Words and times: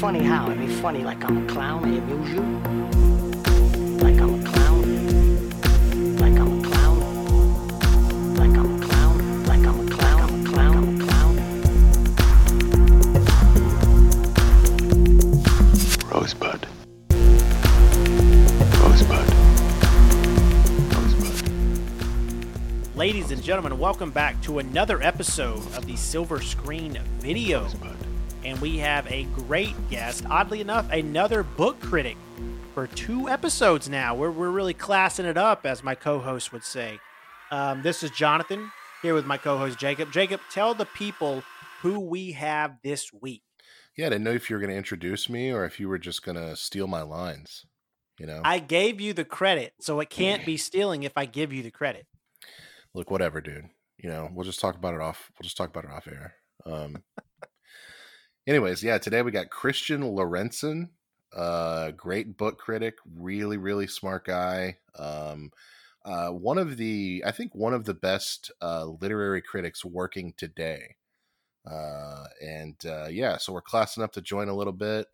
funny 0.00 0.22
how? 0.22 0.46
I 0.46 0.54
mean, 0.54 0.70
funny 0.80 1.04
like 1.04 1.22
I'm 1.24 1.44
a 1.44 1.46
clown. 1.46 1.84
I 1.84 1.88
amuse 1.88 2.30
you. 2.30 2.40
Like 3.98 4.18
I'm 4.18 4.40
a 4.40 4.44
clown. 4.48 6.16
Like 6.16 6.38
I'm 6.40 6.58
a 6.58 6.62
clown. 6.66 7.00
Like 8.34 8.56
I'm 8.56 8.80
a 8.80 8.86
clown. 8.86 9.44
Like 9.44 9.60
I'm 9.60 9.78
a 9.78 9.86
clown. 9.90 10.20
I'm 10.22 10.40
a 10.40 10.44
clown. 10.48 10.76
I'm 10.78 10.88
a 10.88 10.92
clown. 11.04 11.36
Rosebud. 16.10 16.66
Rosebud. 18.80 19.28
Rosebud. 20.94 22.96
Ladies 22.96 23.30
and 23.32 23.42
gentlemen, 23.42 23.78
welcome 23.78 24.10
back 24.10 24.40
to 24.44 24.60
another 24.60 25.02
episode 25.02 25.58
of 25.76 25.86
the 25.86 25.96
Silver 25.96 26.40
Screen 26.40 26.98
Video. 27.18 27.68
And 28.44 28.58
we 28.60 28.78
have 28.78 29.06
a 29.10 29.24
great 29.34 29.74
guest, 29.90 30.24
oddly 30.30 30.60
enough, 30.60 30.90
another 30.90 31.42
book 31.42 31.78
critic 31.80 32.16
for 32.72 32.86
two 32.86 33.28
episodes 33.28 33.88
now. 33.88 34.14
We're, 34.14 34.30
we're 34.30 34.50
really 34.50 34.72
classing 34.72 35.26
it 35.26 35.36
up, 35.36 35.66
as 35.66 35.84
my 35.84 35.94
co 35.94 36.18
host 36.18 36.52
would 36.52 36.64
say. 36.64 36.98
Um, 37.50 37.82
this 37.82 38.02
is 38.02 38.10
Jonathan 38.10 38.70
here 39.02 39.12
with 39.12 39.26
my 39.26 39.36
co 39.36 39.58
host 39.58 39.78
Jacob. 39.78 40.10
Jacob, 40.10 40.40
tell 40.50 40.72
the 40.72 40.86
people 40.86 41.42
who 41.82 42.00
we 42.00 42.32
have 42.32 42.76
this 42.82 43.12
week. 43.12 43.42
Yeah, 43.96 44.06
I 44.06 44.10
didn't 44.10 44.24
know 44.24 44.30
if 44.30 44.48
you 44.48 44.56
were 44.56 44.60
going 44.60 44.70
to 44.70 44.76
introduce 44.76 45.28
me 45.28 45.50
or 45.50 45.66
if 45.66 45.78
you 45.78 45.88
were 45.88 45.98
just 45.98 46.22
going 46.22 46.36
to 46.36 46.56
steal 46.56 46.86
my 46.86 47.02
lines. 47.02 47.66
You 48.18 48.26
know, 48.26 48.40
I 48.44 48.58
gave 48.58 49.00
you 49.00 49.12
the 49.12 49.24
credit, 49.24 49.74
so 49.80 50.00
it 50.00 50.08
can't 50.08 50.46
be 50.46 50.56
stealing 50.58 51.02
if 51.02 51.12
I 51.16 51.26
give 51.26 51.52
you 51.52 51.62
the 51.62 51.70
credit. 51.70 52.06
look, 52.94 53.10
whatever, 53.10 53.40
dude. 53.40 53.68
You 53.98 54.08
know, 54.08 54.30
we'll 54.32 54.46
just 54.46 54.60
talk 54.60 54.76
about 54.76 54.94
it 54.94 55.00
off. 55.02 55.30
We'll 55.34 55.44
just 55.44 55.56
talk 55.58 55.68
about 55.68 55.84
it 55.84 55.90
off 55.90 56.08
air. 56.08 56.34
Um. 56.64 57.02
anyways, 58.50 58.82
yeah, 58.82 58.98
today 58.98 59.22
we 59.22 59.30
got 59.30 59.48
Christian 59.48 60.02
Lorentzen, 60.02 60.88
uh, 61.34 61.92
great 61.92 62.36
book 62.36 62.58
critic, 62.58 62.96
really, 63.16 63.56
really 63.56 63.86
smart 63.86 64.24
guy. 64.24 64.78
Um, 64.98 65.52
uh, 66.04 66.30
one 66.30 66.58
of 66.58 66.76
the, 66.76 67.22
I 67.24 67.30
think, 67.30 67.54
one 67.54 67.72
of 67.72 67.84
the 67.84 67.94
best 67.94 68.50
uh, 68.60 68.86
literary 68.86 69.40
critics 69.40 69.84
working 69.84 70.34
today. 70.36 70.96
Uh, 71.70 72.24
and 72.42 72.74
uh, 72.84 73.06
yeah, 73.08 73.36
so 73.36 73.52
we're 73.52 73.62
classing 73.62 74.02
up 74.02 74.12
to 74.14 74.20
join 74.20 74.48
a 74.48 74.56
little 74.56 74.72
bit. 74.72 75.06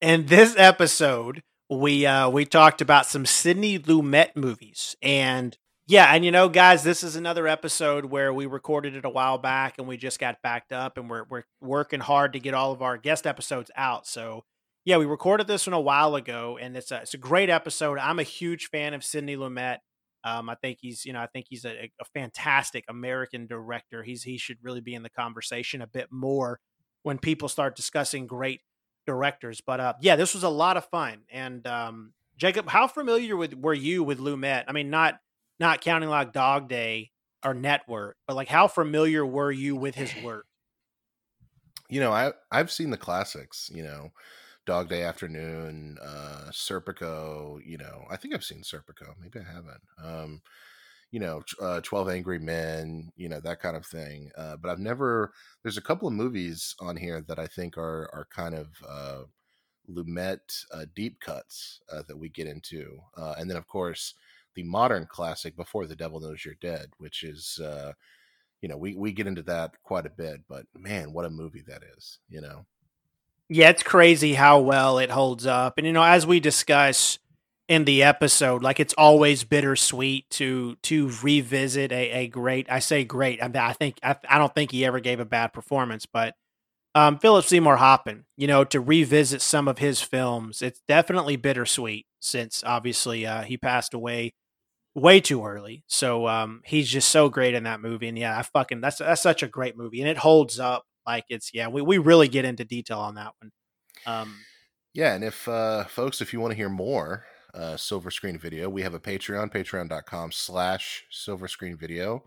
In 0.00 0.26
this 0.26 0.54
episode, 0.56 1.42
we 1.68 2.06
uh 2.06 2.28
we 2.28 2.44
talked 2.44 2.80
about 2.80 3.06
some 3.06 3.26
Sidney 3.26 3.78
Lumet 3.78 4.36
movies. 4.36 4.96
And 5.02 5.56
yeah, 5.86 6.14
and 6.14 6.24
you 6.24 6.30
know, 6.30 6.48
guys, 6.48 6.82
this 6.82 7.02
is 7.02 7.14
another 7.14 7.46
episode 7.46 8.06
where 8.06 8.32
we 8.32 8.46
recorded 8.46 8.96
it 8.96 9.04
a 9.04 9.10
while 9.10 9.36
back 9.36 9.74
and 9.78 9.86
we 9.86 9.98
just 9.98 10.18
got 10.18 10.40
backed 10.42 10.72
up 10.72 10.96
and 10.96 11.10
we're 11.10 11.24
we're 11.28 11.44
working 11.60 12.00
hard 12.00 12.32
to 12.32 12.40
get 12.40 12.54
all 12.54 12.72
of 12.72 12.80
our 12.80 12.96
guest 12.96 13.26
episodes 13.26 13.70
out. 13.76 14.06
So 14.06 14.44
yeah, 14.86 14.96
we 14.96 15.04
recorded 15.04 15.46
this 15.46 15.66
one 15.66 15.74
a 15.74 15.80
while 15.80 16.14
ago 16.14 16.58
and 16.60 16.74
it's 16.74 16.90
a 16.90 17.02
it's 17.02 17.12
a 17.12 17.18
great 17.18 17.50
episode. 17.50 17.98
I'm 17.98 18.18
a 18.18 18.22
huge 18.24 18.68
fan 18.70 18.94
of 18.94 19.04
Sidney 19.04 19.36
Lumet. 19.36 19.78
Um, 20.24 20.48
I 20.48 20.54
think 20.54 20.78
he's, 20.80 21.04
you 21.04 21.12
know, 21.12 21.20
I 21.20 21.26
think 21.26 21.46
he's 21.50 21.66
a, 21.66 21.90
a 22.00 22.04
fantastic 22.14 22.86
American 22.88 23.46
director. 23.46 24.02
He's 24.02 24.22
he 24.22 24.38
should 24.38 24.56
really 24.62 24.80
be 24.80 24.94
in 24.94 25.02
the 25.02 25.10
conversation 25.10 25.82
a 25.82 25.86
bit 25.86 26.08
more 26.10 26.60
when 27.02 27.18
people 27.18 27.48
start 27.48 27.76
discussing 27.76 28.26
great 28.26 28.62
directors. 29.06 29.60
But 29.60 29.80
uh, 29.80 29.92
yeah, 30.00 30.16
this 30.16 30.32
was 30.32 30.44
a 30.44 30.48
lot 30.48 30.78
of 30.78 30.86
fun. 30.86 31.24
And 31.30 31.66
um, 31.66 32.14
Jacob, 32.38 32.70
how 32.70 32.86
familiar 32.86 33.36
with 33.36 33.52
were 33.52 33.74
you 33.74 34.02
with 34.02 34.18
Lumet? 34.18 34.64
I 34.66 34.72
mean, 34.72 34.88
not 34.88 35.18
not 35.60 35.80
counting 35.80 36.08
like 36.10 36.32
Dog 36.32 36.68
Day 36.68 37.12
or 37.44 37.54
Network, 37.54 38.18
but 38.26 38.36
like 38.36 38.48
how 38.48 38.68
familiar 38.68 39.24
were 39.26 39.52
you 39.52 39.76
with 39.76 39.94
his 39.94 40.14
work? 40.14 40.46
you 41.88 42.00
know, 42.00 42.12
I 42.12 42.32
I've 42.50 42.70
seen 42.72 42.90
the 42.90 42.96
classics, 42.96 43.70
you 43.72 43.82
know, 43.82 44.10
Dog 44.66 44.88
Day 44.88 45.02
Afternoon, 45.02 45.98
uh 46.02 46.48
Serpico, 46.50 47.60
you 47.64 47.78
know, 47.78 48.06
I 48.10 48.16
think 48.16 48.34
I've 48.34 48.44
seen 48.44 48.62
Serpico, 48.62 49.14
maybe 49.18 49.40
I 49.40 49.44
haven't. 49.52 49.82
Um, 50.02 50.42
you 51.12 51.20
know, 51.20 51.42
uh, 51.60 51.80
12 51.82 52.08
Angry 52.10 52.38
Men, 52.40 53.12
you 53.16 53.28
know, 53.28 53.40
that 53.40 53.60
kind 53.60 53.76
of 53.76 53.86
thing. 53.86 54.30
Uh, 54.36 54.56
but 54.58 54.70
I've 54.70 54.80
never 54.80 55.32
there's 55.62 55.78
a 55.78 55.82
couple 55.82 56.08
of 56.08 56.14
movies 56.14 56.74
on 56.80 56.96
here 56.96 57.22
that 57.22 57.38
I 57.38 57.46
think 57.48 57.78
are 57.78 58.10
are 58.14 58.26
kind 58.30 58.54
of 58.54 58.68
uh 58.88 59.24
Lumet 59.88 60.64
uh, 60.72 60.86
deep 60.94 61.20
cuts 61.20 61.80
uh, 61.92 62.02
that 62.08 62.16
we 62.16 62.28
get 62.30 62.46
into. 62.46 63.00
Uh, 63.16 63.34
and 63.38 63.50
then 63.50 63.56
of 63.58 63.66
course 63.66 64.14
the 64.54 64.62
modern 64.62 65.06
classic 65.06 65.56
Before 65.56 65.86
the 65.86 65.96
Devil 65.96 66.20
Knows 66.20 66.44
You're 66.44 66.54
Dead, 66.60 66.88
which 66.98 67.22
is 67.22 67.60
uh 67.62 67.92
you 68.64 68.68
know, 68.68 68.78
we 68.78 68.94
we 68.94 69.12
get 69.12 69.26
into 69.26 69.42
that 69.42 69.72
quite 69.82 70.06
a 70.06 70.10
bit, 70.10 70.40
but 70.48 70.64
man, 70.74 71.12
what 71.12 71.26
a 71.26 71.30
movie 71.30 71.62
that 71.66 71.82
is, 71.96 72.18
you 72.30 72.40
know. 72.40 72.64
Yeah, 73.50 73.68
it's 73.68 73.82
crazy 73.82 74.32
how 74.32 74.60
well 74.60 74.98
it 74.98 75.10
holds 75.10 75.44
up. 75.44 75.76
And 75.76 75.86
you 75.86 75.92
know, 75.92 76.02
as 76.02 76.26
we 76.26 76.40
discuss 76.40 77.18
in 77.68 77.84
the 77.84 78.02
episode, 78.02 78.62
like 78.62 78.80
it's 78.80 78.94
always 78.94 79.44
bittersweet 79.44 80.30
to 80.30 80.76
to 80.84 81.10
revisit 81.22 81.92
a, 81.92 82.10
a 82.10 82.28
great. 82.28 82.66
I 82.70 82.78
say 82.78 83.04
great. 83.04 83.42
I, 83.42 83.50
I 83.54 83.74
think 83.74 83.98
I, 84.02 84.16
I 84.26 84.38
don't 84.38 84.54
think 84.54 84.70
he 84.70 84.86
ever 84.86 84.98
gave 85.00 85.20
a 85.20 85.26
bad 85.26 85.52
performance, 85.52 86.06
but 86.06 86.34
um, 86.94 87.18
Philip 87.18 87.44
Seymour 87.44 87.76
Hoffman, 87.76 88.24
you 88.36 88.46
know, 88.46 88.64
to 88.64 88.80
revisit 88.80 89.42
some 89.42 89.68
of 89.68 89.76
his 89.76 90.00
films, 90.00 90.62
it's 90.62 90.80
definitely 90.88 91.36
bittersweet 91.36 92.06
since 92.20 92.62
obviously 92.64 93.26
uh, 93.26 93.42
he 93.42 93.58
passed 93.58 93.92
away 93.92 94.32
way 94.94 95.20
too 95.20 95.44
early. 95.44 95.84
So 95.86 96.26
um, 96.28 96.62
he's 96.64 96.88
just 96.88 97.10
so 97.10 97.28
great 97.28 97.54
in 97.54 97.64
that 97.64 97.80
movie, 97.80 98.08
and 98.08 98.18
yeah, 98.18 98.38
I 98.38 98.42
fucking 98.42 98.80
that's 98.80 98.98
that's 98.98 99.22
such 99.22 99.42
a 99.42 99.48
great 99.48 99.76
movie, 99.76 100.00
and 100.00 100.08
it 100.08 100.18
holds 100.18 100.58
up 100.60 100.84
like 101.06 101.24
it's 101.28 101.52
yeah. 101.54 101.68
We 101.68 101.82
we 101.82 101.98
really 101.98 102.28
get 102.28 102.44
into 102.44 102.64
detail 102.64 102.98
on 103.00 103.14
that 103.16 103.32
one. 103.40 103.52
Um, 104.06 104.46
Yeah, 104.92 105.14
and 105.14 105.24
if 105.24 105.48
uh 105.48 105.84
folks, 105.84 106.20
if 106.20 106.32
you 106.32 106.40
want 106.40 106.52
to 106.52 106.56
hear 106.56 106.68
more 106.68 107.24
uh 107.54 107.76
silver 107.76 108.10
screen 108.10 108.38
video, 108.38 108.68
we 108.68 108.82
have 108.82 108.94
a 108.94 109.00
Patreon, 109.00 109.52
patreon.com 109.52 110.32
slash 110.32 111.04
silver 111.10 111.48
screen 111.48 111.76
video. 111.76 112.24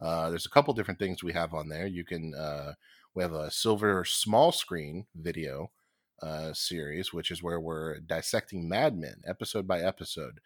Uh 0.00 0.30
there's 0.30 0.46
a 0.46 0.50
couple 0.50 0.74
different 0.74 0.98
things 1.00 1.22
we 1.22 1.32
have 1.32 1.54
on 1.54 1.68
there. 1.68 1.86
You 1.86 2.04
can 2.04 2.34
uh 2.34 2.74
we 3.14 3.22
have 3.22 3.32
a 3.32 3.50
silver 3.50 4.04
small 4.04 4.52
screen 4.52 5.06
video 5.14 5.70
uh 6.22 6.52
series, 6.52 7.12
which 7.12 7.30
is 7.30 7.42
where 7.42 7.60
we're 7.60 8.00
dissecting 8.00 8.68
Mad 8.68 8.96
Men 8.96 9.22
episode 9.26 9.66
by 9.66 9.80
episode. 9.80 10.40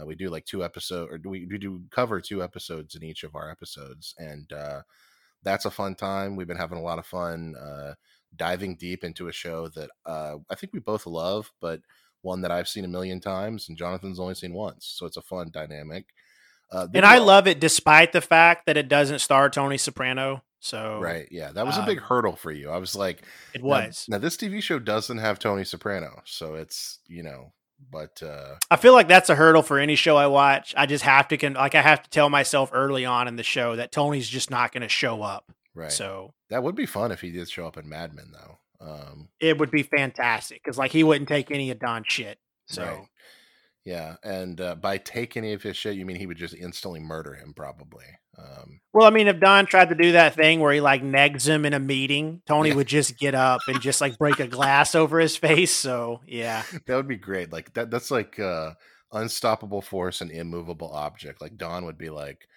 Uh, 0.00 0.06
we 0.06 0.14
do 0.14 0.30
like 0.30 0.44
two 0.46 0.64
episodes, 0.64 1.10
or 1.12 1.20
we, 1.30 1.46
we 1.46 1.58
do 1.58 1.82
cover 1.90 2.20
two 2.20 2.42
episodes 2.42 2.94
in 2.94 3.02
each 3.02 3.24
of 3.24 3.34
our 3.34 3.50
episodes 3.50 4.14
and 4.18 4.52
uh 4.52 4.80
that's 5.44 5.64
a 5.64 5.70
fun 5.72 5.96
time. 5.96 6.36
We've 6.36 6.46
been 6.46 6.56
having 6.56 6.78
a 6.78 6.82
lot 6.82 6.98
of 7.00 7.06
fun 7.06 7.54
uh 7.60 7.94
diving 8.36 8.76
deep 8.76 9.04
into 9.04 9.28
a 9.28 9.32
show 9.32 9.68
that 9.68 9.90
uh, 10.06 10.36
I 10.50 10.54
think 10.54 10.72
we 10.72 10.78
both 10.80 11.04
love, 11.06 11.52
but 11.60 11.80
one 12.22 12.40
that 12.42 12.50
I've 12.50 12.68
seen 12.68 12.84
a 12.84 12.88
million 12.88 13.20
times 13.20 13.68
and 13.68 13.76
Jonathan's 13.76 14.20
only 14.20 14.34
seen 14.34 14.54
once. 14.54 14.86
So 14.86 15.04
it's 15.06 15.16
a 15.18 15.22
fun 15.22 15.50
dynamic. 15.52 16.06
Uh, 16.70 16.86
and 16.94 17.04
I 17.04 17.18
we- 17.18 17.26
love 17.26 17.46
it 17.46 17.60
despite 17.60 18.12
the 18.12 18.20
fact 18.22 18.66
that 18.66 18.76
it 18.78 18.88
doesn't 18.88 19.18
star 19.18 19.50
Tony 19.50 19.76
Soprano. 19.76 20.42
So 20.60 21.00
Right. 21.00 21.26
Yeah. 21.30 21.50
That 21.52 21.66
was 21.66 21.76
a 21.76 21.82
big 21.84 21.98
um, 21.98 22.04
hurdle 22.04 22.36
for 22.36 22.52
you. 22.52 22.70
I 22.70 22.78
was 22.78 22.94
like, 22.94 23.22
it 23.52 23.62
now- 23.62 23.68
was. 23.68 24.06
Now, 24.08 24.18
this 24.18 24.36
TV 24.36 24.62
show 24.62 24.78
doesn't 24.78 25.18
have 25.18 25.38
Tony 25.40 25.64
Soprano. 25.64 26.22
So 26.24 26.54
it's, 26.54 27.00
you 27.08 27.22
know, 27.24 27.52
but 27.90 28.22
uh, 28.22 28.56
I 28.70 28.76
feel 28.76 28.92
like 28.92 29.08
that's 29.08 29.30
a 29.30 29.34
hurdle 29.34 29.62
for 29.62 29.78
any 29.78 29.94
show 29.96 30.16
I 30.16 30.26
watch. 30.26 30.74
I 30.76 30.86
just 30.86 31.04
have 31.04 31.28
to 31.28 31.36
con- 31.36 31.54
like 31.54 31.74
I 31.74 31.82
have 31.82 32.02
to 32.02 32.10
tell 32.10 32.28
myself 32.28 32.70
early 32.72 33.04
on 33.04 33.28
in 33.28 33.36
the 33.36 33.42
show 33.42 33.76
that 33.76 33.92
Tony's 33.92 34.28
just 34.28 34.50
not 34.50 34.72
going 34.72 34.82
to 34.82 34.88
show 34.88 35.22
up. 35.22 35.52
right. 35.74 35.92
So 35.92 36.34
that 36.50 36.62
would 36.62 36.74
be 36.74 36.86
fun 36.86 37.12
if 37.12 37.20
he 37.20 37.30
did 37.30 37.48
show 37.50 37.66
up 37.66 37.76
in 37.76 37.88
Mad 37.88 38.14
Men, 38.14 38.32
though. 38.32 38.58
Um, 38.86 39.28
it 39.40 39.58
would 39.58 39.70
be 39.70 39.82
fantastic 39.84 40.62
because 40.62 40.76
like 40.78 40.90
he 40.90 41.04
wouldn't 41.04 41.28
take 41.28 41.50
any 41.50 41.70
of 41.70 41.78
Don's 41.78 42.06
shit. 42.08 42.38
So 42.66 42.82
Right. 42.82 43.06
Yeah. 43.84 44.16
And 44.22 44.60
uh, 44.60 44.74
by 44.76 44.98
take 44.98 45.36
any 45.36 45.52
of 45.52 45.62
his 45.62 45.76
shit, 45.76 45.96
you 45.96 46.06
mean 46.06 46.16
he 46.16 46.26
would 46.26 46.36
just 46.36 46.54
instantly 46.54 47.00
murder 47.00 47.34
him, 47.34 47.52
probably. 47.54 48.04
Um, 48.38 48.80
well, 48.94 49.06
I 49.06 49.10
mean, 49.10 49.28
if 49.28 49.40
Don 49.40 49.66
tried 49.66 49.90
to 49.90 49.94
do 49.94 50.12
that 50.12 50.34
thing 50.34 50.60
where 50.60 50.72
he 50.72 50.80
like 50.80 51.02
negs 51.02 51.46
him 51.46 51.66
in 51.66 51.74
a 51.74 51.80
meeting, 51.80 52.42
Tony 52.46 52.70
Yeah. 52.70 52.76
would 52.76 52.86
just 52.86 53.18
get 53.18 53.34
up 53.34 53.60
and 53.68 53.80
just 53.80 54.00
like 54.00 54.16
break 54.18 54.40
a 54.40 54.46
glass 54.48 54.94
over 54.94 55.18
his 55.20 55.36
face. 55.36 55.72
So 55.72 56.20
yeah, 56.26 56.62
that 56.86 56.96
would 56.96 57.08
be 57.08 57.16
great. 57.16 57.52
Like 57.52 57.74
that 57.74 57.90
that's 57.90 58.10
like 58.10 58.38
uh 58.38 58.72
unstoppable 59.12 59.82
force 59.82 60.20
and 60.22 60.30
immovable 60.30 60.90
object. 60.92 61.42
Like 61.42 61.56
Don 61.58 61.84
would 61.84 61.98
be 61.98 62.08
like, 62.08 62.48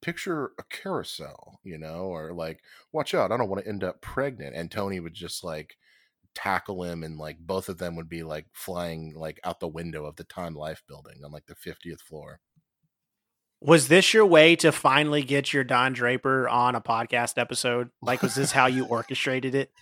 picture 0.00 0.52
a 0.58 0.62
carousel, 0.70 1.58
you 1.64 1.78
know, 1.78 2.04
or 2.04 2.32
like, 2.32 2.60
watch 2.92 3.14
out, 3.14 3.32
I 3.32 3.36
don't 3.36 3.48
want 3.48 3.64
to 3.64 3.68
end 3.68 3.82
up 3.82 4.00
pregnant. 4.00 4.54
And 4.54 4.70
Tony 4.70 5.00
would 5.00 5.14
just 5.14 5.42
like 5.42 5.76
tackle 6.34 6.82
him 6.84 7.02
and 7.02 7.18
like 7.18 7.38
both 7.38 7.68
of 7.68 7.78
them 7.78 7.96
would 7.96 8.08
be 8.08 8.22
like 8.22 8.46
flying 8.52 9.14
like 9.14 9.38
out 9.44 9.60
the 9.60 9.68
window 9.68 10.04
of 10.04 10.16
the 10.16 10.24
Time 10.24 10.54
Life 10.54 10.82
building 10.88 11.16
on 11.24 11.30
like 11.32 11.46
the 11.46 11.54
50th 11.54 12.00
floor. 12.00 12.40
was 13.60 13.88
this 13.88 14.12
your 14.12 14.26
way 14.26 14.56
to 14.56 14.72
finally 14.72 15.22
get 15.22 15.52
your 15.52 15.64
Don 15.64 15.92
Draper 15.92 16.48
on 16.48 16.74
a 16.74 16.80
podcast 16.80 17.38
episode? 17.38 17.90
Like, 18.02 18.22
was 18.22 18.34
this 18.34 18.52
how 18.52 18.66
you 18.66 18.84
orchestrated 18.90 19.54
it? 19.54 19.72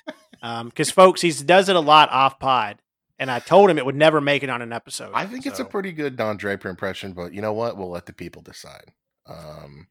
Because 0.40 0.90
folks, 0.90 1.20
he 1.20 1.30
does 1.32 1.68
it 1.68 1.76
a 1.76 1.80
lot 1.80 2.10
off 2.10 2.38
pod, 2.38 2.80
and 3.18 3.30
I 3.30 3.38
told 3.38 3.70
him 3.70 3.78
it 3.78 3.86
would 3.86 3.96
never 3.96 4.20
make 4.20 4.42
it 4.42 4.50
on 4.50 4.62
an 4.62 4.72
episode. 4.72 5.12
I 5.14 5.26
think 5.26 5.46
it's 5.46 5.60
a 5.60 5.64
pretty 5.64 5.92
good 5.92 6.16
Don 6.16 6.36
Draper 6.36 6.68
impression, 6.68 7.12
but 7.12 7.32
you 7.32 7.40
know 7.40 7.52
what? 7.52 7.76
We'll 7.76 7.90
let 7.90 8.06
the 8.06 8.12
people 8.12 8.42
decide. 8.42 8.92
Um 9.26 9.88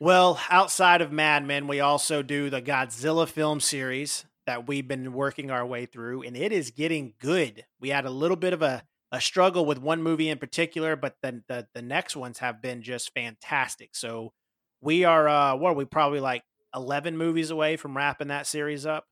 Well, 0.00 0.40
outside 0.50 1.00
of 1.02 1.12
Mad 1.12 1.46
Men, 1.46 1.66
we 1.66 1.80
also 1.80 2.22
do 2.22 2.48
the 2.50 2.62
Godzilla 2.62 3.26
film 3.28 3.60
series 3.60 4.24
that 4.50 4.66
we've 4.66 4.88
been 4.88 5.12
working 5.12 5.52
our 5.52 5.64
way 5.64 5.86
through, 5.86 6.22
and 6.22 6.36
it 6.36 6.50
is 6.50 6.72
getting 6.72 7.14
good. 7.20 7.64
We 7.78 7.90
had 7.90 8.04
a 8.04 8.10
little 8.10 8.36
bit 8.36 8.52
of 8.52 8.62
a 8.62 8.82
a 9.12 9.20
struggle 9.20 9.64
with 9.64 9.78
one 9.78 10.02
movie 10.02 10.28
in 10.28 10.38
particular, 10.38 10.96
but 10.96 11.14
then 11.22 11.44
the 11.46 11.68
the 11.72 11.82
next 11.82 12.16
ones 12.16 12.38
have 12.38 12.60
been 12.60 12.82
just 12.82 13.12
fantastic. 13.14 13.94
So 13.94 14.32
we 14.80 15.04
are 15.04 15.28
uh 15.28 15.54
what 15.54 15.70
are 15.70 15.74
we 15.74 15.84
probably 15.84 16.18
like 16.18 16.42
11 16.74 17.16
movies 17.16 17.50
away 17.50 17.76
from 17.76 17.96
wrapping 17.96 18.28
that 18.28 18.48
series 18.48 18.86
up. 18.86 19.06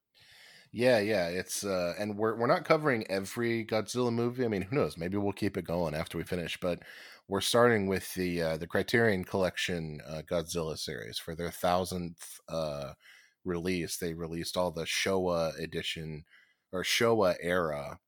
Yeah, 0.72 0.98
yeah, 0.98 1.28
it's 1.28 1.64
uh 1.64 1.94
and 1.98 2.16
we're 2.18 2.36
we're 2.36 2.46
not 2.46 2.64
covering 2.64 3.06
every 3.10 3.64
Godzilla 3.64 4.12
movie. 4.12 4.44
I 4.44 4.48
mean, 4.48 4.62
who 4.62 4.76
knows? 4.76 4.98
Maybe 4.98 5.16
we'll 5.16 5.32
keep 5.32 5.56
it 5.56 5.64
going 5.64 5.94
after 5.94 6.18
we 6.18 6.24
finish, 6.24 6.58
but 6.60 6.82
we're 7.26 7.40
starting 7.40 7.86
with 7.86 8.12
the 8.14 8.42
uh 8.42 8.56
the 8.58 8.66
Criterion 8.66 9.24
Collection 9.24 10.00
uh 10.06 10.22
Godzilla 10.30 10.76
series 10.78 11.18
for 11.18 11.34
their 11.34 11.50
1000th 11.50 12.40
uh 12.48 12.92
release. 13.48 13.96
They 13.96 14.14
released 14.14 14.56
all 14.56 14.70
the 14.70 14.84
Showa 14.84 15.58
edition 15.58 16.24
or 16.72 16.82
Showa 16.82 17.36
era 17.40 17.98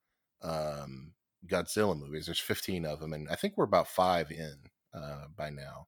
um 0.42 1.12
Godzilla 1.46 1.98
movies. 1.98 2.26
There's 2.26 2.38
15 2.40 2.84
of 2.84 3.00
them 3.00 3.12
and 3.12 3.28
I 3.28 3.34
think 3.34 3.54
we're 3.56 3.64
about 3.64 3.88
5 3.88 4.31
in 4.31 4.56
uh 4.94 5.26
by 5.37 5.50
now 5.50 5.87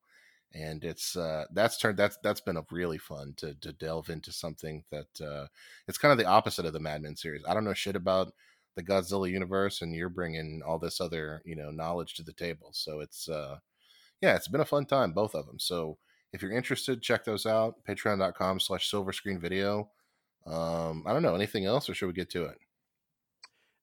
and 0.55 0.85
it's 0.85 1.17
uh, 1.17 1.45
that's 1.53 1.79
turned 1.79 1.97
that's 1.99 2.19
that's 2.23 2.41
been 2.41 2.57
a 2.57 2.65
really 2.71 2.99
fun 2.99 3.35
to 3.37 3.55
to 3.55 3.73
delve 3.73 4.11
into 4.11 4.33
something 4.33 4.85
that 4.91 5.21
uh, 5.21 5.47
it's 5.89 5.99
kind 5.99 6.13
of 6.13 6.19
the 6.19 6.27
opposite 6.27 6.67
of 6.67 6.73
the 6.73 6.81
Mad 6.81 7.03
Men 7.03 7.17
series. 7.17 7.43
I 7.47 7.55
don't 7.55 7.65
know 7.65 7.75
shit 7.75 7.97
about 7.97 8.33
the 8.77 8.83
Godzilla 8.83 9.31
universe, 9.31 9.83
and 9.83 9.95
you're 9.95 10.09
bringing 10.09 10.63
all 10.67 10.79
this 10.79 11.01
other 11.01 11.43
you 11.45 11.57
know 11.57 11.71
knowledge 11.71 12.15
to 12.15 12.23
the 12.23 12.33
table. 12.33 12.71
So 12.73 13.01
it's 13.01 13.29
uh, 13.29 13.59
yeah, 14.21 14.37
it's 14.37 14.49
been 14.49 14.61
a 14.61 14.67
fun 14.67 14.87
time, 14.87 15.13
both 15.13 15.35
of 15.35 15.47
them. 15.47 15.59
So 15.59 15.99
if 16.33 16.43
you're 16.43 16.53
interested, 16.53 17.03
check 17.03 17.25
those 17.25 17.47
out. 17.47 17.77
Patreon.com/slash 17.89 18.91
Silver 18.91 19.13
Screen 19.13 19.39
Video. 19.39 19.91
Um, 20.47 21.05
I 21.07 21.13
don't 21.13 21.23
know 21.23 21.35
anything 21.35 21.67
else, 21.67 21.89
or 21.89 21.95
should 21.95 22.07
we 22.07 22.13
get 22.13 22.31
to 22.31 22.45
it? 22.45 22.59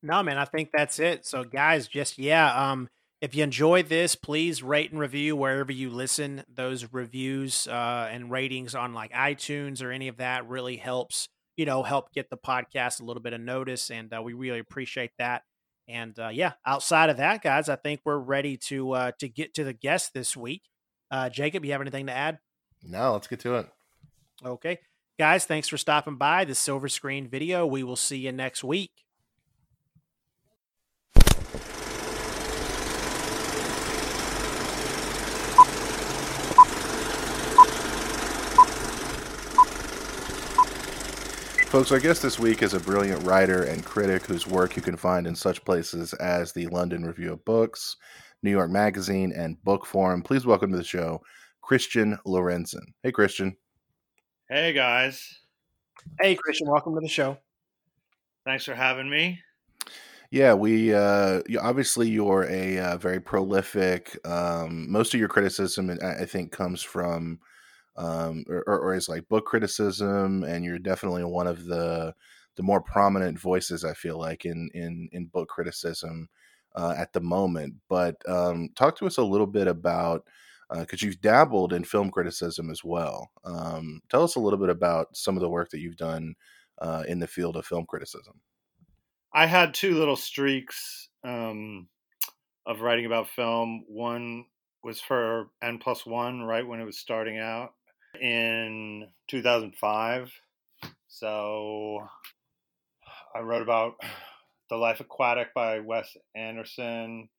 No, 0.02 0.24
man, 0.24 0.38
I 0.38 0.46
think 0.46 0.70
that's 0.72 1.00
it. 1.00 1.26
So, 1.26 1.44
guys, 1.44 1.88
just 1.88 2.18
yeah, 2.18 2.72
um, 2.72 2.88
if 3.22 3.36
you 3.36 3.44
enjoyed 3.44 3.90
this, 3.90 4.16
please 4.16 4.64
rate 4.64 4.92
and 4.92 5.00
review 5.00 5.36
wherever 5.36 5.72
you 5.72 5.90
listen. 5.90 6.44
Those 6.54 6.88
reviews 6.94 7.68
uh, 7.68 8.08
and 8.10 8.32
ratings 8.32 8.76
on 8.76 8.94
like 8.94 9.12
iTunes 9.12 9.84
or 9.84 9.92
any 9.92 10.08
of 10.08 10.18
that 10.18 10.48
really 10.48 10.78
helps, 10.78 11.28
you 11.58 11.66
know, 11.66 11.84
help 11.84 12.14
get 12.14 12.30
the 12.30 12.38
podcast 12.38 13.02
a 13.02 13.04
little 13.04 13.22
bit 13.22 13.34
of 13.34 13.42
notice. 13.42 13.92
And 13.92 14.14
uh, 14.14 14.22
we 14.22 14.34
really 14.34 14.60
appreciate 14.60 15.12
that. 15.20 15.44
And 15.90 16.18
uh, 16.18 16.30
yeah, 16.30 16.54
outside 16.66 17.10
of 17.10 17.18
that, 17.18 17.42
guys, 17.42 17.68
I 17.68 17.76
think 17.76 18.02
we're 18.06 18.20
ready 18.20 18.56
to 18.68 18.92
uh, 18.92 19.12
to 19.20 19.28
get 19.28 19.54
to 19.56 19.66
the 19.66 19.74
guest 19.74 20.14
this 20.14 20.38
week. 20.38 20.64
Uh, 21.12 21.30
Jacob, 21.30 21.66
you 21.66 21.72
have 21.72 21.82
anything 21.82 22.08
to 22.08 22.14
add? 22.14 22.40
No, 22.84 23.14
let's 23.14 23.28
get 23.28 23.40
to 23.42 23.56
it. 23.56 23.68
Okay, 24.46 24.80
guys, 25.18 25.46
thanks 25.46 25.68
for 25.68 25.78
stopping 25.78 26.16
by 26.16 26.46
the 26.46 26.56
Silver 26.56 26.88
Screen 26.88 27.28
Video. 27.28 27.66
We 27.66 27.84
will 27.84 27.96
see 27.96 28.18
you 28.18 28.32
next 28.32 28.64
week. 28.64 28.92
Folks, 41.70 41.92
our 41.92 42.00
guest 42.00 42.24
this 42.24 42.40
week 42.40 42.64
is 42.64 42.74
a 42.74 42.80
brilliant 42.80 43.24
writer 43.24 43.62
and 43.66 43.86
critic 43.86 44.26
whose 44.26 44.48
work 44.48 44.76
you 44.76 44.82
can 44.82 44.98
find 44.98 45.28
in 45.28 45.36
such 45.36 45.64
places 45.64 46.14
as 46.14 46.52
the 46.52 46.66
London 46.66 47.06
Review 47.06 47.34
of 47.34 47.46
Books, 47.46 47.96
New 48.44 48.52
York 48.52 48.72
Magazine, 48.72 49.32
and 49.32 49.58
Bookforum. 49.66 50.24
Please 50.24 50.46
welcome 50.46 50.72
to 50.72 50.78
the 50.78 50.84
show 50.84 51.22
Christian 51.62 52.18
Lorentzen. 52.26 52.94
Hey, 53.04 53.12
Christian. 53.12 53.56
Hey, 54.50 54.74
guys. 54.74 55.40
Hey, 56.20 56.36
Christian, 56.36 56.70
welcome 56.70 56.96
to 56.96 57.02
the 57.02 57.08
show. 57.08 57.38
Thanks 58.46 58.66
for 58.66 58.74
having 58.74 59.10
me. 59.10 59.42
Yeah, 60.32 60.54
we 60.54 60.94
uh, 60.94 61.42
you, 61.48 61.60
obviously 61.60 62.08
you're 62.08 62.46
a 62.50 62.78
uh, 62.78 62.98
very 62.98 63.20
prolific. 63.20 64.18
Um, 64.26 64.90
most 64.92 65.14
of 65.14 65.20
your 65.20 65.30
criticism, 65.30 65.98
I 66.04 66.26
think, 66.26 66.52
comes 66.52 66.84
from 66.84 67.40
um, 67.96 68.46
or, 68.48 68.64
or 68.66 68.94
is 68.94 69.10
like 69.10 69.28
book 69.28 69.46
criticism, 69.46 70.44
and 70.44 70.64
you're 70.64 70.80
definitely 70.80 71.24
one 71.24 71.48
of 71.48 71.66
the 71.66 72.14
the 72.56 72.64
more 72.64 72.82
prominent 72.82 73.40
voices 73.40 73.84
I 73.84 73.94
feel 73.94 74.20
like 74.20 74.46
in 74.46 74.70
in 74.74 75.10
in 75.12 75.26
book 75.26 75.50
criticism 75.50 76.30
uh, 76.76 76.94
at 76.98 77.14
the 77.14 77.22
moment. 77.22 77.76
But 77.88 78.18
um, 78.28 78.70
talk 78.76 78.98
to 78.98 79.08
us 79.08 79.18
a 79.18 79.24
little 79.24 79.48
bit 79.48 79.68
about 79.68 80.26
because 80.72 81.02
uh, 81.02 81.06
you've 81.06 81.22
dabbled 81.22 81.74
in 81.74 81.84
film 81.84 82.12
criticism 82.12 82.70
as 82.70 82.84
well. 82.84 83.32
Um, 83.44 84.02
tell 84.10 84.24
us 84.24 84.36
a 84.36 84.40
little 84.40 84.60
bit 84.60 84.70
about 84.70 85.16
some 85.16 85.36
of 85.36 85.42
the 85.42 85.50
work 85.50 85.70
that 85.72 85.80
you've 85.80 85.98
done 85.98 86.36
uh, 86.80 87.04
in 87.08 87.20
the 87.20 87.28
field 87.28 87.58
of 87.58 87.66
film 87.66 87.86
criticism. 87.86 88.40
I 89.34 89.46
had 89.46 89.74
two 89.74 89.98
little 89.98 90.16
streaks 90.16 91.10
um, 91.24 91.88
of 92.66 92.82
writing 92.82 93.06
about 93.06 93.30
film. 93.30 93.84
One 93.88 94.46
was 94.84 95.00
for 95.02 95.50
N 95.62 95.78
plus 95.80 96.06
one, 96.06 96.42
right 96.44 96.66
when 96.66 96.80
it 96.80 96.86
was 96.86 96.98
starting 96.98 97.38
out, 97.38 97.74
in 98.20 99.08
2005. 99.28 100.32
So 101.08 102.08
I 103.36 103.40
wrote 103.40 103.62
about 103.62 103.96
The 104.70 104.76
Life 104.76 105.00
Aquatic 105.00 105.54
by 105.54 105.80
Wes 105.80 106.16
Anderson, 106.36 107.30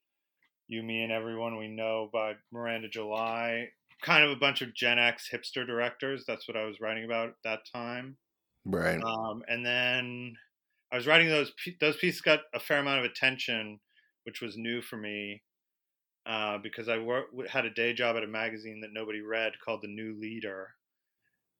You, 0.67 0.83
Me, 0.83 1.03
and 1.03 1.11
Everyone 1.11 1.57
We 1.57 1.67
Know 1.67 2.09
by 2.11 2.33
Miranda 2.51 2.89
July. 2.89 3.69
Kind 4.01 4.23
of 4.23 4.31
a 4.31 4.35
bunch 4.35 4.61
of 4.61 4.73
Gen 4.73 4.99
X 4.99 5.29
hipster 5.31 5.65
directors. 5.65 6.23
That's 6.27 6.47
what 6.47 6.57
I 6.57 6.65
was 6.65 6.81
writing 6.81 7.05
about 7.05 7.29
at 7.29 7.35
that 7.43 7.59
time. 7.71 8.17
Right. 8.65 9.01
Um, 9.01 9.43
and 9.47 9.65
then 9.65 10.35
I 10.91 10.95
was 10.97 11.07
writing 11.07 11.29
those. 11.29 11.51
Those 11.79 11.97
pieces 11.97 12.21
got 12.21 12.41
a 12.53 12.59
fair 12.59 12.79
amount 12.79 12.99
of 12.99 13.05
attention, 13.05 13.79
which 14.23 14.41
was 14.41 14.57
new 14.57 14.81
for 14.81 14.97
me 14.97 15.41
uh, 16.25 16.57
because 16.57 16.89
I 16.89 16.97
wor- 16.97 17.27
had 17.49 17.65
a 17.65 17.69
day 17.69 17.93
job 17.93 18.15
at 18.17 18.23
a 18.23 18.27
magazine 18.27 18.81
that 18.81 18.93
nobody 18.93 19.21
read 19.21 19.53
called 19.63 19.81
The 19.81 19.87
New 19.87 20.19
Leader. 20.19 20.69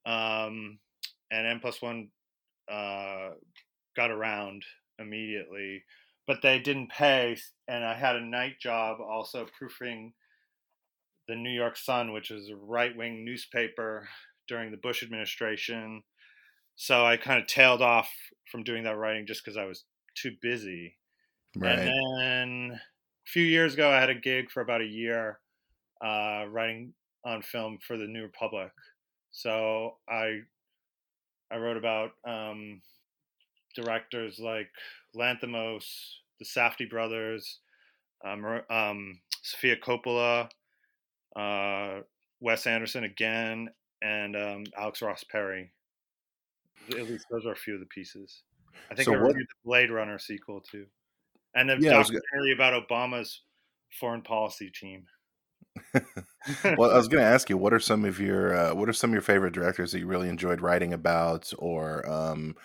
Um, 0.06 0.80
and 1.32 1.48
N 1.48 1.60
plus 1.60 1.82
one 1.82 2.10
uh, 2.70 3.30
got 3.96 4.12
around 4.12 4.64
immediately, 5.02 5.84
but 6.28 6.42
they 6.42 6.60
didn't 6.60 6.92
pay. 6.92 7.38
And 7.68 7.84
I 7.84 7.94
had 7.94 8.16
a 8.16 8.26
night 8.26 8.60
job 8.60 9.00
also 9.02 9.48
proofing 9.58 10.14
the 11.28 11.36
New 11.36 11.52
York 11.52 11.78
Sun, 11.78 12.14
which 12.14 12.30
was 12.30 12.50
a 12.50 12.56
right 12.56 12.96
wing 12.96 13.26
newspaper 13.26 14.08
during 14.48 14.72
the 14.72 14.78
Bush 14.78 15.04
administration. 15.04 16.04
So 16.76 17.06
I 17.06 17.18
kind 17.18 17.42
of 17.42 17.48
tailed 17.48 17.82
off 17.82 18.10
from 18.52 18.64
doing 18.64 18.84
that 18.84 18.98
writing 18.98 19.28
just 19.28 19.44
because 19.44 19.58
I 19.58 19.66
was 19.66 19.86
too 20.16 20.32
busy. 20.42 20.98
Right. 21.56 21.80
And 21.80 21.88
then 22.20 22.72
a 22.76 23.30
few 23.30 23.44
years 23.44 23.74
ago, 23.74 23.90
I 23.90 24.00
had 24.00 24.10
a 24.10 24.16
gig 24.16 24.50
for 24.52 24.62
about 24.62 24.82
a 24.82 24.86
year 24.86 25.40
uh, 26.04 26.46
writing 26.50 26.94
on 27.26 27.42
film 27.42 27.78
for 27.86 27.98
the 27.98 28.08
New 28.08 28.24
Republic. 28.24 28.72
So 29.32 29.98
I 30.10 30.42
I 31.52 31.58
wrote 31.58 31.78
about 31.78 32.12
um, 32.26 32.82
directors 33.76 34.40
like 34.40 34.70
Lanthimos, 35.16 35.86
the 36.40 36.46
Safdie 36.46 36.90
brothers, 36.90 37.60
um, 38.26 38.46
um, 38.70 39.20
Sofia 39.42 39.78
Coppola, 39.78 40.50
uh, 41.36 42.02
Wes 42.40 42.68
Anderson 42.68 43.04
again, 43.04 43.70
and 44.02 44.36
um, 44.36 44.64
Alex 44.78 45.02
Ross 45.02 45.24
Perry. 45.24 45.72
At 46.90 47.10
least 47.10 47.26
those 47.30 47.46
are 47.46 47.52
a 47.52 47.56
few 47.56 47.76
of 47.76 47.80
the 47.80 47.86
pieces. 47.86 48.42
I 48.90 48.96
think 48.96 49.06
so 49.06 49.14
I 49.14 49.18
reviewed 49.18 49.36
what, 49.36 49.48
the 49.48 49.70
Blade 49.70 49.92
Runner 49.92 50.18
sequel 50.18 50.62
too 50.62 50.86
and 51.54 51.72
a 51.72 51.78
yeah, 51.80 51.92
documentary 51.92 52.54
about 52.54 52.88
Obama's 52.88 53.42
foreign 54.00 54.22
policy 54.22 54.70
team. 54.70 55.06
well, 56.78 56.92
I 56.92 56.98
was 56.98 57.08
going 57.08 57.24
to 57.24 57.30
ask 57.30 57.50
you, 57.50 57.58
what 57.58 57.74
are 57.74 57.80
some 57.80 58.04
of 58.06 58.20
your 58.20 58.56
uh, 58.56 58.74
what 58.74 58.90
are 58.90 58.94
some 58.94 59.12
of 59.12 59.14
your 59.14 59.22
favorite 59.22 59.54
directors 59.54 59.92
that 59.92 60.00
you 60.00 60.08
really 60.08 60.30
enjoyed 60.30 60.62
writing 60.62 60.94
about, 60.94 61.52
or 61.58 62.08
um, 62.10 62.56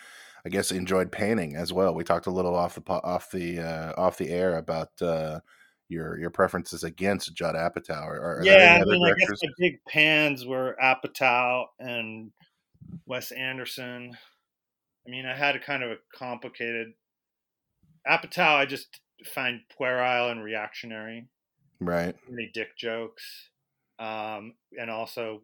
I 0.47 0.49
guess 0.49 0.71
enjoyed 0.71 1.11
painting 1.11 1.57
as 1.57 1.73
well? 1.73 1.93
We 1.93 2.05
talked 2.05 2.29
a 2.29 2.31
little 2.31 2.55
off 2.55 2.77
the 2.77 2.83
off 2.89 3.33
the 3.33 3.59
uh, 3.59 3.93
off 4.01 4.17
the 4.17 4.31
air 4.31 4.59
about 4.59 4.91
uh, 5.03 5.41
your 5.89 6.17
your 6.21 6.31
preferences 6.31 6.85
against 6.85 7.35
Judd 7.35 7.57
Apatow. 7.57 8.07
Are, 8.07 8.39
are 8.39 8.45
yeah, 8.45 8.79
I 8.81 8.85
mean, 8.85 9.03
I 9.05 9.13
guess 9.19 9.41
the 9.41 9.53
big 9.59 9.81
pans 9.89 10.47
were 10.47 10.77
Apatow 10.81 11.65
and 11.81 12.31
Wes 13.07 13.33
Anderson. 13.33 14.17
I 15.05 15.11
mean, 15.11 15.27
I 15.27 15.37
had 15.37 15.57
a 15.57 15.59
kind 15.59 15.83
of 15.83 15.91
a 15.91 15.97
complicated 16.15 16.93
Apatow, 18.09 18.55
I 18.55 18.67
just 18.67 19.01
find 19.25 19.63
puerile 19.77 20.31
and 20.31 20.45
reactionary. 20.45 21.27
Right. 21.81 22.15
Many 22.31 22.53
dick 22.55 22.77
jokes, 22.77 23.51
um, 23.99 24.55
and 24.79 24.91
also 24.91 25.43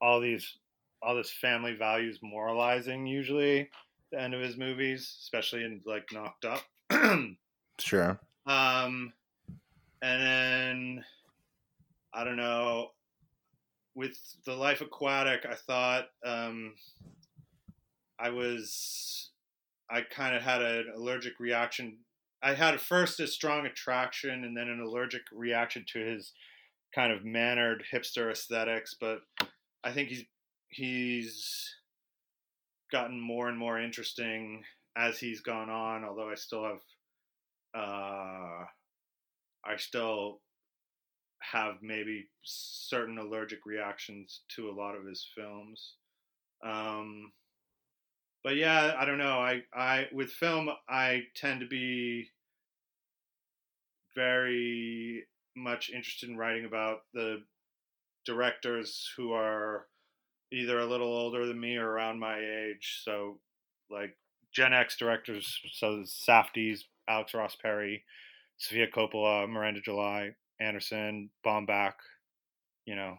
all 0.00 0.20
these 0.20 0.58
all 1.02 1.16
this 1.16 1.32
family 1.32 1.74
values 1.74 2.20
moralizing 2.22 3.04
usually 3.04 3.68
the 4.10 4.20
end 4.20 4.34
of 4.34 4.40
his 4.40 4.56
movies, 4.56 5.16
especially 5.22 5.64
in 5.64 5.80
like 5.84 6.08
Knocked 6.12 6.44
Up. 6.44 6.62
sure. 7.78 8.20
Um, 8.46 9.12
and 10.02 10.22
then 10.22 11.04
I 12.14 12.24
don't 12.24 12.36
know. 12.36 12.90
With 13.94 14.16
the 14.46 14.54
Life 14.54 14.80
Aquatic, 14.80 15.44
I 15.44 15.54
thought 15.54 16.04
um, 16.24 16.74
I 18.18 18.30
was 18.30 19.30
I 19.90 20.02
kind 20.02 20.36
of 20.36 20.42
had 20.42 20.62
an 20.62 20.92
allergic 20.96 21.40
reaction. 21.40 21.98
I 22.42 22.54
had 22.54 22.74
at 22.74 22.80
first 22.80 23.18
a 23.20 23.26
strong 23.26 23.66
attraction 23.66 24.44
and 24.44 24.56
then 24.56 24.68
an 24.68 24.80
allergic 24.80 25.22
reaction 25.32 25.84
to 25.92 25.98
his 25.98 26.32
kind 26.94 27.12
of 27.12 27.24
mannered 27.24 27.84
hipster 27.92 28.30
aesthetics, 28.30 28.94
but 29.00 29.20
I 29.82 29.92
think 29.92 30.08
he's 30.08 30.24
he's 30.68 31.74
gotten 32.90 33.20
more 33.20 33.48
and 33.48 33.58
more 33.58 33.80
interesting 33.80 34.62
as 34.96 35.18
he's 35.18 35.40
gone 35.40 35.70
on. 35.70 36.04
Although 36.04 36.30
I 36.30 36.34
still 36.34 36.64
have, 36.64 36.80
uh, 37.74 38.64
I 39.64 39.76
still 39.76 40.40
have 41.40 41.76
maybe 41.82 42.28
certain 42.42 43.18
allergic 43.18 43.60
reactions 43.64 44.40
to 44.56 44.68
a 44.68 44.72
lot 44.72 44.96
of 44.96 45.06
his 45.06 45.26
films. 45.36 45.94
Um, 46.64 47.32
but 48.42 48.56
yeah, 48.56 48.94
I 48.98 49.04
don't 49.04 49.18
know. 49.18 49.38
I, 49.38 49.62
I 49.74 50.08
with 50.12 50.30
film, 50.30 50.68
I 50.88 51.22
tend 51.36 51.60
to 51.60 51.66
be 51.66 52.28
very 54.14 55.24
much 55.56 55.90
interested 55.90 56.28
in 56.28 56.36
writing 56.36 56.64
about 56.64 57.00
the 57.14 57.42
directors 58.24 59.08
who 59.16 59.32
are 59.32 59.86
either 60.52 60.78
a 60.78 60.86
little 60.86 61.08
older 61.08 61.46
than 61.46 61.60
me 61.60 61.76
or 61.76 61.88
around 61.88 62.18
my 62.18 62.38
age. 62.38 63.02
So, 63.04 63.38
like 63.90 64.16
Gen 64.52 64.72
X 64.72 64.96
directors, 64.96 65.60
so 65.72 66.04
Safdie's, 66.04 66.84
Alex 67.08 67.34
Ross 67.34 67.56
Perry, 67.56 68.04
Sofia 68.58 68.86
Coppola, 68.88 69.48
Miranda 69.48 69.80
July, 69.80 70.34
Anderson, 70.60 71.30
Baumbach. 71.44 71.94
You 72.86 72.96
know, 72.96 73.16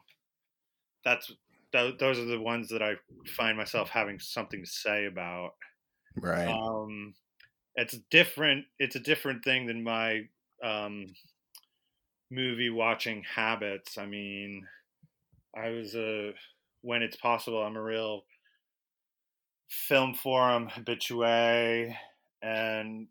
that's 1.04 1.32
those 1.72 2.18
are 2.18 2.26
the 2.26 2.40
ones 2.40 2.70
that 2.70 2.82
I 2.82 2.96
find 3.28 3.56
myself 3.56 3.90
having 3.90 4.20
something 4.20 4.64
to 4.64 4.70
say 4.70 5.06
about. 5.06 5.52
Right. 6.16 6.48
Um, 6.48 7.14
it's 7.76 7.98
different. 8.10 8.66
It's 8.80 8.96
a 8.96 9.00
different 9.00 9.44
thing 9.44 9.68
than 9.68 9.84
my 9.84 10.28
um, 10.64 11.14
movie 12.32 12.70
watching 12.70 13.24
habits. 13.24 13.98
I 13.98 14.06
mean, 14.06 14.68
I 15.56 15.70
was 15.70 15.96
a 15.96 16.34
when 16.82 17.02
it's 17.04 17.18
possible. 17.18 17.62
I'm 17.62 17.76
a 17.76 17.82
real 17.82 18.24
film 19.68 20.14
forum 20.14 20.68
habitué, 20.70 21.96
and 22.42 23.08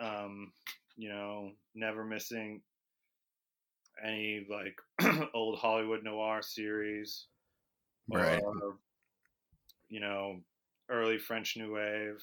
um, 0.00 0.52
you 0.96 1.08
know, 1.08 1.52
never 1.74 2.04
missing 2.04 2.62
any 4.04 4.46
like 4.50 4.76
old 5.34 5.58
Hollywood 5.58 6.02
noir 6.04 6.42
series, 6.42 7.26
Right. 8.08 8.40
or 8.42 8.78
you 9.88 10.00
know, 10.00 10.40
early 10.90 11.18
French 11.18 11.56
New 11.56 11.74
Wave, 11.74 12.22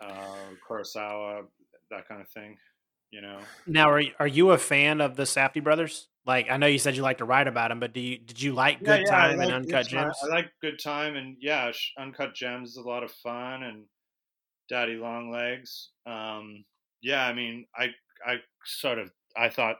uh, 0.00 0.50
Kurosawa, 0.68 1.46
that 1.90 2.08
kind 2.08 2.20
of 2.20 2.28
thing. 2.28 2.58
You 3.10 3.22
know. 3.22 3.38
Now, 3.66 3.90
are 3.90 4.02
are 4.18 4.26
you 4.26 4.50
a 4.50 4.58
fan 4.58 5.00
of 5.00 5.16
the 5.16 5.22
Safdie 5.22 5.62
brothers? 5.62 6.08
Like, 6.26 6.50
I 6.50 6.56
know 6.56 6.66
you 6.66 6.78
said 6.78 6.96
you 6.96 7.02
like 7.02 7.18
to 7.18 7.24
write 7.24 7.46
about 7.46 7.68
them, 7.68 7.78
but 7.78 7.94
do 7.94 8.00
you 8.00 8.18
did 8.18 8.42
you 8.42 8.52
like 8.52 8.82
Good 8.82 9.04
yeah, 9.06 9.16
I 9.16 9.28
Time 9.28 9.40
and 9.40 9.52
Uncut. 9.52 9.86
Gems? 9.86 10.16
I 10.24 10.26
like 10.26 10.50
Good 10.60 10.80
Time, 10.82 11.14
and 11.14 11.36
yeah, 11.40 11.70
Uncut 11.98 12.34
Gems 12.34 12.70
is 12.70 12.76
a 12.76 12.82
lot 12.82 13.04
of 13.04 13.12
fun, 13.12 13.62
and 13.62 13.84
Daddy 14.68 14.96
Long 14.96 15.30
Legs. 15.30 15.90
Um, 16.04 16.64
yeah, 17.00 17.26
I 17.26 17.32
mean, 17.32 17.66
I 17.76 17.90
I 18.26 18.36
sort 18.64 18.98
of 18.98 19.10
I 19.36 19.48
thought 19.48 19.76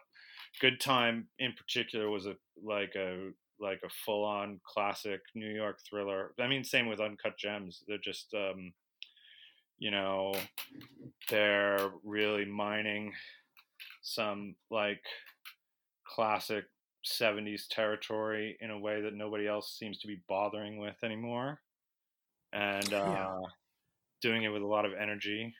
Good 0.60 0.80
Time 0.80 1.26
in 1.40 1.52
particular 1.52 2.08
was 2.08 2.26
a 2.26 2.36
like 2.62 2.94
a 2.94 3.30
like 3.58 3.80
a 3.84 3.90
full 4.04 4.24
on 4.24 4.60
classic 4.64 5.20
New 5.34 5.52
York 5.52 5.80
thriller. 5.88 6.32
I 6.40 6.46
mean, 6.46 6.62
same 6.62 6.86
with 6.86 7.00
Uncut 7.00 7.36
Gems. 7.36 7.82
They're 7.88 7.98
just 7.98 8.32
um, 8.34 8.72
you 9.78 9.90
know, 9.90 10.32
they're 11.28 11.90
really 12.04 12.44
mining 12.44 13.12
some 14.02 14.54
like 14.70 15.02
classic 16.08 16.64
70s 17.04 17.68
territory 17.68 18.56
in 18.60 18.70
a 18.70 18.78
way 18.78 19.00
that 19.02 19.14
nobody 19.14 19.46
else 19.46 19.78
seems 19.78 19.98
to 20.00 20.08
be 20.08 20.22
bothering 20.28 20.78
with 20.78 20.96
anymore 21.04 21.60
and 22.52 22.92
uh, 22.94 23.28
Yeah. 23.28 23.46
doing 24.20 24.44
it 24.44 24.48
with 24.48 24.62
a 24.62 24.66
lot 24.66 24.84
of 24.86 24.94
energy 24.94 25.54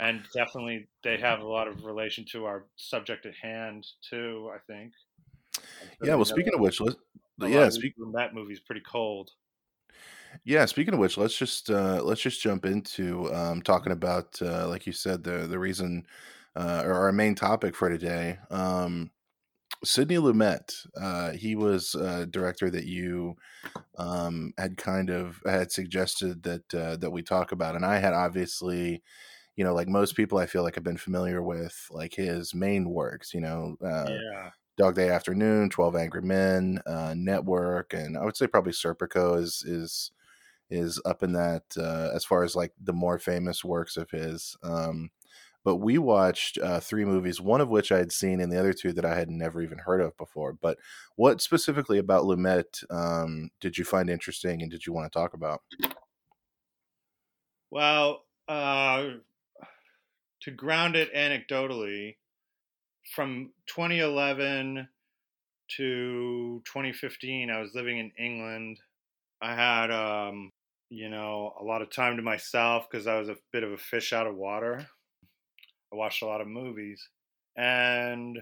and 0.00 0.24
definitely 0.34 0.88
they 1.04 1.18
have 1.18 1.40
a 1.40 1.46
lot 1.48 1.68
of 1.68 1.84
relation 1.84 2.24
to 2.26 2.44
our 2.46 2.66
subject 2.76 3.26
at 3.26 3.34
hand 3.36 3.86
too 4.02 4.50
i 4.54 4.58
think 4.72 4.92
Yeah. 6.02 6.14
Well, 6.14 6.24
speaking 6.24 6.54
of 6.54 6.60
which, 6.60 6.80
let 6.80 6.96
a 7.40 7.46
yeah, 7.46 7.48
lot 7.48 7.68
of 7.68 7.72
speak, 7.74 7.94
that 8.14 8.34
movie's 8.34 8.60
pretty 8.60 8.82
cold 8.82 9.30
yeah. 10.44 10.64
Speaking 10.66 10.94
of 10.94 11.00
which, 11.00 11.16
let's 11.16 11.36
just 11.36 11.70
uh, 11.70 12.02
let's 12.02 12.20
just 12.20 12.40
jump 12.40 12.64
into 12.64 13.32
um, 13.34 13.62
talking 13.62 13.92
about, 13.92 14.40
uh, 14.42 14.68
like 14.68 14.86
you 14.86 14.92
said, 14.92 15.24
the 15.24 15.46
the 15.46 15.58
reason 15.58 16.06
uh, 16.56 16.82
or 16.84 16.92
our 16.94 17.12
main 17.12 17.34
topic 17.34 17.74
for 17.74 17.88
today. 17.88 18.38
Um, 18.50 19.10
Sidney 19.84 20.16
Lumet. 20.16 20.86
Uh, 21.00 21.32
he 21.32 21.54
was 21.54 21.94
a 21.94 22.26
director 22.26 22.70
that 22.70 22.84
you 22.86 23.36
um, 23.96 24.52
had 24.58 24.76
kind 24.76 25.10
of 25.10 25.40
had 25.46 25.72
suggested 25.72 26.42
that 26.42 26.74
uh, 26.74 26.96
that 26.96 27.10
we 27.10 27.22
talk 27.22 27.52
about, 27.52 27.76
and 27.76 27.84
I 27.84 27.98
had 27.98 28.14
obviously, 28.14 29.02
you 29.56 29.64
know, 29.64 29.74
like 29.74 29.88
most 29.88 30.16
people, 30.16 30.38
I 30.38 30.46
feel 30.46 30.62
like 30.62 30.76
I've 30.76 30.84
been 30.84 30.96
familiar 30.96 31.42
with 31.42 31.86
like 31.90 32.14
his 32.14 32.54
main 32.54 32.90
works. 32.90 33.34
You 33.34 33.40
know, 33.40 33.76
uh, 33.82 34.06
yeah 34.08 34.50
Dog 34.78 34.94
Day 34.94 35.10
Afternoon, 35.10 35.70
Twelve 35.70 35.96
Angry 35.96 36.22
Men, 36.22 36.80
uh, 36.86 37.12
Network, 37.16 37.92
and 37.92 38.16
I 38.16 38.24
would 38.24 38.36
say 38.36 38.46
probably 38.46 38.72
Serpico 38.72 39.38
is 39.38 39.64
is 39.66 40.12
is 40.70 41.00
up 41.04 41.22
in 41.22 41.32
that 41.32 41.64
uh, 41.76 42.10
as 42.14 42.24
far 42.24 42.44
as 42.44 42.54
like 42.54 42.72
the 42.80 42.92
more 42.92 43.18
famous 43.18 43.64
works 43.64 43.96
of 43.96 44.10
his. 44.10 44.56
Um, 44.62 45.10
but 45.68 45.76
we 45.76 45.98
watched 45.98 46.56
uh, 46.56 46.80
three 46.80 47.04
movies, 47.04 47.42
one 47.42 47.60
of 47.60 47.68
which 47.68 47.92
I 47.92 47.98
had 47.98 48.10
seen, 48.10 48.40
and 48.40 48.50
the 48.50 48.58
other 48.58 48.72
two 48.72 48.90
that 48.94 49.04
I 49.04 49.14
had 49.14 49.28
never 49.28 49.60
even 49.60 49.76
heard 49.76 50.00
of 50.00 50.16
before. 50.16 50.54
But 50.54 50.78
what 51.16 51.42
specifically 51.42 51.98
about 51.98 52.24
Lumet 52.24 52.90
um, 52.90 53.50
did 53.60 53.76
you 53.76 53.84
find 53.84 54.08
interesting, 54.08 54.62
and 54.62 54.70
did 54.70 54.86
you 54.86 54.94
want 54.94 55.12
to 55.12 55.18
talk 55.18 55.34
about? 55.34 55.60
Well, 57.70 58.24
uh, 58.48 59.08
to 60.40 60.50
ground 60.52 60.96
it 60.96 61.12
anecdotally, 61.12 62.16
from 63.14 63.52
2011 63.66 64.88
to 65.76 66.62
2015, 66.64 67.50
I 67.50 67.60
was 67.60 67.74
living 67.74 67.98
in 67.98 68.10
England. 68.18 68.80
I 69.42 69.54
had, 69.54 69.90
um, 69.90 70.50
you 70.88 71.10
know, 71.10 71.52
a 71.60 71.62
lot 71.62 71.82
of 71.82 71.90
time 71.90 72.16
to 72.16 72.22
myself 72.22 72.86
because 72.90 73.06
I 73.06 73.18
was 73.18 73.28
a 73.28 73.36
bit 73.52 73.64
of 73.64 73.72
a 73.72 73.76
fish 73.76 74.14
out 74.14 74.26
of 74.26 74.34
water. 74.34 74.88
I 75.92 75.96
watched 75.96 76.22
a 76.22 76.26
lot 76.26 76.40
of 76.40 76.48
movies, 76.48 77.08
and 77.56 78.38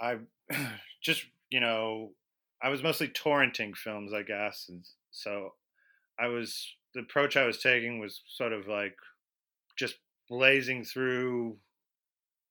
I 0.00 0.18
just, 1.02 1.24
you 1.50 1.60
know, 1.60 2.14
I 2.62 2.68
was 2.70 2.82
mostly 2.82 3.08
torrenting 3.08 3.76
films, 3.76 4.12
I 4.12 4.22
guess, 4.22 4.68
and 4.68 4.86
so 5.10 5.54
I 6.18 6.28
was 6.28 6.74
the 6.94 7.00
approach 7.00 7.36
I 7.36 7.46
was 7.46 7.62
taking 7.62 8.00
was 8.00 8.22
sort 8.28 8.52
of 8.52 8.68
like 8.68 8.96
just 9.76 9.96
blazing 10.28 10.84
through 10.84 11.58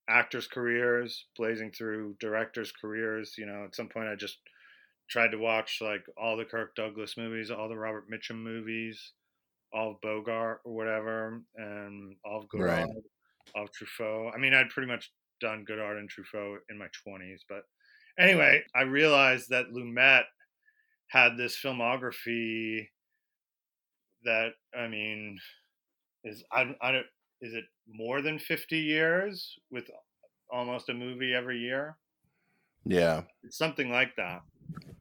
actors' 0.10 0.48
careers, 0.48 1.26
blazing 1.36 1.72
through 1.72 2.16
directors' 2.20 2.72
careers. 2.72 3.36
You 3.38 3.46
know, 3.46 3.66
at 3.66 3.76
some 3.76 3.90
point 3.90 4.08
I 4.10 4.16
just 4.16 4.40
tried 5.10 5.32
to 5.32 5.38
watch 5.38 5.80
like 5.82 6.06
all 6.18 6.38
the 6.38 6.46
Kirk 6.46 6.76
Douglas 6.76 7.18
movies, 7.18 7.52
all 7.52 7.70
the 7.70 7.78
Robert 7.78 8.10
Mitchum 8.10 8.42
movies, 8.44 9.14
all 9.74 9.92
of 9.92 10.02
Bogart 10.02 10.62
or 10.66 10.76
whatever, 10.76 11.44
and 11.56 12.18
all 12.26 12.42
of 12.42 12.50
Godard, 12.50 12.88
Right. 12.88 12.90
Of 13.56 13.70
Truffaut. 13.72 14.34
I 14.34 14.38
mean, 14.38 14.54
I'd 14.54 14.70
pretty 14.70 14.92
much 14.92 15.12
done 15.40 15.66
Godard 15.68 15.98
and 15.98 16.10
Truffaut 16.10 16.60
in 16.70 16.78
my 16.78 16.88
20s, 17.08 17.42
but 17.48 17.64
anyway, 18.20 18.64
I 18.76 18.82
realized 18.82 19.50
that 19.50 19.72
Lumet 19.72 20.24
had 21.10 21.38
this 21.38 21.58
filmography 21.58 22.88
that 24.24 24.50
I 24.78 24.88
mean 24.88 25.38
is 26.24 26.44
I, 26.52 26.76
I 26.82 26.92
don't 26.92 27.06
is 27.40 27.54
it 27.54 27.66
more 27.88 28.22
than 28.22 28.40
50 28.40 28.78
years 28.78 29.58
with 29.72 29.86
almost 30.52 30.90
a 30.90 30.94
movie 30.94 31.34
every 31.34 31.60
year? 31.60 31.98
Yeah, 32.86 33.24
it's 33.44 33.58
something 33.58 33.92
like 33.92 34.16
that. 34.18 34.42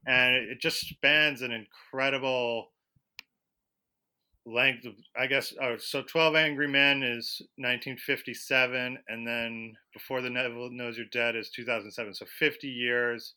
And 0.06 0.34
it 0.34 0.60
just 0.60 0.80
spans 0.80 1.42
an 1.42 1.50
incredible 1.50 2.68
length 4.46 4.86
of 4.86 4.94
i 5.18 5.26
guess 5.26 5.52
oh, 5.60 5.76
so 5.76 6.02
12 6.02 6.36
angry 6.36 6.68
men 6.68 7.02
is 7.02 7.42
1957 7.56 8.96
and 9.08 9.26
then 9.26 9.74
before 9.92 10.20
the 10.20 10.30
devil 10.30 10.70
knows 10.70 10.96
you're 10.96 11.06
dead 11.12 11.34
is 11.34 11.50
2007 11.50 12.14
so 12.14 12.24
50 12.38 12.68
years 12.68 13.34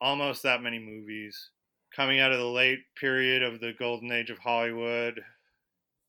almost 0.00 0.42
that 0.42 0.62
many 0.62 0.78
movies. 0.78 1.50
Coming 1.94 2.20
out 2.20 2.32
of 2.32 2.38
the 2.38 2.44
late 2.44 2.80
period 2.98 3.42
of 3.42 3.60
the 3.60 3.72
golden 3.78 4.12
age 4.12 4.30
of 4.30 4.38
hollywood 4.38 5.20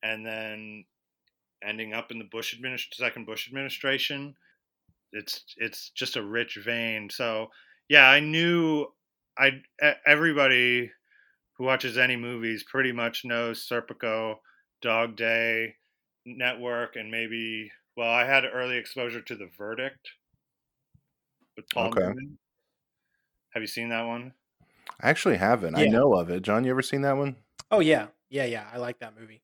and 0.03 0.25
then 0.25 0.85
ending 1.63 1.93
up 1.93 2.11
in 2.11 2.19
the 2.19 2.25
bush 2.25 2.53
administration 2.53 3.05
second 3.05 3.25
bush 3.25 3.47
administration. 3.47 4.35
It's 5.13 5.43
it's 5.55 5.91
just 5.95 6.17
a 6.17 6.23
rich 6.23 6.57
vein. 6.63 7.09
So 7.09 7.47
yeah 7.89 8.09
i 8.09 8.19
knew 8.19 8.87
I 9.37 9.61
everybody 10.05 10.91
who 11.57 11.65
watches 11.65 11.97
any 11.97 12.15
movies 12.15 12.63
pretty 12.63 12.91
much 12.91 13.25
knows 13.25 13.67
serpico 13.67 14.35
dog 14.81 15.15
day 15.15 15.75
Network 16.25 16.95
and 16.95 17.09
maybe 17.09 17.71
well, 17.95 18.11
I 18.11 18.25
had 18.25 18.43
early 18.45 18.77
exposure 18.77 19.21
to 19.21 19.35
The 19.35 19.49
Verdict 19.57 20.11
with 21.55 21.67
Paul 21.69 21.87
Okay. 21.87 22.01
Newman. 22.01 22.37
Have 23.53 23.63
you 23.63 23.67
seen 23.67 23.89
that 23.89 24.05
one? 24.05 24.33
I 25.01 25.09
actually 25.09 25.37
haven't. 25.37 25.75
I 25.75 25.85
know 25.85 26.13
of 26.13 26.29
it. 26.29 26.43
John, 26.43 26.63
you 26.63 26.71
ever 26.71 26.83
seen 26.83 27.01
that 27.01 27.17
one? 27.17 27.37
Oh 27.71 27.79
yeah, 27.79 28.07
yeah, 28.29 28.45
yeah. 28.45 28.67
I 28.71 28.77
like 28.77 28.99
that 28.99 29.17
movie. 29.19 29.41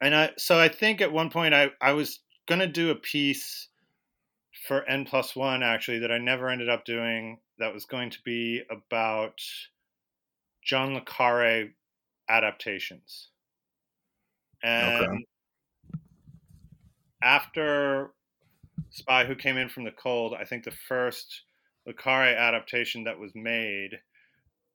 And 0.00 0.14
I 0.14 0.30
so 0.38 0.58
I 0.58 0.68
think 0.68 1.00
at 1.00 1.12
one 1.12 1.30
point 1.30 1.52
I 1.54 1.70
I 1.80 1.92
was 1.92 2.20
gonna 2.46 2.66
do 2.66 2.90
a 2.90 2.94
piece 2.94 3.68
for 4.66 4.84
N 4.88 5.04
plus 5.04 5.36
one 5.36 5.62
actually 5.62 5.98
that 6.00 6.12
I 6.12 6.18
never 6.18 6.48
ended 6.48 6.68
up 6.68 6.84
doing. 6.84 7.40
That 7.58 7.74
was 7.74 7.84
going 7.86 8.10
to 8.10 8.18
be 8.24 8.62
about 8.70 9.40
John 10.66 10.94
le 10.94 11.00
Carre 11.00 11.68
adaptations. 12.28 13.28
And 14.62 15.04
Okay. 15.04 15.26
after 17.22 18.10
Spy 18.90 19.24
Who 19.26 19.36
Came 19.36 19.56
In 19.56 19.68
from 19.68 19.84
the 19.84 19.92
Cold, 19.92 20.34
I 20.34 20.44
think 20.44 20.64
the 20.64 20.72
first 20.72 21.44
Le 21.86 21.94
Carre 21.94 22.34
adaptation 22.34 23.04
that 23.04 23.18
was 23.18 23.32
made 23.34 24.00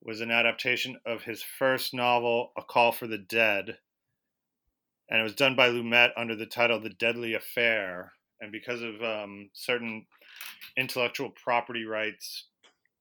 was 0.01 0.21
an 0.21 0.31
adaptation 0.31 0.97
of 1.05 1.23
his 1.23 1.43
first 1.43 1.93
novel, 1.93 2.53
A 2.57 2.63
Call 2.63 2.93
for 2.93 3.07
the 3.07 3.17
Dead. 3.17 3.77
And 5.09 5.19
it 5.19 5.23
was 5.23 5.35
done 5.35 5.57
by 5.57 5.69
Lumet 5.69 6.11
under 6.15 6.37
the 6.37 6.45
title 6.45 6.79
The 6.79 6.89
Deadly 6.89 7.33
Affair. 7.33 8.13
And 8.39 8.51
because 8.51 8.81
of 8.81 9.03
um, 9.03 9.49
certain 9.53 10.07
intellectual 10.77 11.31
property 11.31 11.83
rights 11.83 12.47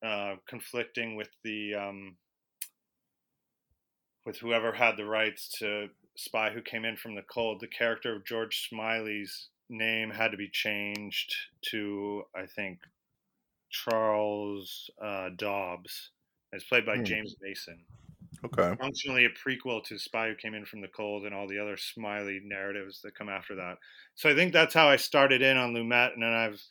uh, 0.05 0.37
conflicting 0.49 1.15
with 1.15 1.29
the 1.45 1.75
um, 1.75 2.17
with 4.31 4.39
whoever 4.39 4.71
had 4.71 4.97
the 4.97 5.05
rights 5.05 5.49
to 5.59 5.89
Spy 6.15 6.51
Who 6.51 6.63
Came 6.63 6.85
In 6.85 6.97
from 6.97 7.17
the 7.17 7.23
Cold, 7.23 7.61
the 7.61 7.67
character 7.67 8.15
of 8.15 8.25
George 8.25 8.69
Smiley's 8.71 9.49
name 9.69 10.11
had 10.11 10.31
to 10.31 10.37
be 10.37 10.49
changed 10.49 11.35
to, 11.63 12.23
I 12.33 12.47
think, 12.47 12.79
Charles 13.71 14.89
uh, 15.05 15.31
Dobbs. 15.37 16.11
It's 16.53 16.63
played 16.63 16.87
by 16.87 16.99
Hmm. 16.99 17.05
James 17.05 17.35
Mason. 17.43 17.81
Okay. 18.45 18.77
Functionally 18.81 19.25
a 19.25 19.31
prequel 19.31 19.83
to 19.87 19.99
Spy 19.99 20.29
Who 20.29 20.37
Came 20.37 20.55
In 20.55 20.65
from 20.65 20.81
the 20.81 20.87
Cold 20.87 21.25
and 21.25 21.35
all 21.35 21.49
the 21.49 21.59
other 21.59 21.77
Smiley 21.77 22.41
narratives 22.45 23.03
that 23.03 23.17
come 23.17 23.29
after 23.29 23.57
that. 23.57 23.79
So 24.15 24.31
I 24.31 24.37
think 24.37 24.53
that's 24.53 24.75
how 24.75 24.89
I 24.89 24.95
started 24.95 25.43
in 25.43 25.57
on 25.57 25.75
Lumet, 25.75 26.15
and 26.15 26.23
then 26.23 26.33
I've 26.33 26.63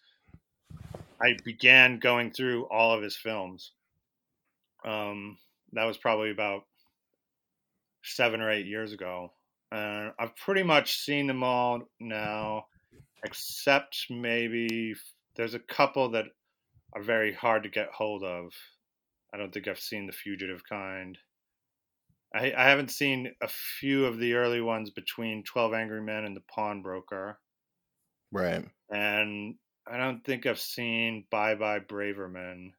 I 1.22 1.36
began 1.44 2.00
going 2.00 2.32
through 2.32 2.68
all 2.68 2.94
of 2.94 3.04
his 3.04 3.18
films. 3.18 3.74
Um, 4.86 5.38
that 5.74 5.84
was 5.84 5.98
probably 5.98 6.32
about 6.32 6.64
seven 8.04 8.42
or 8.42 8.52
eight 8.52 8.66
years 8.66 8.94
ago. 8.94 9.34
Uh, 9.72 10.10
I've 10.20 10.36
pretty 10.36 10.64
much 10.64 10.98
seen 10.98 11.28
them 11.28 11.44
all 11.44 11.82
now, 12.00 12.66
except 13.24 14.06
maybe 14.10 14.96
there's 15.36 15.54
a 15.54 15.60
couple 15.60 16.10
that 16.12 16.26
are 16.94 17.04
very 17.04 17.34
hard 17.34 17.64
to 17.64 17.70
get 17.70 17.90
hold 17.90 18.24
of. 18.24 18.52
I 19.34 19.38
don't 19.38 19.54
think 19.54 19.68
I've 19.68 19.80
seen 19.80 20.08
The 20.08 20.12
Fugitive 20.12 20.62
Kind. 20.68 21.18
I, 22.34 22.54
I 22.56 22.70
haven't 22.70 22.92
seen 22.92 23.34
a 23.42 23.48
few 23.48 24.06
of 24.06 24.18
the 24.18 24.34
early 24.34 24.62
ones 24.62 24.90
between 24.90 25.44
12 25.44 25.74
Angry 25.74 26.02
Men 26.02 26.26
and 26.26 26.36
The 26.36 26.44
Pawnbroker. 26.54 27.40
Right. 28.32 28.66
And 28.90 29.56
I 29.88 29.98
don't 29.98 30.24
think 30.24 30.46
I've 30.46 30.60
seen 30.60 31.26
Bye 31.32 31.56
Bye 31.56 31.80
Braverman. 31.80 32.72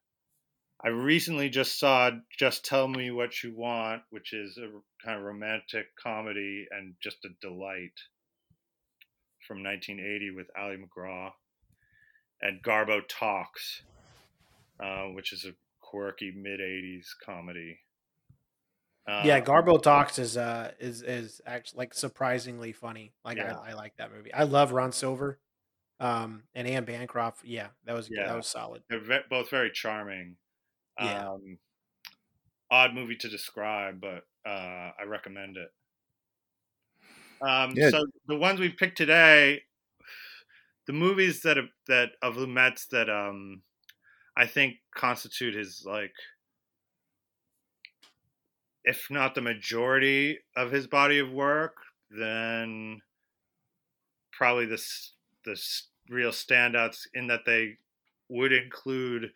I 0.83 0.89
recently 0.89 1.49
just 1.49 1.79
saw 1.79 2.09
Just 2.37 2.65
Tell 2.65 2.87
Me 2.87 3.11
What 3.11 3.43
You 3.43 3.53
Want, 3.55 4.01
which 4.09 4.33
is 4.33 4.57
a 4.57 4.69
kind 5.05 5.19
of 5.19 5.23
romantic 5.25 5.87
comedy 6.01 6.65
and 6.71 6.95
just 7.01 7.17
a 7.23 7.29
delight 7.39 7.93
from 9.47 9.63
1980 9.63 10.31
with 10.31 10.47
Ali 10.57 10.77
MacGraw. 10.77 11.31
And 12.41 12.63
Garbo 12.63 13.01
Talks, 13.07 13.83
uh, 14.83 15.05
which 15.13 15.31
is 15.33 15.45
a 15.45 15.51
quirky 15.81 16.31
mid 16.35 16.59
80s 16.59 17.05
comedy. 17.23 17.79
Uh, 19.07 19.21
yeah, 19.25 19.39
Garbo 19.39 19.81
Talks 19.81 20.17
is 20.17 20.37
uh 20.37 20.71
is 20.79 21.01
is 21.03 21.41
actually 21.45 21.77
like 21.79 21.93
surprisingly 21.93 22.71
funny. 22.71 23.13
Like 23.25 23.37
Yeah. 23.37 23.57
I, 23.57 23.71
I 23.71 23.73
like 23.73 23.97
that 23.97 24.11
movie. 24.11 24.33
I 24.33 24.43
love 24.43 24.71
Ron 24.71 24.91
Silver, 24.91 25.39
um, 25.99 26.43
and 26.55 26.67
Anne 26.67 26.85
Bancroft. 26.85 27.43
Yeah, 27.43 27.67
that 27.85 27.93
was 27.93 28.09
Yeah. 28.11 28.27
that 28.27 28.35
was 28.35 28.47
solid. 28.47 28.83
They're 28.89 29.23
both 29.29 29.49
very 29.49 29.71
charming. 29.71 30.37
Yeah. 31.01 31.29
Um, 31.31 31.57
odd 32.69 32.93
movie 32.93 33.17
to 33.17 33.29
describe, 33.29 33.99
but 34.01 34.23
uh, 34.45 34.91
I 34.99 35.03
recommend 35.05 35.57
it. 35.57 35.69
Um, 37.41 37.73
Yeah. 37.75 37.89
So 37.89 38.05
the 38.27 38.37
ones 38.37 38.59
we 38.59 38.69
picked 38.69 38.97
today, 38.97 39.63
the 40.87 40.93
movies 40.93 41.41
that 41.41 41.57
have, 41.57 41.69
that 41.87 42.11
of 42.21 42.35
Lumet's 42.35 42.87
that 42.87 43.09
um, 43.09 43.63
I 44.35 44.47
think 44.47 44.75
constitute 44.95 45.55
his 45.55 45.83
like, 45.85 46.13
if 48.83 49.09
not 49.11 49.35
the 49.35 49.41
majority 49.41 50.39
of 50.55 50.71
his 50.71 50.87
body 50.87 51.19
of 51.19 51.31
work, 51.31 51.75
then 52.09 53.01
probably 54.31 54.65
the 54.65 54.81
the 55.45 55.59
real 56.09 56.31
standouts 56.31 57.07
in 57.13 57.27
that 57.27 57.45
they 57.45 57.77
would 58.29 58.51
include 58.51 59.31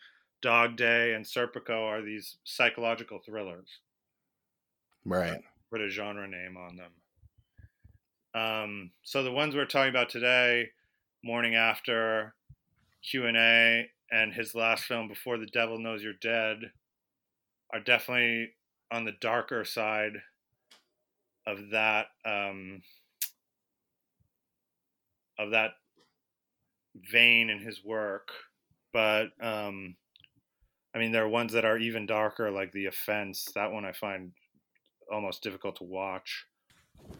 Dog 0.45 0.75
Day 0.75 1.15
and 1.15 1.25
Serpico 1.25 1.87
are 1.87 2.03
these 2.03 2.37
psychological 2.43 3.17
thrillers. 3.17 3.79
Right. 5.03 5.41
Put 5.71 5.81
a 5.81 5.89
genre 5.89 6.27
name 6.27 6.55
on 6.55 6.75
them. 6.75 6.91
Um, 8.39 8.91
so 9.01 9.23
the 9.23 9.31
ones 9.31 9.55
we're 9.55 9.65
talking 9.65 9.89
about 9.89 10.09
today, 10.09 10.69
Morning 11.23 11.55
After, 11.55 12.35
Q 13.01 13.25
and 13.25 13.35
A, 13.35 13.89
and 14.11 14.33
his 14.33 14.53
last 14.53 14.83
film, 14.83 15.07
Before 15.07 15.39
the 15.39 15.47
Devil 15.47 15.79
Knows 15.79 16.03
You're 16.03 16.13
Dead, 16.13 16.57
are 17.73 17.79
definitely 17.79 18.51
on 18.91 19.03
the 19.03 19.13
darker 19.19 19.65
side 19.65 20.21
of 21.47 21.71
that 21.71 22.05
um, 22.23 22.83
of 25.39 25.49
that 25.49 25.71
vein 27.11 27.49
in 27.49 27.57
his 27.57 27.83
work. 27.83 28.29
But 28.93 29.29
um, 29.41 29.95
I 30.95 30.99
mean, 30.99 31.11
there 31.11 31.25
are 31.25 31.29
ones 31.29 31.51
that 31.53 31.65
are 31.65 31.77
even 31.77 32.05
darker, 32.05 32.49
like 32.51 32.71
The 32.71 32.85
Offense. 32.85 33.45
That 33.53 33.71
one 33.71 33.83
I 33.83 33.91
find 33.91 34.31
almost 35.11 35.43
difficult 35.43 35.75
to 35.77 35.83
watch. 35.83 36.45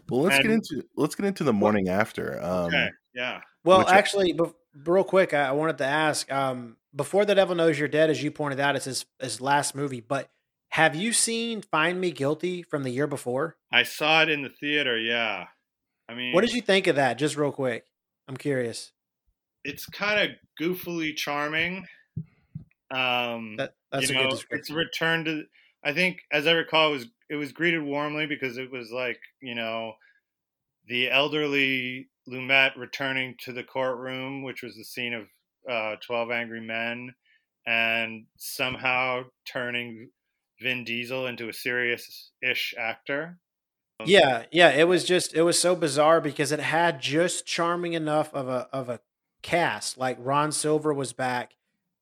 Well, 0.10 0.22
let's 0.22 0.38
get 0.40 0.50
into 0.50 0.84
let's 0.96 1.14
get 1.14 1.26
into 1.26 1.44
the 1.44 1.54
morning 1.54 1.90
after. 1.90 2.42
Um, 2.42 2.68
Okay, 2.68 2.88
yeah. 3.14 3.42
Well, 3.64 3.80
Which- 3.80 3.88
actually, 3.90 4.34
bef- 4.34 4.54
real 4.86 5.04
quick, 5.04 5.34
I, 5.34 5.50
I 5.50 5.52
wanted 5.52 5.78
to 5.80 5.86
ask. 5.86 6.32
Um, 6.32 6.78
before 6.96 7.26
the 7.26 7.36
devil 7.36 7.54
knows 7.56 7.78
you're 7.78 7.90
dead, 7.90 8.10
as 8.10 8.24
you 8.24 8.32
pointed 8.32 8.60
out, 8.60 8.76
it's 8.76 8.86
his 8.86 9.06
his 9.20 9.42
last 9.42 9.76
movie. 9.76 10.00
But 10.00 10.30
have 10.70 10.96
you 10.96 11.12
seen 11.14 11.62
Find 11.62 12.00
Me 12.00 12.12
Guilty 12.12 12.64
from 12.64 12.84
the 12.84 12.92
year 12.92 13.08
before? 13.08 13.58
I 13.72 13.84
saw 13.84 14.22
it 14.24 14.30
in 14.30 14.42
the 14.42 14.50
theater. 14.50 14.98
Yeah, 14.98 15.48
I 16.08 16.14
mean, 16.16 16.34
What 16.34 16.42
did 16.42 16.54
you 16.54 16.62
think 16.62 16.88
of 16.88 16.96
that? 16.96 17.18
Just 17.18 17.36
real 17.36 17.52
quick, 17.52 17.86
I'm 18.28 18.38
curious. 18.38 18.94
It's 19.66 19.86
kind 19.86 20.22
of 20.30 20.36
goofily 20.62 21.16
charming. 21.16 21.86
Um, 22.92 23.56
That 23.58 23.74
that's 23.92 24.10
you 24.10 24.16
a 24.16 24.24
know, 24.24 24.30
good 24.30 24.34
it's 24.34 24.68
description. 24.68 24.76
returned 24.76 25.26
to. 25.26 25.44
I 25.84 25.94
think, 25.94 26.22
as 26.32 26.48
I 26.48 26.52
recall, 26.54 26.90
it 26.90 26.94
was 26.94 27.06
it 27.30 27.36
was 27.36 27.52
greeted 27.52 27.82
warmly 27.84 28.26
because 28.28 28.58
it 28.58 28.72
was 28.72 28.92
like 28.92 29.20
you 29.42 29.56
know, 29.56 29.94
the 30.88 31.10
elderly 31.10 32.10
Lumet 32.30 32.76
returning 32.78 33.36
to 33.44 33.54
the 33.54 33.64
courtroom, 33.64 34.44
which 34.44 34.64
was 34.64 34.76
the 34.76 34.84
scene 34.84 35.14
of 35.14 35.28
uh, 35.70 35.96
Twelve 36.06 36.32
Angry 36.32 36.62
Men, 36.62 37.14
and 37.66 38.26
somehow 38.38 39.24
turning 39.46 40.10
Vin 40.62 40.84
Diesel 40.84 41.28
into 41.28 41.50
a 41.50 41.54
serious-ish 41.54 42.74
actor. 42.78 43.40
Yeah, 44.06 44.44
yeah, 44.52 44.70
it 44.72 44.88
was 44.88 45.06
just 45.06 45.34
it 45.34 45.44
was 45.44 45.60
so 45.60 45.76
bizarre 45.76 46.20
because 46.20 46.52
it 46.52 46.60
had 46.60 47.02
just 47.02 47.46
charming 47.46 47.94
enough 47.94 48.34
of 48.34 48.48
a 48.48 48.68
of 48.74 48.90
a 48.90 49.00
cast. 49.42 49.98
Like 49.98 50.18
Ron 50.20 50.52
Silver 50.52 50.94
was 50.94 51.14
back. 51.14 51.54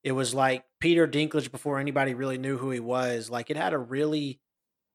It 0.04 0.12
was 0.12 0.34
like 0.34 0.66
Peter 0.80 1.08
Dinklage 1.08 1.52
before 1.52 1.80
anybody 1.80 2.14
really 2.14 2.38
knew 2.38 2.58
who 2.58 2.72
he 2.72 2.80
was. 2.80 3.30
Like 3.30 3.50
it 3.50 3.58
had 3.58 3.74
a 3.74 3.78
really 3.78 4.40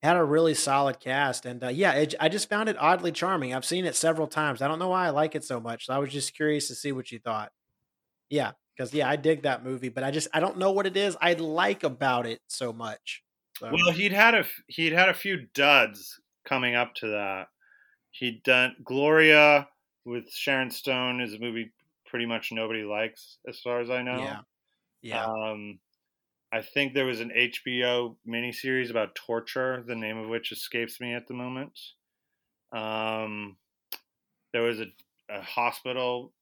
had 0.02 0.16
a 0.16 0.22
really 0.22 0.54
solid 0.54 1.00
cast 1.00 1.44
and 1.44 1.64
uh, 1.64 1.68
yeah, 1.68 1.92
it, 1.92 2.14
I 2.20 2.28
just 2.28 2.48
found 2.48 2.68
it 2.68 2.76
oddly 2.78 3.10
charming. 3.10 3.52
I've 3.54 3.64
seen 3.64 3.84
it 3.84 3.96
several 3.96 4.28
times. 4.28 4.62
I 4.62 4.68
don't 4.68 4.78
know 4.78 4.90
why 4.90 5.06
I 5.06 5.10
like 5.10 5.34
it 5.34 5.44
so 5.44 5.58
much. 5.58 5.86
So 5.86 5.94
I 5.94 5.98
was 5.98 6.12
just 6.12 6.36
curious 6.36 6.68
to 6.68 6.74
see 6.74 6.92
what 6.92 7.10
you 7.10 7.18
thought. 7.18 7.52
Yeah, 8.28 8.52
cuz 8.78 8.92
yeah, 8.94 9.08
I 9.08 9.16
dig 9.16 9.42
that 9.42 9.64
movie, 9.64 9.88
but 9.88 10.04
I 10.04 10.10
just 10.10 10.28
I 10.32 10.40
don't 10.40 10.58
know 10.58 10.70
what 10.72 10.86
it 10.86 10.96
is 10.96 11.16
I 11.20 11.32
like 11.32 11.82
about 11.82 12.26
it 12.26 12.40
so 12.46 12.72
much. 12.72 13.24
So, 13.58 13.70
Well, 13.72 13.92
he'd 13.92 14.12
had 14.12 14.34
a 14.34 14.44
he'd 14.68 14.92
had 14.92 15.08
a 15.08 15.14
few 15.14 15.46
duds 15.54 16.20
coming 16.44 16.74
up 16.74 16.94
to 16.96 17.08
that. 17.08 17.48
He'd 18.10 18.42
done 18.42 18.76
Gloria 18.84 19.68
with 20.04 20.30
Sharon 20.30 20.70
Stone 20.70 21.20
is 21.20 21.34
a 21.34 21.38
movie 21.38 21.72
pretty 22.06 22.26
much 22.26 22.52
nobody 22.52 22.82
likes 22.84 23.38
as 23.48 23.58
far 23.60 23.80
as 23.80 23.90
I 23.90 24.02
know. 24.02 24.18
yeah. 24.18 24.40
Yeah. 25.02 25.24
Um, 25.24 25.78
I 26.52 26.62
think 26.62 26.94
there 26.94 27.04
was 27.04 27.20
an 27.20 27.30
HBO 27.30 28.16
miniseries 28.26 28.90
about 28.90 29.14
torture, 29.14 29.84
the 29.86 29.94
name 29.94 30.16
of 30.16 30.28
which 30.28 30.50
escapes 30.50 31.00
me 31.00 31.14
at 31.14 31.26
the 31.28 31.34
moment. 31.34 31.78
Um, 32.72 33.56
there 34.52 34.62
was 34.62 34.80
a, 34.80 34.86
a 35.30 35.42
hospital 35.42 36.32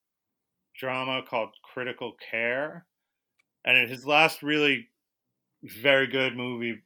drama 0.78 1.22
called 1.28 1.50
Critical 1.62 2.14
Care, 2.30 2.86
and 3.64 3.90
his 3.90 4.06
last 4.06 4.42
really 4.42 4.88
very 5.64 6.06
good 6.06 6.36
movie 6.36 6.82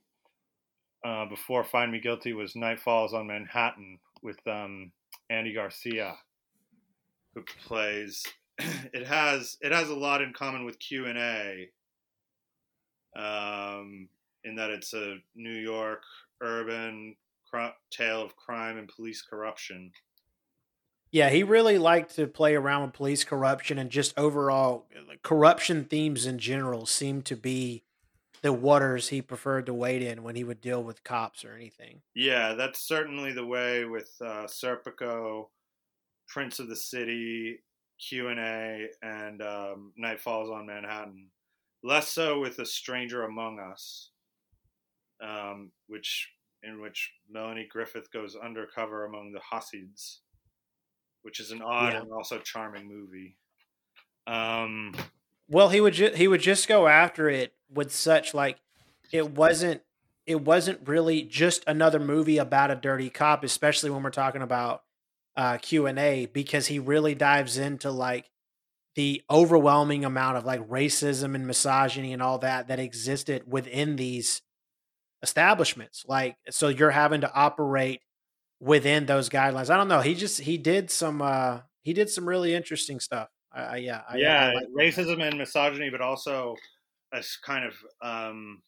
uh, 1.04 1.26
before 1.26 1.64
Find 1.64 1.92
Me 1.92 2.00
Guilty 2.00 2.32
was 2.32 2.56
Night 2.56 2.80
Falls 2.80 3.12
on 3.12 3.26
Manhattan 3.26 3.98
with 4.22 4.38
um, 4.46 4.92
Andy 5.28 5.52
Garcia, 5.52 6.16
who 7.34 7.42
plays. 7.66 8.22
It 8.92 9.06
has 9.06 9.56
it 9.60 9.72
has 9.72 9.88
a 9.88 9.94
lot 9.94 10.22
in 10.22 10.32
common 10.32 10.64
with 10.64 10.78
Q 10.78 11.06
and 11.06 11.18
A, 11.18 11.68
um, 13.16 14.08
in 14.44 14.56
that 14.56 14.70
it's 14.70 14.92
a 14.94 15.16
New 15.34 15.58
York 15.58 16.02
urban 16.42 17.16
cr- 17.50 17.76
tale 17.90 18.22
of 18.22 18.36
crime 18.36 18.78
and 18.78 18.88
police 18.88 19.22
corruption. 19.22 19.92
Yeah, 21.12 21.28
he 21.30 21.42
really 21.42 21.78
liked 21.78 22.14
to 22.16 22.26
play 22.26 22.54
around 22.54 22.82
with 22.82 22.92
police 22.92 23.24
corruption 23.24 23.78
and 23.78 23.90
just 23.90 24.16
overall 24.16 24.86
corruption 25.22 25.84
themes 25.84 26.24
in 26.24 26.38
general 26.38 26.86
seem 26.86 27.22
to 27.22 27.36
be 27.36 27.82
the 28.42 28.52
waters 28.52 29.08
he 29.08 29.20
preferred 29.20 29.66
to 29.66 29.74
wade 29.74 30.02
in 30.02 30.22
when 30.22 30.36
he 30.36 30.44
would 30.44 30.60
deal 30.60 30.82
with 30.82 31.04
cops 31.04 31.44
or 31.44 31.52
anything. 31.52 32.00
Yeah, 32.14 32.54
that's 32.54 32.86
certainly 32.86 33.32
the 33.32 33.44
way 33.44 33.84
with 33.84 34.10
uh, 34.20 34.46
Serpico, 34.46 35.48
Prince 36.28 36.58
of 36.58 36.68
the 36.68 36.76
City, 36.76 37.58
Q 38.08 38.28
and 38.28 38.40
A, 38.40 38.86
and 39.02 39.42
um, 39.42 39.92
Night 39.96 40.20
Falls 40.20 40.50
on 40.50 40.66
Manhattan. 40.66 41.26
Less 41.82 42.08
so 42.08 42.40
with 42.40 42.58
A 42.58 42.66
Stranger 42.66 43.24
Among 43.24 43.58
Us, 43.58 44.10
um, 45.22 45.70
which 45.86 46.30
in 46.62 46.80
which 46.80 47.12
Melanie 47.30 47.66
Griffith 47.70 48.12
goes 48.12 48.36
undercover 48.36 49.06
among 49.06 49.32
the 49.32 49.40
Hasids, 49.40 50.18
which 51.22 51.40
is 51.40 51.52
an 51.52 51.62
odd 51.62 51.94
Yeah. 51.94 52.00
and 52.00 52.12
also 52.12 52.38
charming 52.38 52.86
movie. 52.86 53.36
Um, 54.26 54.94
Well, 55.48 55.70
he 55.70 55.80
would 55.80 55.94
ju- 55.94 56.12
he 56.14 56.28
would 56.28 56.42
just 56.42 56.68
go 56.68 56.86
after 56.86 57.28
it 57.30 57.54
with 57.70 57.92
such 57.92 58.34
like 58.34 58.58
it 59.12 59.30
wasn't 59.30 59.82
it 60.26 60.40
wasn't 60.42 60.86
really 60.86 61.22
just 61.22 61.64
another 61.66 61.98
movie 61.98 62.38
about 62.38 62.70
a 62.70 62.76
dirty 62.76 63.10
cop, 63.10 63.42
especially 63.42 63.90
when 63.90 64.02
we're 64.02 64.10
talking 64.10 64.42
about 64.42 64.84
uh, 65.40 65.56
Q 65.56 65.86
and 65.86 65.98
A, 65.98 66.26
because 66.26 66.66
he 66.66 66.78
really 66.78 67.14
dives 67.14 67.56
into 67.56 67.90
like 67.90 68.30
the 68.94 69.22
overwhelming 69.30 70.04
amount 70.04 70.36
of 70.36 70.44
like 70.44 70.68
racism 70.68 71.34
and 71.34 71.46
misogyny 71.46 72.12
and 72.12 72.20
all 72.20 72.38
that 72.40 72.68
that 72.68 72.78
existed 72.78 73.44
within 73.46 73.96
these 73.96 74.42
establishments. 75.22 76.04
Like, 76.06 76.36
so 76.50 76.68
you're 76.68 76.90
having 76.90 77.22
to 77.22 77.32
operate 77.32 78.02
within 78.60 79.06
those 79.06 79.30
guidelines. 79.30 79.70
I 79.70 79.78
don't 79.78 79.88
know. 79.88 80.02
He 80.02 80.14
just 80.14 80.40
he 80.40 80.58
did 80.58 80.90
some 80.90 81.22
uh 81.22 81.60
he 81.84 81.94
did 81.94 82.10
some 82.10 82.28
really 82.28 82.54
interesting 82.54 83.00
stuff. 83.00 83.28
I, 83.50 83.62
I 83.62 83.76
yeah 83.76 84.02
I, 84.06 84.16
yeah, 84.18 84.44
I 84.44 84.52
like 84.52 84.64
that. 84.64 84.76
racism 84.76 85.22
and 85.26 85.38
misogyny, 85.38 85.88
but 85.88 86.02
also 86.02 86.54
a 87.14 87.24
kind 87.42 87.64
of 87.64 87.74
um, 88.02 88.62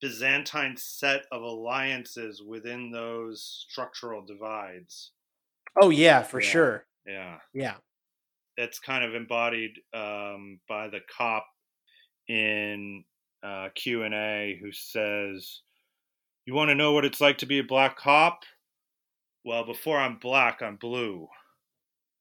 Byzantine 0.00 0.76
set 0.76 1.22
of 1.30 1.42
alliances 1.42 2.42
within 2.42 2.90
those 2.90 3.64
structural 3.68 4.24
divides. 4.26 5.12
Oh 5.80 5.90
yeah, 5.90 6.22
for 6.22 6.40
Yeah. 6.40 6.48
sure. 6.48 6.86
Yeah, 7.06 7.38
Yeah. 7.52 7.74
That's 8.56 8.78
kind 8.78 9.04
of 9.04 9.14
embodied 9.14 9.72
um, 9.94 10.60
by 10.68 10.88
the 10.88 11.00
cop 11.16 11.46
in 12.28 13.04
uh, 13.42 13.70
Q 13.74 14.02
and 14.04 14.14
A 14.14 14.58
who 14.62 14.70
says, 14.72 15.62
"You 16.46 16.54
want 16.54 16.68
to 16.68 16.74
know 16.74 16.92
what 16.92 17.04
it's 17.04 17.20
like 17.20 17.38
to 17.38 17.46
be 17.46 17.58
a 17.58 17.64
black 17.64 17.96
cop? 17.96 18.42
Well, 19.44 19.64
before 19.64 19.98
I'm 19.98 20.18
black, 20.18 20.62
I'm 20.62 20.76
blue." 20.76 21.28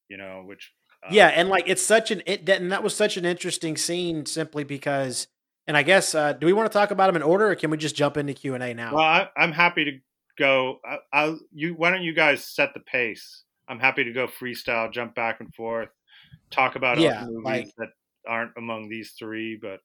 You 0.10 0.18
know, 0.18 0.44
which 0.46 0.72
uh, 1.04 1.10
Yeah, 1.12 1.28
and 1.28 1.50
like 1.50 1.66
it's 1.68 1.84
such 1.84 2.12
an 2.12 2.24
it 2.26 2.48
and 2.50 2.72
that 2.72 2.84
was 2.84 2.96
such 2.96 3.18
an 3.18 3.26
interesting 3.26 3.78
scene 3.78 4.26
simply 4.26 4.64
because 4.64 5.28
and 5.68 5.78
I 5.78 5.84
guess 5.84 6.16
uh 6.16 6.34
do 6.34 6.46
we 6.46 6.54
want 6.54 6.72
to 6.72 6.74
talk 6.78 6.92
about 6.92 7.08
them 7.08 7.16
in 7.16 7.24
order 7.24 7.50
or 7.52 7.56
can 7.56 7.70
we 7.70 7.78
just 7.78 7.96
jump 7.96 8.18
into 8.18 8.34
Q&A 8.34 8.74
now? 8.74 8.96
Well, 8.96 9.04
I, 9.04 9.30
I'm 9.38 9.52
happy 9.52 9.86
to 9.86 9.92
go. 10.38 10.80
I, 10.86 10.98
I'll 11.13 11.39
you. 11.54 11.74
Why 11.76 11.91
don't 11.91 12.04
you 12.04 12.13
guys 12.13 12.44
set 12.46 12.74
the 12.74 12.80
pace? 12.82 13.44
I'm 13.67 13.80
happy 13.80 14.04
to 14.04 14.13
go 14.13 14.28
freestyle, 14.28 14.91
jump 14.91 15.15
back 15.15 15.39
and 15.39 15.54
forth, 15.54 15.89
talk 16.52 16.76
about 16.76 17.00
Yeah, 17.00 17.24
other 17.24 17.32
movies 17.32 17.44
like- 17.46 17.76
that 17.78 17.89
aren't 18.28 18.58
among 18.58 18.89
these 18.89 19.12
three. 19.13 19.58
But 19.62 19.80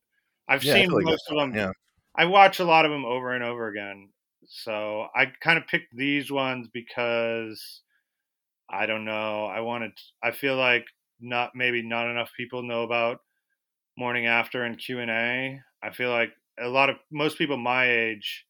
I've 0.49 0.65
Yeah, 0.65 0.75
seen 0.75 0.91
like 0.91 1.05
most 1.05 1.25
that's 1.29 1.31
of 1.31 1.37
them. 1.37 1.55
Yeah. 1.55 1.73
I 2.17 2.25
watch 2.27 2.61
a 2.61 2.65
lot 2.65 2.85
of 2.85 2.91
them 2.91 3.05
over 3.05 3.33
and 3.35 3.45
over 3.45 3.69
again. 3.69 4.11
So 4.47 5.09
I 5.15 5.27
kind 5.41 5.59
of 5.59 5.67
picked 5.67 5.95
these 5.97 6.31
ones 6.31 6.69
because 6.73 7.83
I 8.71 8.87
don't 8.87 9.05
know. 9.05 9.47
I 9.47 9.61
wanted. 9.61 9.93
I 10.23 10.31
feel 10.33 10.57
like 10.57 10.87
not 11.21 11.53
maybe 11.55 11.83
not 11.83 12.11
enough 12.11 12.31
people 12.37 12.63
know 12.63 12.83
about 12.85 13.21
Morning 13.97 14.27
After 14.27 14.65
and 14.65 14.79
Q 14.79 15.01
and 15.01 15.11
A. 15.11 15.61
I 15.83 15.91
feel 15.91 16.11
like 16.11 16.31
a 16.59 16.69
lot 16.69 16.91
of 16.91 16.97
most 17.11 17.39
people 17.39 17.57
my 17.57 17.89
age 17.91 18.47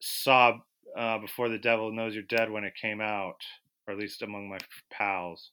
saw 0.00 0.58
uh, 0.96 1.18
Before 1.18 1.48
the 1.48 1.58
Devil 1.58 1.92
Knows 1.92 2.14
You're 2.14 2.24
Dead 2.24 2.50
when 2.50 2.64
it 2.64 2.74
came 2.80 3.00
out, 3.00 3.40
or 3.86 3.94
at 3.94 4.00
least 4.00 4.22
among 4.22 4.48
my 4.48 4.58
pals. 4.90 5.50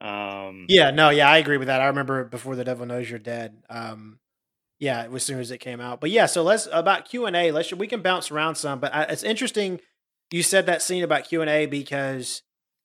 Um, 0.00 0.66
Yeah, 0.68 0.90
no, 0.90 1.10
yeah, 1.10 1.28
I 1.28 1.38
agree 1.38 1.56
with 1.56 1.66
that. 1.66 1.80
I 1.80 1.86
remember 1.86 2.24
before 2.24 2.54
the 2.54 2.64
devil 2.64 2.86
knows 2.86 3.10
you're 3.10 3.18
dead. 3.18 3.62
Um 3.68 4.20
yeah, 4.80 5.08
as 5.12 5.24
soon 5.24 5.40
as 5.40 5.50
it 5.50 5.58
came 5.58 5.80
out. 5.80 6.00
But 6.00 6.10
yeah, 6.10 6.26
so 6.26 6.44
let's 6.44 6.68
about 6.70 7.08
Q&A. 7.08 7.50
Let's 7.50 7.72
we 7.72 7.88
can 7.88 8.00
bounce 8.00 8.30
around 8.30 8.54
some, 8.54 8.78
but 8.78 8.94
I, 8.94 9.02
it's 9.04 9.24
interesting 9.24 9.80
you 10.30 10.42
said 10.44 10.66
that 10.66 10.82
scene 10.82 11.02
about 11.02 11.24
Q&A 11.24 11.66
because 11.66 12.42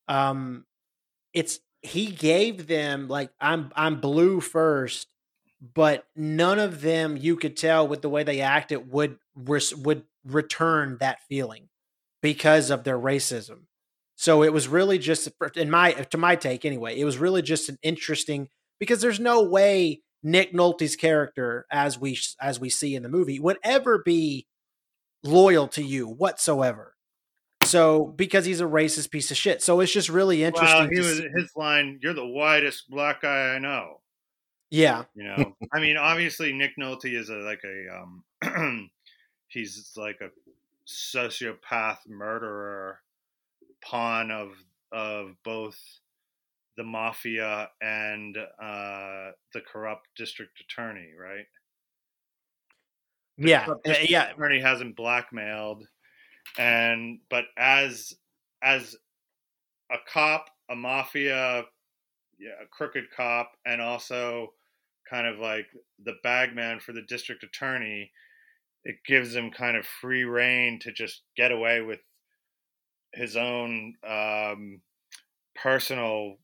um 0.07 0.65
it's 1.33 1.59
he 1.81 2.07
gave 2.07 2.65
them 2.67 3.07
like 3.07 3.29
I'm 3.39 3.71
I'm 3.75 4.01
blue 4.01 4.41
first, 4.41 5.07
but 5.61 6.07
none 6.15 6.57
of 6.57 6.81
them 6.81 7.15
you 7.15 7.35
could 7.35 7.55
tell 7.55 7.87
with 7.87 8.01
the 8.01 8.09
way 8.09 8.23
they 8.23 8.41
acted 8.41 8.91
would 8.91 9.19
would 9.35 10.03
return 10.25 10.97
that 10.99 11.19
feeling 11.29 11.69
because 12.23 12.71
of 12.71 12.83
their 12.83 12.97
racism. 12.97 13.65
So 14.15 14.41
it 14.41 14.51
was 14.53 14.67
really 14.67 14.97
just 14.97 15.29
in 15.55 15.69
my 15.69 15.91
to 15.91 16.17
my 16.17 16.35
take 16.35 16.65
anyway. 16.65 16.97
It 16.99 17.05
was 17.05 17.17
really 17.19 17.43
just 17.43 17.69
an 17.69 17.77
interesting 17.83 18.47
because 18.79 19.01
there's 19.01 19.19
no 19.19 19.43
way 19.43 20.01
Nick 20.23 20.53
Nolte's 20.53 20.95
character 20.95 21.65
as 21.71 21.99
we 21.99 22.17
as 22.41 22.59
we 22.59 22.69
see 22.71 22.95
in 22.95 23.03
the 23.03 23.09
movie 23.09 23.39
would 23.39 23.57
ever 23.63 24.01
be 24.03 24.47
loyal 25.23 25.67
to 25.69 25.83
you 25.83 26.07
whatsoever. 26.07 26.95
So 27.63 28.05
because 28.15 28.45
he's 28.45 28.61
a 28.61 28.65
racist 28.65 29.09
piece 29.11 29.31
of 29.31 29.37
shit. 29.37 29.61
So 29.61 29.79
it's 29.79 29.91
just 29.91 30.09
really 30.09 30.43
interesting. 30.43 30.79
well, 30.79 30.89
he 30.91 30.99
was 30.99 31.17
see- 31.17 31.27
his 31.35 31.51
line. 31.55 31.99
You're 32.01 32.13
the 32.13 32.25
whitest 32.25 32.89
black 32.89 33.21
guy 33.21 33.55
I 33.55 33.59
know. 33.59 34.01
yeah, 34.69 35.03
You 35.15 35.23
know, 35.37 35.55
I 35.73 35.79
mean, 35.79 35.97
obviously 35.97 36.53
Nick 36.53 36.71
Nolte 36.79 37.13
is 37.17 37.29
a 37.29 37.35
like 37.35 37.61
a 37.65 37.95
um, 38.53 38.89
he's 39.47 39.91
like 39.97 40.17
a 40.21 40.29
sociopath 40.87 42.07
murderer, 42.07 42.99
pawn 43.83 44.31
of 44.31 44.51
of 44.91 45.35
both 45.43 45.79
the 46.77 46.83
mafia 46.83 47.69
and 47.81 48.37
uh, 48.37 49.31
the 49.53 49.61
corrupt 49.61 50.07
district 50.15 50.59
attorney, 50.61 51.09
right? 51.19 51.45
yeah, 53.37 53.65
corrupt 53.65 53.87
uh, 53.87 53.91
district 53.91 54.11
yeah. 54.11 54.31
attorney 54.31 54.59
hasn't 54.59 54.95
blackmailed, 54.95 55.83
and 56.57 57.19
but 57.29 57.45
as 57.57 58.13
as 58.61 58.95
a 59.91 59.97
cop, 60.11 60.49
a 60.69 60.75
mafia, 60.75 61.63
yeah, 62.39 62.51
a 62.63 62.67
crooked 62.71 63.05
cop, 63.15 63.51
and 63.65 63.81
also 63.81 64.53
kind 65.09 65.27
of 65.27 65.39
like 65.39 65.67
the 66.03 66.15
bagman 66.23 66.79
for 66.79 66.93
the 66.93 67.01
district 67.03 67.43
attorney, 67.43 68.11
it 68.83 68.97
gives 69.05 69.35
him 69.35 69.51
kind 69.51 69.77
of 69.77 69.85
free 69.85 70.23
reign 70.23 70.79
to 70.81 70.91
just 70.91 71.21
get 71.37 71.51
away 71.51 71.81
with 71.81 71.99
his 73.13 73.35
own 73.37 73.93
um, 74.07 74.81
personal 75.55 76.37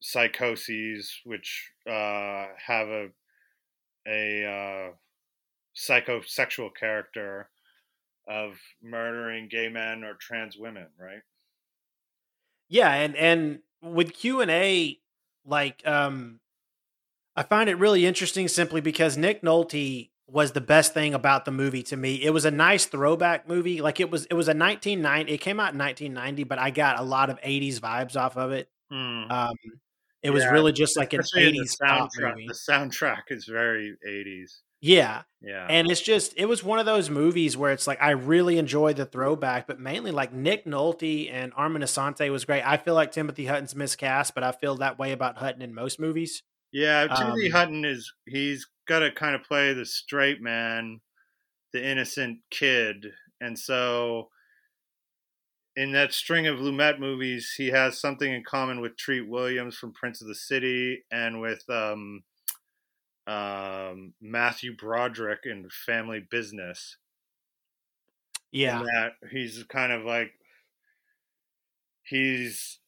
psychoses, 0.00 1.20
which 1.24 1.70
uh, 1.88 2.46
have 2.66 2.88
a 2.88 3.08
a 4.08 4.44
uh, 4.44 4.92
psychosexual 5.76 6.70
character 6.78 7.50
of 8.28 8.52
murdering 8.82 9.48
gay 9.50 9.68
men 9.68 10.04
or 10.04 10.14
trans 10.14 10.56
women, 10.56 10.86
right? 10.98 11.22
Yeah, 12.68 12.92
and 12.92 13.16
and 13.16 13.60
with 13.82 14.12
Q 14.12 14.40
and 14.40 14.50
A, 14.50 14.98
like 15.44 15.86
um, 15.86 16.40
I 17.36 17.42
find 17.42 17.70
it 17.70 17.78
really 17.78 18.06
interesting 18.06 18.48
simply 18.48 18.80
because 18.80 19.16
Nick 19.16 19.42
Nolte 19.42 20.10
was 20.28 20.52
the 20.52 20.60
best 20.60 20.92
thing 20.92 21.14
about 21.14 21.44
the 21.44 21.50
movie 21.52 21.82
to 21.84 21.96
me. 21.96 22.16
It 22.22 22.30
was 22.30 22.44
a 22.44 22.50
nice 22.50 22.86
throwback 22.86 23.48
movie. 23.48 23.80
Like 23.80 24.00
it 24.00 24.10
was, 24.10 24.26
it 24.26 24.34
was 24.34 24.48
a 24.48 24.54
1990. 24.56 25.32
It 25.32 25.38
came 25.38 25.60
out 25.60 25.72
in 25.72 25.78
1990, 25.78 26.44
but 26.44 26.58
I 26.58 26.70
got 26.70 26.98
a 26.98 27.02
lot 27.02 27.30
of 27.30 27.40
80s 27.40 27.78
vibes 27.78 28.16
off 28.16 28.36
of 28.36 28.50
it. 28.52 28.68
Hmm. 28.90 29.30
Um, 29.30 29.54
it 30.22 30.30
was 30.30 30.44
really 30.46 30.72
just 30.72 30.96
like 30.96 31.12
an 31.12 31.20
Especially 31.20 31.52
the 31.52 31.58
80s 31.60 31.76
soundtrack. 31.80 32.30
movie. 32.30 32.46
The 32.48 32.72
soundtrack 32.72 33.22
is 33.28 33.44
very 33.44 33.94
80s. 34.08 34.58
Yeah. 34.80 35.22
Yeah. 35.40 35.66
And 35.70 35.90
it's 35.90 36.00
just 36.00 36.34
it 36.36 36.46
was 36.46 36.64
one 36.64 36.78
of 36.78 36.86
those 36.86 37.08
movies 37.08 37.56
where 37.56 37.72
it's 37.72 37.86
like 37.86 38.02
I 38.02 38.10
really 38.10 38.58
enjoyed 38.58 38.96
the 38.96 39.06
throwback, 39.06 39.66
but 39.66 39.78
mainly 39.78 40.10
like 40.10 40.32
Nick 40.32 40.64
Nolte 40.66 41.30
and 41.32 41.52
Armand 41.56 41.84
Assante 41.84 42.30
was 42.30 42.44
great. 42.44 42.62
I 42.62 42.76
feel 42.76 42.94
like 42.94 43.12
Timothy 43.12 43.46
Hutton's 43.46 43.74
miscast, 43.76 44.34
but 44.34 44.42
I 44.42 44.52
feel 44.52 44.76
that 44.76 44.98
way 44.98 45.12
about 45.12 45.38
Hutton 45.38 45.62
in 45.62 45.72
most 45.74 46.00
movies. 46.00 46.42
Yeah, 46.72 47.06
Timothy 47.06 47.46
um, 47.46 47.52
Hutton 47.52 47.84
is 47.84 48.12
he's 48.26 48.66
got 48.86 49.00
to 49.00 49.10
kind 49.12 49.34
of 49.34 49.42
play 49.42 49.72
the 49.72 49.84
straight 49.86 50.40
man, 50.40 51.00
the 51.72 51.84
innocent 51.84 52.38
kid, 52.50 53.06
and 53.40 53.58
so 53.58 54.28
in 55.76 55.92
that 55.92 56.12
string 56.12 56.46
of 56.46 56.58
Lumet 56.58 56.98
movies, 56.98 57.54
he 57.56 57.68
has 57.68 58.00
something 58.00 58.32
in 58.32 58.42
common 58.42 58.80
with 58.80 58.96
Treat 58.96 59.28
Williams 59.28 59.76
from 59.76 59.92
Prince 59.92 60.22
of 60.22 60.28
the 60.28 60.34
City 60.34 61.04
and 61.10 61.40
with 61.40 61.62
um, 61.68 62.22
um, 63.26 64.14
Matthew 64.20 64.74
Broderick 64.74 65.40
in 65.44 65.68
Family 65.70 66.24
Business. 66.30 66.96
Yeah. 68.52 68.80
in 68.80 68.86
that 68.86 69.12
he's 69.30 69.62
kind 69.64 69.92
of 69.92 70.04
like 70.04 70.30
he's 72.04 72.78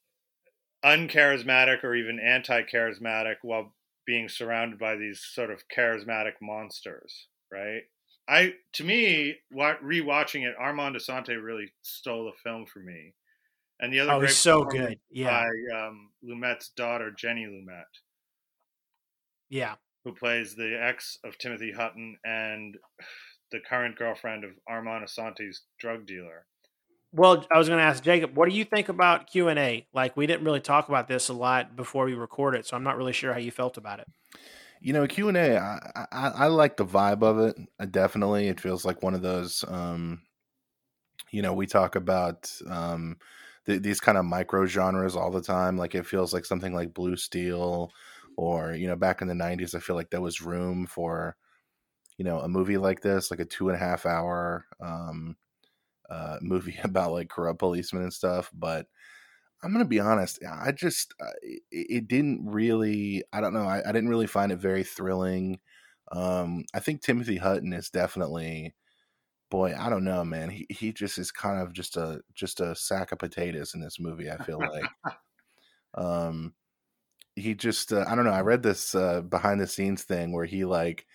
uncharismatic 0.85 1.83
or 1.85 1.95
even 1.95 2.21
anti-charismatic 2.21 3.37
while 3.43 3.75
being 4.07 4.29
surrounded 4.29 4.79
by 4.79 4.97
these 4.97 5.21
sort 5.21 5.51
of 5.51 5.62
charismatic 5.69 6.33
monsters 6.41 7.27
right 7.53 7.83
i 8.29 8.55
to 8.73 8.85
me 8.85 9.35
wa- 9.51 9.77
rewatching 9.85 10.47
it 10.49 10.55
armand 10.59 10.95
assante 10.97 11.31
really 11.43 11.73
stole 11.83 12.25
the 12.27 12.33
film 12.49 12.64
for 12.67 12.79
me 12.81 13.12
and 13.81 13.93
the 13.93 14.01
other 14.01 14.12
Oh, 14.12 14.19
great 14.21 14.31
so 14.31 14.64
good. 14.64 14.99
Yeah. 15.11 15.45
by 15.71 15.77
um, 15.87 16.11
lumet's 16.25 16.69
daughter 16.71 17.11
jenny 17.11 17.47
lumet 17.47 17.85
Yeah. 19.51 19.75
who 20.05 20.14
plays 20.14 20.55
the 20.55 20.79
ex 20.81 21.19
of 21.25 21.38
timothy 21.38 21.73
hutton 21.73 22.17
and 22.25 22.77
the 23.51 23.61
current 23.61 23.97
girlfriend 23.97 24.45
of 24.45 24.53
armand 24.69 25.05
assante's 25.05 25.62
drug 25.81 26.07
dealer 26.07 26.47
Well, 27.12 27.47
I 27.51 27.57
was 27.59 27.68
going 27.68 27.79
to 27.79 27.85
ask 27.85 28.03
Jacob, 28.03 28.37
what 28.37 28.49
do 28.49 28.55
you 28.55 28.64
think 28.64 28.88
about 28.88 29.29
Q 29.29 29.49
and 29.49 29.59
A? 29.59 29.87
Like, 29.94 30.16
we 30.16 30.27
didn't 30.27 30.44
really 30.44 30.61
talk 30.61 30.88
about 30.88 31.09
this 31.09 31.29
a 31.29 31.33
lot 31.33 31.75
before 31.75 32.05
we 32.05 32.14
recorded, 32.14 32.66
so 32.66 32.77
I'm 32.77 32.85
not 32.85 32.97
really 32.99 33.12
sure 33.14 33.33
how 33.33 33.38
you 33.38 33.51
felt 33.51 33.79
about 33.79 34.01
it. 34.01 34.09
You 34.81 34.92
know, 34.92 35.07
Q 35.07 35.29
and 35.29 35.37
A. 35.37 35.59
I, 35.59 36.07
I 36.12 36.29
I 36.29 36.47
like 36.47 36.77
the 36.77 36.85
vibe 36.85 37.23
of 37.23 37.38
it. 37.40 37.57
Uh, 37.81 37.87
definitely, 37.87 38.49
it 38.49 38.61
feels 38.61 38.85
like 38.85 39.03
one 39.03 39.14
of 39.14 39.23
those. 39.23 39.64
Um, 39.66 40.23
you 41.31 41.42
know, 41.42 41.53
we 41.53 41.66
talk 41.66 41.97
about 41.97 42.51
um, 42.68 43.16
th- 43.66 43.83
these 43.83 44.01
kind 44.01 44.18
of 44.18 44.25
micro 44.25 44.66
genres 44.66 45.16
all 45.16 45.31
the 45.31 45.42
time. 45.42 45.77
Like 45.77 45.94
it 45.94 46.07
feels 46.07 46.33
like 46.33 46.44
something 46.44 46.75
like 46.75 46.94
Blue 46.94 47.16
Steel, 47.16 47.90
or 48.37 48.73
you 48.73 48.87
know, 48.87 48.97
back 48.97 49.21
in 49.23 49.29
the 49.29 49.35
'90s, 49.35 49.75
I 49.75 49.81
feel 49.81 49.97
like 49.97 50.11
there 50.11 50.21
was 50.21 50.40
room 50.40 50.87
for, 50.87 51.37
you 52.18 52.25
know, 52.25 52.40
a 52.40 52.49
movie 52.49 52.79
like 52.79 53.01
this, 53.03 53.31
like 53.31 53.40
a 53.40 53.44
two 53.44 53.68
and 53.71 53.77
a 53.77 53.81
half 53.81 54.07
hour 54.07 54.66
um, 54.81 55.37
uh, 56.09 56.38
movie 56.40 56.79
about 56.85 57.12
like 57.12 57.29
corrupt 57.29 57.59
policemen 57.59 58.03
and 58.03 58.12
stuff. 58.12 58.51
But 58.55 58.87
I'm 59.62 59.73
gonna 59.73 59.85
be 59.85 60.01
honest. 60.01 60.38
I 60.44 60.73
just 60.73 61.14
uh, 61.21 61.31
it, 61.42 61.62
it 61.71 62.09
didn't 62.09 62.47
really. 62.47 63.25
I 63.33 63.40
don't 63.40 63.55
know. 63.55 63.64
I, 63.64 63.83
I 63.87 63.92
didn't 63.92 64.11
really 64.11 64.27
find 64.27 64.53
it 64.53 64.57
very 64.57 64.85
thrilling. 64.85 65.59
Um, 66.12 66.64
I 66.75 66.81
think 66.81 67.03
Timothy 67.03 67.37
Hutton 67.37 67.73
is 67.73 67.90
definitely, 67.90 68.75
boy. 69.51 69.75
I 69.79 69.90
don't 69.90 70.05
know, 70.05 70.25
man. 70.25 70.51
He 70.51 70.66
he 70.71 70.92
just 70.92 71.18
is 71.18 71.31
kind 71.33 71.61
of 71.61 71.73
just 71.73 71.97
a 71.97 72.21
just 72.35 72.61
a 72.61 72.75
sack 72.75 73.12
of 73.12 73.18
potatoes 73.18 73.75
in 73.75 73.81
this 73.81 73.99
movie. 74.01 74.31
I 74.31 74.37
feel 74.44 74.61
like. 74.61 74.90
um, 75.94 76.55
he 77.38 77.55
just 77.55 77.92
uh, 77.92 78.05
I 78.09 78.14
don't 78.14 78.25
know. 78.25 78.33
I 78.33 78.40
read 78.40 78.62
this 78.62 78.94
uh, 78.94 79.23
behind 79.23 79.61
the 79.61 79.66
scenes 79.66 80.03
thing 80.05 80.33
where 80.33 80.44
he 80.44 80.64
like 80.64 81.07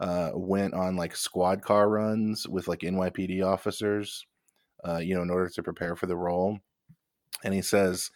uh, 0.00 0.30
went 0.34 0.74
on 0.74 0.96
like 0.96 1.14
squad 1.16 1.62
car 1.62 1.88
runs 1.88 2.48
with 2.48 2.68
like 2.68 2.80
NYPD 2.80 3.44
officers, 3.44 4.26
uh, 4.86 4.98
you 4.98 5.14
know, 5.14 5.22
in 5.22 5.30
order 5.30 5.48
to 5.48 5.62
prepare 5.62 5.96
for 5.96 6.06
the 6.06 6.16
role. 6.16 6.58
And 7.44 7.54
he 7.54 7.62
says, 7.62 8.10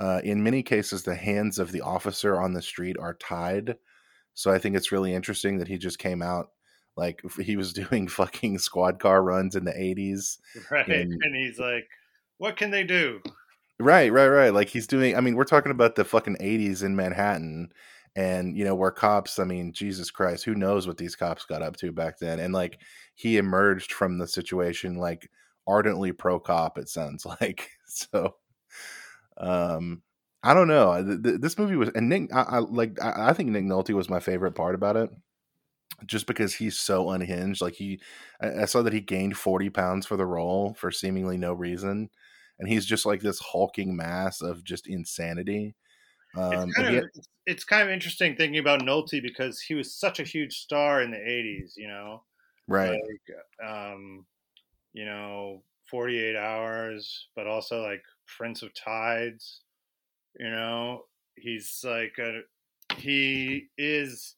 uh, 0.00 0.20
in 0.24 0.42
many 0.42 0.62
cases, 0.62 1.02
the 1.02 1.14
hands 1.14 1.58
of 1.58 1.72
the 1.72 1.82
officer 1.82 2.40
on 2.40 2.52
the 2.54 2.62
street 2.62 2.96
are 2.98 3.14
tied. 3.14 3.76
So 4.34 4.50
I 4.50 4.58
think 4.58 4.76
it's 4.76 4.92
really 4.92 5.14
interesting 5.14 5.58
that 5.58 5.68
he 5.68 5.78
just 5.78 5.98
came 5.98 6.22
out 6.22 6.50
like 6.96 7.22
he 7.40 7.56
was 7.56 7.72
doing 7.72 8.08
fucking 8.08 8.58
squad 8.58 8.98
car 8.98 9.22
runs 9.22 9.56
in 9.56 9.64
the 9.64 9.72
80s. 9.72 10.38
right 10.70 10.88
And- 10.88 11.12
and 11.22 11.36
he's 11.36 11.58
like 11.58 11.86
what 12.38 12.56
can 12.56 12.70
they 12.70 12.84
do 12.84 13.20
Right, 13.78 14.12
right, 14.12 14.28
right. 14.28 14.54
Like 14.54 14.68
he's 14.68 14.86
doing, 14.86 15.16
I 15.16 15.20
mean, 15.20 15.34
we're 15.34 15.42
talking 15.44 15.72
about 15.72 15.96
the 15.96 16.04
fucking 16.04 16.36
80s 16.40 16.84
in 16.84 16.94
Manhattan 16.94 17.72
and, 18.14 18.56
you 18.56 18.64
know, 18.64 18.76
where 18.76 18.92
cops, 18.92 19.40
I 19.40 19.44
mean, 19.44 19.72
Jesus 19.72 20.10
Christ, 20.10 20.44
who 20.44 20.54
knows 20.54 20.86
what 20.86 20.98
these 20.98 21.16
cops 21.16 21.44
got 21.44 21.62
up 21.62 21.76
to 21.78 21.90
back 21.90 22.18
then. 22.20 22.38
And 22.38 22.54
like 22.54 22.78
he 23.14 23.38
emerged 23.38 23.92
from 23.92 24.18
the 24.18 24.28
situation 24.28 24.96
like 24.98 25.28
ardently 25.66 26.12
pro 26.12 26.40
cop, 26.40 26.78
it 26.78 26.88
sounds 26.88 27.26
like. 27.40 27.70
So, 27.86 28.36
um, 29.36 30.02
I 30.42 30.54
don't 30.54 30.68
know. 30.68 31.04
Th- 31.04 31.22
th- 31.22 31.40
This 31.40 31.58
movie 31.58 31.76
was, 31.76 31.90
and 31.90 32.08
Nick, 32.08 32.32
I, 32.34 32.42
I 32.42 32.58
like, 32.58 33.00
I, 33.02 33.30
I 33.30 33.32
think 33.32 33.50
Nick 33.50 33.64
Nolte 33.64 33.94
was 33.94 34.10
my 34.10 34.20
favorite 34.20 34.54
part 34.54 34.74
about 34.74 34.96
it. 34.96 35.10
Just 36.06 36.26
because 36.26 36.54
he's 36.54 36.78
so 36.78 37.10
unhinged, 37.10 37.60
like 37.60 37.74
he, 37.74 38.00
I, 38.40 38.62
I 38.62 38.64
saw 38.64 38.82
that 38.82 38.92
he 38.92 39.00
gained 39.00 39.36
forty 39.36 39.70
pounds 39.70 40.04
for 40.06 40.16
the 40.16 40.26
role 40.26 40.74
for 40.74 40.90
seemingly 40.90 41.36
no 41.36 41.52
reason, 41.52 42.10
and 42.58 42.68
he's 42.68 42.86
just 42.86 43.06
like 43.06 43.20
this 43.20 43.38
hulking 43.38 43.94
mass 43.96 44.40
of 44.42 44.64
just 44.64 44.88
insanity. 44.88 45.76
Um, 46.36 46.52
it's 46.68 46.76
kind 46.76 46.88
of 46.88 46.94
had- 46.94 47.04
it's 47.46 47.64
kind 47.64 47.82
of 47.88 47.90
interesting 47.92 48.36
thinking 48.36 48.58
about 48.58 48.80
Nolte 48.82 49.22
because 49.22 49.60
he 49.60 49.74
was 49.74 49.94
such 49.94 50.20
a 50.20 50.24
huge 50.24 50.58
star 50.58 51.02
in 51.02 51.10
the 51.12 51.18
'80s. 51.18 51.74
You 51.76 51.88
know, 51.88 52.24
right, 52.66 53.00
like 53.60 53.68
um, 53.70 54.26
you 54.92 55.04
know, 55.04 55.62
48 55.90 56.36
Hours, 56.36 57.28
but 57.36 57.46
also 57.46 57.82
like 57.82 58.02
Prince 58.26 58.62
of 58.62 58.72
Tides. 58.74 59.60
You 60.38 60.50
know, 60.50 61.04
he's 61.36 61.84
like 61.84 62.14
a 62.18 62.40
he 62.96 63.68
is 63.78 64.36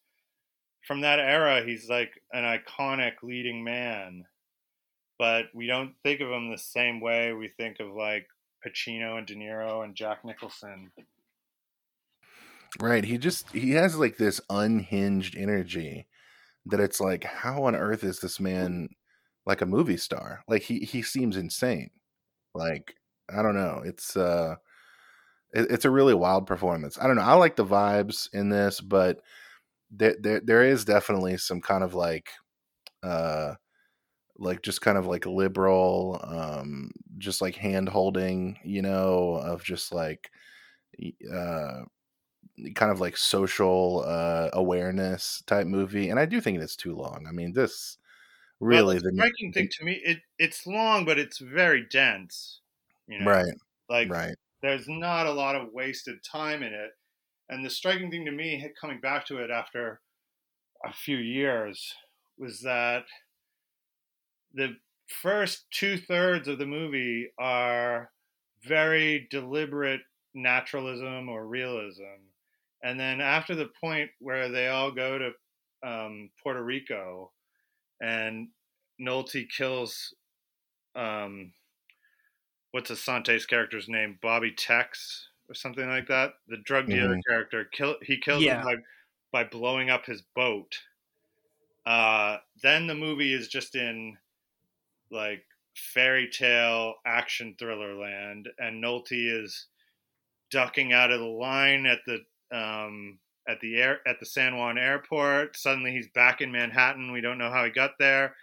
from 0.85 1.01
that 1.01 1.19
era. 1.19 1.63
He's 1.65 1.89
like 1.89 2.11
an 2.33 2.43
iconic 2.43 3.13
leading 3.23 3.63
man, 3.63 4.25
but 5.17 5.45
we 5.53 5.67
don't 5.67 5.93
think 6.03 6.21
of 6.21 6.29
him 6.29 6.51
the 6.51 6.57
same 6.57 6.99
way 6.99 7.33
we 7.33 7.47
think 7.47 7.79
of 7.79 7.95
like 7.95 8.27
Pacino 8.65 9.17
and 9.17 9.27
De 9.27 9.35
Niro 9.35 9.83
and 9.83 9.95
Jack 9.95 10.25
Nicholson. 10.25 10.91
right. 12.79 13.05
He 13.05 13.17
just 13.17 13.49
he 13.51 13.71
has 13.71 13.97
like 13.97 14.17
this 14.17 14.41
unhinged 14.49 15.37
energy 15.37 16.07
that 16.65 16.79
it's 16.79 16.99
like, 16.99 17.23
how 17.23 17.63
on 17.63 17.75
earth 17.75 18.03
is 18.03 18.19
this 18.19 18.39
man 18.39 18.89
like 19.45 19.61
a 19.61 19.65
movie 19.65 19.97
star? 19.97 20.43
Like 20.47 20.63
he 20.63 20.79
he 20.79 21.01
seems 21.01 21.37
insane. 21.37 21.91
Like 22.55 22.95
I 23.29 23.41
don't 23.43 23.55
know. 23.55 23.81
It's 23.85 24.17
uh, 24.17 24.55
it, 25.53 25.71
it's 25.71 25.85
a 25.85 25.89
really 25.89 26.13
wild 26.13 26.47
performance. 26.47 26.97
I 26.99 27.07
don't 27.07 27.15
know. 27.15 27.21
I 27.23 27.33
like 27.33 27.55
the 27.55 27.65
vibes 27.65 28.29
in 28.33 28.49
this, 28.49 28.81
but 28.81 29.21
there 29.91 30.15
there 30.19 30.41
there 30.41 30.63
is 30.63 30.85
definitely 30.85 31.37
some 31.37 31.61
kind 31.61 31.83
of 31.83 31.93
like 31.95 32.29
uh 33.03 33.55
like 34.37 34.61
just 34.63 34.81
kind 34.81 34.97
of 34.97 35.07
like 35.07 35.25
liberal 35.25 36.19
um 36.23 36.91
just 37.17 37.41
like 37.41 37.55
hand 37.55 37.89
holding 37.89 38.57
you 38.63 38.81
know 38.81 39.35
of 39.35 39.63
just 39.63 39.93
like 39.93 40.31
uh 41.33 41.81
kind 42.75 42.91
of 42.91 42.99
like 43.01 43.17
social 43.17 44.03
uh 44.07 44.49
awareness 44.53 45.43
type 45.45 45.67
movie 45.67 46.09
and 46.09 46.19
i 46.19 46.25
do 46.25 46.39
think 46.41 46.59
it's 46.59 46.75
too 46.75 46.95
long 46.95 47.25
i 47.27 47.31
mean 47.31 47.53
this 47.53 47.97
really 48.59 48.95
well, 48.95 49.03
the 49.03 49.11
striking 49.15 49.53
thing 49.53 49.69
to 49.71 49.85
me, 49.85 50.01
it 50.03 50.19
it's 50.39 50.65
long, 50.65 51.05
but 51.05 51.19
it's 51.19 51.39
very 51.39 51.85
dense. 51.91 52.61
You 53.07 53.19
know, 53.19 53.25
right 53.25 53.53
like 53.89 54.09
right 54.09 54.35
there's 54.65 54.87
not 54.87 55.27
a 55.27 55.31
lot 55.31 55.55
of 55.55 55.73
wasted 55.73 56.17
time 56.23 56.63
in 56.63 56.73
it. 56.73 56.91
And 57.49 57.63
the 57.63 57.69
striking 57.69 58.09
thing 58.09 58.25
to 58.25 58.31
me, 58.31 58.67
coming 58.79 58.99
back 58.99 59.25
to 59.27 59.37
it 59.37 59.51
after 59.51 60.01
a 60.83 60.91
few 60.91 61.17
years, 61.17 61.93
was 62.39 62.61
that 62.61 63.03
the 64.53 64.75
first 65.07 65.65
two 65.71 65.97
thirds 65.97 66.47
of 66.47 66.57
the 66.57 66.65
movie 66.65 67.31
are 67.37 68.09
very 68.63 69.27
deliberate 69.29 70.01
naturalism 70.33 71.29
or 71.29 71.45
realism. 71.45 72.25
And 72.83 72.99
then 72.99 73.21
after 73.21 73.53
the 73.53 73.69
point 73.79 74.09
where 74.19 74.49
they 74.49 74.67
all 74.67 74.91
go 74.91 75.19
to 75.19 75.31
um, 75.87 76.31
Puerto 76.41 76.63
Rico 76.63 77.31
and 78.05 78.49
Nolte 79.01 79.49
kills 79.49 80.13
um, 80.95 81.53
what's 82.71 82.91
Assante's 82.91 83.45
character's 83.45 83.87
name? 83.89 84.19
Bobby 84.21 84.51
Tex 84.51 85.29
or 85.49 85.55
something 85.55 85.87
like 85.87 86.07
that. 86.07 86.33
The 86.47 86.57
drug 86.57 86.89
dealer 86.89 87.15
Mhm. 87.15 87.21
character 87.27 87.65
kill 87.65 87.97
he 88.01 88.19
kills 88.19 88.45
Yeah. 88.45 88.47
him 88.47 88.61
by 88.61 88.75
by 89.31 89.43
blowing 89.43 89.89
up 89.89 90.05
his 90.05 90.21
boat. 90.21 90.81
Uh, 91.85 92.39
then 92.61 92.87
the 92.87 92.95
movie 92.95 93.33
is 93.33 93.47
just 93.47 93.75
in 93.75 94.17
like 95.11 95.45
fairy 95.75 96.29
tale 96.29 96.95
action 97.05 97.55
thriller 97.59 97.95
land, 97.95 98.49
and 98.59 98.83
Nolte 98.83 99.11
is 99.43 99.67
ducking 100.51 100.93
out 100.93 101.11
of 101.11 101.19
the 101.19 101.25
line 101.27 101.85
at 101.85 101.99
the 102.05 102.25
um, 102.57 103.19
at 103.47 103.59
the 103.61 103.77
air 103.77 103.99
at 104.07 104.19
the 104.19 104.25
San 104.25 104.57
Juan 104.57 104.77
airport. 104.77 105.57
Suddenly 105.57 105.91
he's 105.91 106.09
back 106.09 106.41
in 106.41 106.51
Manhattan. 106.51 107.11
We 107.11 107.21
don't 107.21 107.37
know 107.37 107.51
how 107.51 107.65
he 107.65 107.71
got 107.71 107.91
there. 107.99 108.35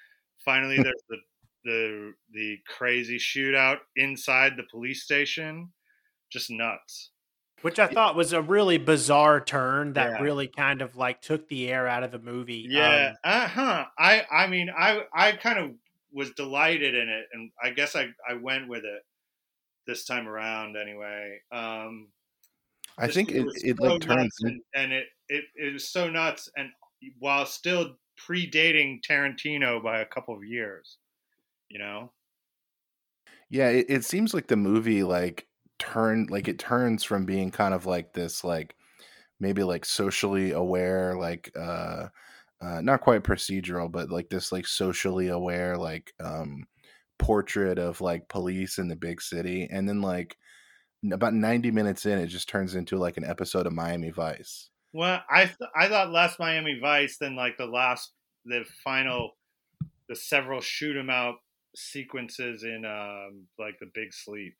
Finally, 0.45 0.77
there's 0.83 1.03
the 1.09 1.19
the 1.65 2.13
the 2.33 2.59
crazy 2.67 3.19
shootout 3.19 3.81
inside 3.97 4.57
the 4.57 4.65
police 4.71 5.03
station. 5.03 5.73
Just 6.31 6.51
nuts. 6.51 7.11
Which 7.61 7.79
I 7.79 7.87
thought 7.87 8.17
was 8.17 8.33
a 8.33 8.43
really 8.43 8.77
bizarre 8.79 9.41
turn 9.41 9.93
that 9.93 10.15
Yeah. 10.15 10.23
really 10.23 10.49
kind 10.49 10.83
of 10.83 10.97
like 10.97 11.21
took 11.23 11.49
the 11.49 11.69
air 11.69 11.87
out 11.87 12.03
of 12.03 12.11
the 12.11 12.19
movie. 12.19 12.67
Yeah. 12.69 13.11
Um, 13.11 13.17
uh 13.23 13.49
huh. 13.49 13.87
I 13.99 14.27
I 14.31 14.47
mean 14.49 14.69
I 14.71 15.05
I 15.15 15.33
kind 15.33 15.59
of 15.59 15.75
was 16.11 16.33
delighted 16.33 16.95
in 16.95 17.09
it, 17.09 17.27
and 17.33 17.53
I 17.63 17.71
guess 17.71 17.95
I 17.95 18.09
I 18.29 18.35
went 18.35 18.69
with 18.69 18.85
it 18.85 19.03
this 19.87 20.05
time 20.05 20.29
around 20.29 20.77
anyway. 20.77 21.41
Um, 21.51 22.13
I 22.99 23.09
think 23.09 23.31
it, 23.31 23.47
it 23.57 23.77
so 23.81 23.87
like 23.87 24.01
turns. 24.01 24.37
and, 24.41 24.61
and 24.75 24.93
it, 24.93 25.07
it 25.29 25.45
it 25.57 25.73
was 25.73 25.89
so 25.89 26.11
nuts, 26.11 26.49
and 26.57 26.71
while 27.19 27.47
still 27.47 27.97
predating 28.29 29.01
Tarantino 29.09 29.83
by 29.83 30.01
a 30.01 30.07
couple 30.07 30.37
of 30.37 30.45
years, 30.45 30.99
you 31.69 31.79
know. 31.79 32.13
Yeah, 33.51 33.69
it, 33.69 33.87
it 33.89 34.05
seems 34.05 34.35
like 34.35 34.49
the 34.49 34.57
movie 34.57 35.03
like 35.03 35.47
turned 35.79 36.31
like 36.31 36.49
it 36.49 36.59
turns 36.59 37.03
from 37.05 37.27
being 37.27 37.51
kind 37.51 37.75
of 37.75 37.87
like 37.87 38.13
this 38.13 38.45
like 38.45 38.77
maybe 39.41 39.65
like 39.65 39.85
socially 39.85 40.53
aware 40.53 41.17
like 41.17 41.51
uh 41.57 42.09
uh 42.61 42.81
not 42.81 43.01
quite 43.01 43.25
procedural 43.25 43.91
but 43.91 44.11
like 44.11 44.29
this 44.31 44.53
like 44.53 44.67
socially 44.67 45.29
aware 45.29 45.77
like 45.77 46.13
um 46.21 46.65
portrait 47.19 47.79
of 47.79 48.01
like 48.01 48.29
police 48.29 48.79
in 48.79 48.89
the 48.89 48.97
big 48.97 49.21
city 49.21 49.69
and 49.71 49.89
then 49.89 50.01
like 50.01 50.37
about 51.11 51.35
90 51.35 51.71
minutes 51.71 52.07
in 52.07 52.19
it 52.19 52.27
just 52.29 52.49
turns 52.49 52.75
into 52.75 52.97
like 52.97 53.17
an 53.17 53.25
episode 53.25 53.67
of 53.67 53.73
Miami 53.73 54.11
Vice. 54.11 54.71
Well, 54.93 55.23
I 55.31 55.47
th- 55.47 55.71
I 55.75 55.89
thought 55.89 56.11
less 56.13 56.39
Miami 56.39 56.79
Vice 56.81 57.19
than 57.19 57.35
like 57.35 57.57
the 57.57 57.67
last 57.67 58.13
the 58.45 58.65
final 58.85 59.33
the 60.09 60.17
several 60.17 60.61
shoot 60.61 60.97
'em 60.97 61.11
out 61.11 61.37
sequences 61.75 62.63
in 62.65 62.85
um 62.85 63.47
like 63.59 63.75
the 63.81 63.91
Big 63.95 64.13
Sleep. 64.13 64.55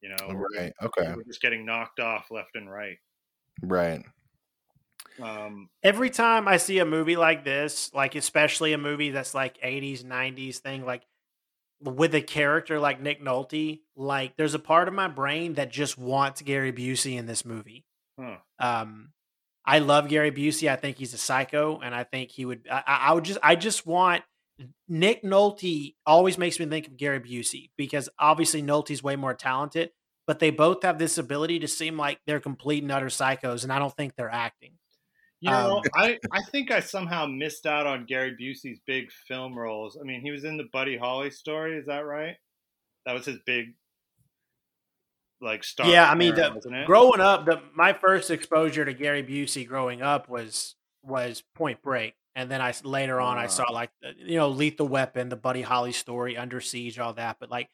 You 0.00 0.10
know, 0.10 0.28
where 0.28 0.48
Right. 0.58 0.72
Okay. 0.82 1.14
we're 1.14 1.24
just 1.24 1.40
getting 1.40 1.64
knocked 1.64 2.00
off 2.00 2.30
left 2.30 2.56
and 2.56 2.70
right. 2.70 2.98
Right. 3.62 4.04
Um, 5.22 5.70
every 5.82 6.10
time 6.10 6.48
I 6.48 6.56
see 6.56 6.78
a 6.80 6.84
movie 6.84 7.16
like 7.16 7.44
this, 7.44 7.92
like 7.94 8.14
especially 8.14 8.72
a 8.72 8.78
movie 8.78 9.10
that's 9.10 9.34
like 9.34 9.58
80s, 9.62 10.04
90s 10.04 10.58
thing, 10.58 10.84
like 10.84 11.04
with 11.84 12.14
a 12.14 12.20
character 12.22 12.80
like 12.80 13.00
Nick 13.00 13.22
Nolte, 13.22 13.80
like 13.96 14.36
there's 14.36 14.54
a 14.54 14.58
part 14.58 14.88
of 14.88 14.94
my 14.94 15.08
brain 15.08 15.54
that 15.54 15.70
just 15.70 15.98
wants 15.98 16.42
Gary 16.42 16.72
Busey 16.72 17.16
in 17.16 17.26
this 17.26 17.44
movie. 17.44 17.84
huh. 18.18 18.36
Um, 18.58 19.10
I 19.66 19.78
love 19.78 20.08
Gary 20.08 20.30
Busey. 20.30 20.70
I 20.70 20.76
think 20.76 20.98
he's 20.98 21.14
a 21.14 21.18
psycho, 21.18 21.80
and 21.82 21.94
I 21.94 22.04
think 22.04 22.30
he 22.30 22.44
would. 22.44 22.66
I, 22.70 22.82
I 22.86 22.96
I 23.08 23.12
would 23.12 23.24
just, 23.24 23.38
I 23.42 23.54
just 23.56 23.86
want 23.86 24.22
Nick 24.88 25.22
Nolte. 25.22 25.94
Always 26.06 26.36
makes 26.38 26.58
me 26.58 26.66
think 26.66 26.86
of 26.86 26.96
Gary 26.96 27.20
Busey 27.20 27.70
because 27.76 28.08
obviously 28.18 28.62
Nolte's 28.62 29.02
way 29.02 29.16
more 29.16 29.34
talented, 29.34 29.90
but 30.26 30.38
they 30.38 30.50
both 30.50 30.82
have 30.82 30.98
this 30.98 31.16
ability 31.18 31.60
to 31.60 31.68
seem 31.68 31.96
like 31.96 32.18
they're 32.26 32.40
complete 32.40 32.82
and 32.82 32.92
utter 32.92 33.06
psychos, 33.06 33.62
and 33.62 33.72
I 33.72 33.78
don't 33.78 33.94
think 33.94 34.14
they're 34.16 34.30
acting. 34.30 34.72
You 35.40 35.50
know, 35.50 35.76
Um, 35.78 35.82
I, 35.94 36.18
I 36.32 36.42
think 36.42 36.70
I 36.70 36.80
somehow 36.80 37.26
missed 37.26 37.66
out 37.66 37.86
on 37.86 38.06
Gary 38.06 38.36
Busey's 38.40 38.80
big 38.86 39.10
film 39.28 39.56
roles. 39.58 39.98
I 40.00 40.04
mean, 40.04 40.20
he 40.22 40.30
was 40.30 40.44
in 40.44 40.56
the 40.56 40.68
Buddy 40.72 40.96
Holly 40.96 41.30
story. 41.30 41.76
Is 41.76 41.86
that 41.86 42.00
right? 42.06 42.36
That 43.06 43.12
was 43.12 43.26
his 43.26 43.38
big, 43.44 43.74
like 45.40 45.62
star. 45.64 45.90
yeah, 45.90 46.10
I 46.10 46.14
mean, 46.14 46.34
power, 46.34 46.54
the, 46.62 46.84
growing 46.86 47.20
up, 47.20 47.44
the 47.44 47.60
my 47.74 47.92
first 47.92 48.30
exposure 48.30 48.84
to 48.84 48.94
Gary 48.94 49.22
Busey 49.22 49.66
growing 49.66 50.00
up 50.00 50.28
was 50.28 50.74
was 51.02 51.42
Point 51.54 51.82
Break, 51.82 52.14
and 52.34 52.50
then 52.50 52.62
I 52.62 52.72
later 52.82 53.20
on 53.20 53.36
I 53.36 53.42
Wow. 53.42 53.48
saw 53.48 53.70
like 53.70 53.90
you 54.16 54.36
know 54.36 54.48
Lethal 54.48 54.88
Weapon, 54.88 55.28
the 55.28 55.36
Buddy 55.36 55.60
Holly 55.62 55.92
story, 55.92 56.36
Under 56.38 56.62
Siege, 56.62 56.98
all 56.98 57.12
that. 57.14 57.36
But 57.40 57.50
like 57.50 57.68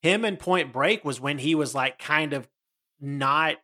him 0.00 0.24
and 0.24 0.38
Point 0.38 0.72
Break 0.72 1.04
was 1.04 1.20
when 1.20 1.36
he 1.36 1.54
was 1.54 1.74
like 1.74 1.98
kind 1.98 2.32
of 2.32 2.48
not 3.00 3.56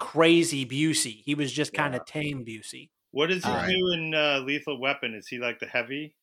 crazy 0.00 0.66
Busey. 0.66 1.22
He 1.24 1.36
was 1.36 1.52
just 1.52 1.74
kind 1.74 1.94
Yeah. 1.94 2.00
of 2.00 2.06
tame 2.06 2.44
Busey. 2.44 2.90
what 3.12 3.28
does 3.28 3.46
he 3.46 3.50
Right. 3.50 3.66
do 3.66 3.92
in 3.92 4.14
uh, 4.14 4.40
Lethal 4.40 4.80
Weapon? 4.80 5.14
Is 5.14 5.28
he 5.28 5.38
like 5.38 5.60
the 5.60 5.66
heavy? 5.66 6.16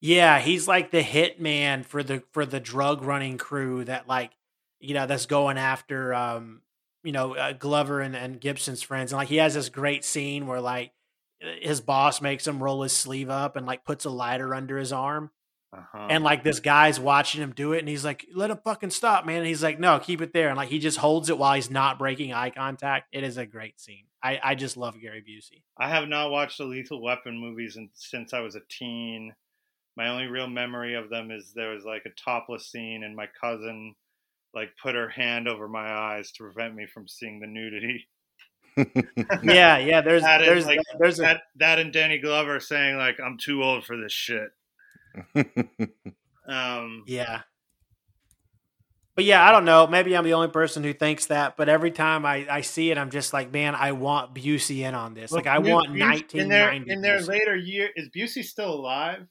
Yeah, 0.00 0.38
he's 0.40 0.68
like 0.68 0.90
the 0.90 1.02
hitman 1.02 1.84
for 1.84 2.02
the 2.02 2.22
for 2.32 2.44
the 2.44 2.60
drug 2.60 3.02
running 3.02 3.38
crew 3.38 3.84
that 3.84 4.06
like 4.06 4.32
you 4.78 4.94
know 4.94 5.06
that's 5.06 5.26
going 5.26 5.56
after 5.58 6.12
um 6.14 6.62
you 7.02 7.12
know 7.12 7.34
uh, 7.34 7.52
Glover 7.52 8.00
and, 8.00 8.14
and 8.14 8.40
Gibson's 8.40 8.82
friends 8.82 9.12
and 9.12 9.18
like 9.18 9.28
he 9.28 9.36
has 9.36 9.54
this 9.54 9.68
great 9.70 10.04
scene 10.04 10.46
where 10.46 10.60
like 10.60 10.92
his 11.40 11.80
boss 11.80 12.20
makes 12.20 12.46
him 12.46 12.62
roll 12.62 12.82
his 12.82 12.92
sleeve 12.92 13.30
up 13.30 13.56
and 13.56 13.66
like 13.66 13.84
puts 13.84 14.04
a 14.04 14.10
lighter 14.10 14.54
under 14.54 14.76
his 14.78 14.92
arm 14.92 15.30
Uh-huh. 15.72 16.06
and 16.08 16.22
like 16.22 16.44
this 16.44 16.60
guy's 16.60 16.98
watching 16.98 17.42
him 17.42 17.52
do 17.52 17.72
it 17.72 17.80
and 17.80 17.88
he's 17.88 18.04
like 18.04 18.24
let 18.32 18.50
him 18.50 18.58
fucking 18.64 18.90
stop 18.90 19.26
man 19.26 19.38
and 19.38 19.46
he's 19.46 19.64
like 19.64 19.80
no 19.80 19.98
keep 19.98 20.22
it 20.22 20.32
there 20.32 20.48
and 20.48 20.56
like 20.56 20.68
he 20.68 20.78
just 20.78 20.96
holds 20.96 21.28
it 21.28 21.36
while 21.36 21.54
he's 21.54 21.70
not 21.70 21.98
breaking 21.98 22.32
eye 22.32 22.50
contact 22.50 23.08
it 23.12 23.24
is 23.24 23.36
a 23.36 23.44
great 23.44 23.78
scene 23.80 24.04
I 24.22 24.40
I 24.42 24.54
just 24.54 24.76
love 24.76 25.00
Gary 25.00 25.22
Busey 25.22 25.62
I 25.78 25.88
have 25.88 26.08
not 26.08 26.30
watched 26.30 26.58
the 26.58 26.64
Lethal 26.64 27.02
Weapon 27.02 27.38
movies 27.38 27.76
in, 27.76 27.90
since 27.94 28.32
I 28.32 28.40
was 28.40 28.56
a 28.56 28.60
teen. 28.68 29.34
My 29.96 30.08
only 30.08 30.26
real 30.26 30.48
memory 30.48 30.94
of 30.94 31.10
them 31.10 31.30
is 31.30 31.52
there 31.54 31.70
was 31.70 31.84
like 31.84 32.02
a 32.06 32.10
topless 32.22 32.66
scene, 32.70 33.02
and 33.04 33.14
my 33.14 33.28
cousin 33.40 33.94
like 34.54 34.70
put 34.82 34.94
her 34.94 35.08
hand 35.08 35.48
over 35.48 35.68
my 35.68 35.90
eyes 35.90 36.32
to 36.32 36.44
prevent 36.44 36.74
me 36.74 36.86
from 36.86 37.06
seeing 37.06 37.40
the 37.40 37.46
nudity. 37.46 38.08
yeah 39.42 39.78
yeah 39.78 40.02
there's 40.02 40.22
That 40.22 40.42
is, 40.42 40.46
there's 40.46 40.66
like, 40.66 40.78
there's 40.98 41.18
a 41.18 41.22
That 41.22 41.40
that 41.56 41.78
and 41.78 41.92
Danny 41.92 42.18
Glover 42.18 42.60
saying 42.60 42.96
like 42.96 43.18
I'm 43.24 43.38
too 43.38 43.62
old 43.62 43.84
for 43.84 43.96
this 43.96 44.12
shit. 44.12 44.48
Um, 46.48 47.02
Yeah. 47.06 47.40
But 49.16 49.24
yeah, 49.24 49.42
I 49.48 49.50
don't 49.50 49.64
know. 49.64 49.86
Maybe 49.86 50.14
I'm 50.14 50.24
the 50.24 50.34
only 50.34 50.48
person 50.48 50.84
who 50.84 50.92
thinks 50.92 51.26
that. 51.26 51.56
But 51.56 51.70
every 51.70 51.90
time 51.90 52.26
I, 52.26 52.46
I 52.50 52.60
see 52.60 52.90
it, 52.90 52.98
I'm 52.98 53.08
just 53.10 53.32
like, 53.32 53.50
man, 53.50 53.74
I 53.74 53.92
want 53.92 54.34
Busey 54.34 54.80
in 54.80 54.94
on 54.94 55.14
this. 55.14 55.32
Like, 55.32 55.46
I 55.46 55.58
want 55.58 55.90
Buse- 55.94 56.02
1990. 56.02 56.38
in 56.38 56.48
their 56.50 56.70
in 56.96 57.00
their 57.00 57.20
later 57.22 57.56
year. 57.56 57.88
Is 57.96 58.10
Busey 58.10 58.44
still 58.44 58.74
alive? 58.74 59.26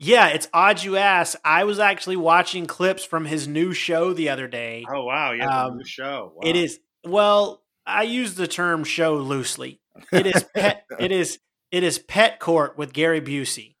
Yeah, 0.00 0.28
it's 0.28 0.48
odd 0.52 0.82
you 0.82 0.98
ask. 0.98 1.38
I 1.44 1.64
was 1.64 1.78
actually 1.78 2.16
watching 2.16 2.66
clips 2.66 3.02
from 3.04 3.24
his 3.24 3.48
new 3.48 3.72
show 3.72 4.12
the 4.12 4.28
other 4.28 4.46
day. 4.48 4.84
Oh 4.92 5.04
wow, 5.04 5.32
yeah, 5.32 5.64
Um, 5.64 5.72
the 5.72 5.78
new 5.78 5.84
show. 5.86 6.32
Wow. 6.36 6.48
It 6.48 6.56
is 6.56 6.78
well, 7.02 7.62
I 7.86 8.02
use 8.02 8.34
the 8.34 8.46
term 8.46 8.84
show 8.84 9.16
loosely. 9.16 9.80
It 10.12 10.26
is 10.26 10.44
pet. 10.54 10.84
it 10.98 11.10
is 11.10 11.38
it 11.70 11.82
is 11.84 11.98
Pet 11.98 12.38
Court 12.38 12.76
with 12.76 12.92
Gary 12.92 13.22
Busey. 13.22 13.76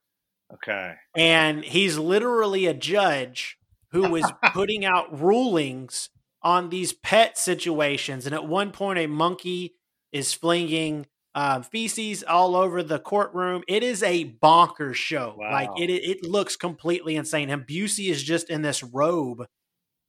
Okay. 0.54 0.94
and 1.16 1.64
he's 1.64 1.98
literally 1.98 2.66
a 2.66 2.74
judge 2.74 3.58
who 3.92 4.14
is 4.16 4.26
putting 4.52 4.84
out 4.84 5.20
rulings 5.20 6.10
on 6.42 6.70
these 6.70 6.92
pet 6.92 7.36
situations. 7.36 8.26
And 8.26 8.34
at 8.34 8.46
one 8.46 8.72
point, 8.72 8.98
a 8.98 9.06
monkey 9.06 9.74
is 10.12 10.32
flinging 10.32 11.06
um, 11.34 11.62
feces 11.62 12.24
all 12.24 12.56
over 12.56 12.82
the 12.82 12.98
courtroom. 12.98 13.62
It 13.68 13.82
is 13.82 14.02
a 14.02 14.32
bonkers 14.42 14.96
show. 14.96 15.36
Like 15.38 15.70
it, 15.76 15.90
it 15.90 16.24
looks 16.24 16.56
completely 16.56 17.16
insane. 17.16 17.50
And 17.50 17.66
Busey 17.66 18.10
is 18.10 18.22
just 18.22 18.50
in 18.50 18.62
this 18.62 18.82
robe 18.82 19.46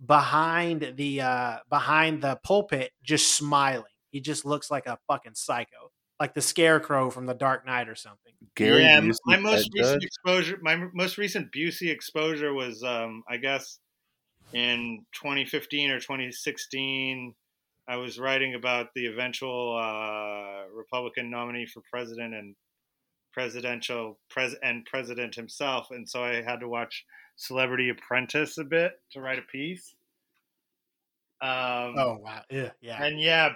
behind 0.04 0.94
the 0.96 1.22
uh, 1.22 1.58
behind 1.70 2.22
the 2.22 2.40
pulpit, 2.44 2.92
just 3.04 3.36
smiling. 3.36 3.84
He 4.10 4.20
just 4.20 4.46
looks 4.46 4.72
like 4.72 4.88
a 4.88 4.98
fucking 5.08 5.36
psycho, 5.36 5.81
like 6.22 6.36
the 6.36 6.42
scarecrow 6.42 7.10
from 7.10 7.26
The 7.26 7.34
Dark 7.34 7.66
Knight 7.66 7.90
or 7.90 7.96
something. 7.96 8.34
Gary 8.54 8.84
yeah, 8.84 9.02
Busey, 9.02 9.18
my 9.26 9.38
most 9.38 9.72
recent 9.74 10.02
Judge? 10.02 10.06
exposure, 10.06 10.60
my 10.62 10.76
most 10.94 11.18
recent 11.18 11.52
Busey 11.52 11.90
exposure 11.90 12.54
was, 12.54 12.84
um, 12.84 13.24
I 13.28 13.38
guess, 13.38 13.80
in 14.54 15.04
2015 15.14 15.90
or 15.90 16.00
2016. 16.00 17.34
I 17.88 17.96
was 17.96 18.20
writing 18.20 18.54
about 18.54 18.90
the 18.94 19.08
eventual 19.08 19.76
uh, 19.76 20.72
Republican 20.72 21.32
nominee 21.32 21.66
for 21.66 21.82
president 21.90 22.36
and 22.36 22.56
presidential 23.34 24.20
pres 24.30 24.56
and 24.62 24.86
president 24.86 25.34
himself, 25.34 25.88
and 25.90 26.08
so 26.08 26.24
I 26.24 26.44
had 26.44 26.60
to 26.60 26.68
watch 26.68 27.04
Celebrity 27.36 27.90
Apprentice 27.90 28.60
a 28.60 28.64
bit 28.64 28.92
to 29.14 29.22
write 29.22 29.40
a 29.40 29.52
piece. 29.52 29.96
Um, 31.42 31.96
Oh 31.98 32.20
wow! 32.22 32.44
Yeah, 32.52 32.70
yeah. 32.80 33.04
and 33.04 33.20
yeah, 33.20 33.54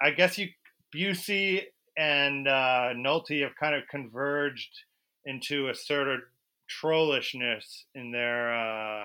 I 0.00 0.12
guess 0.12 0.38
you 0.38 0.48
Busey 0.96 1.64
and 1.98 2.46
uh, 2.46 2.90
Nolte 2.94 3.42
have 3.42 3.56
kind 3.56 3.74
of 3.74 3.82
converged 3.90 4.70
into 5.24 5.68
a 5.68 5.74
sort 5.74 6.08
of 6.08 6.20
trollishness 6.70 7.84
in 7.94 8.12
their 8.12 8.54
uh, 8.54 9.04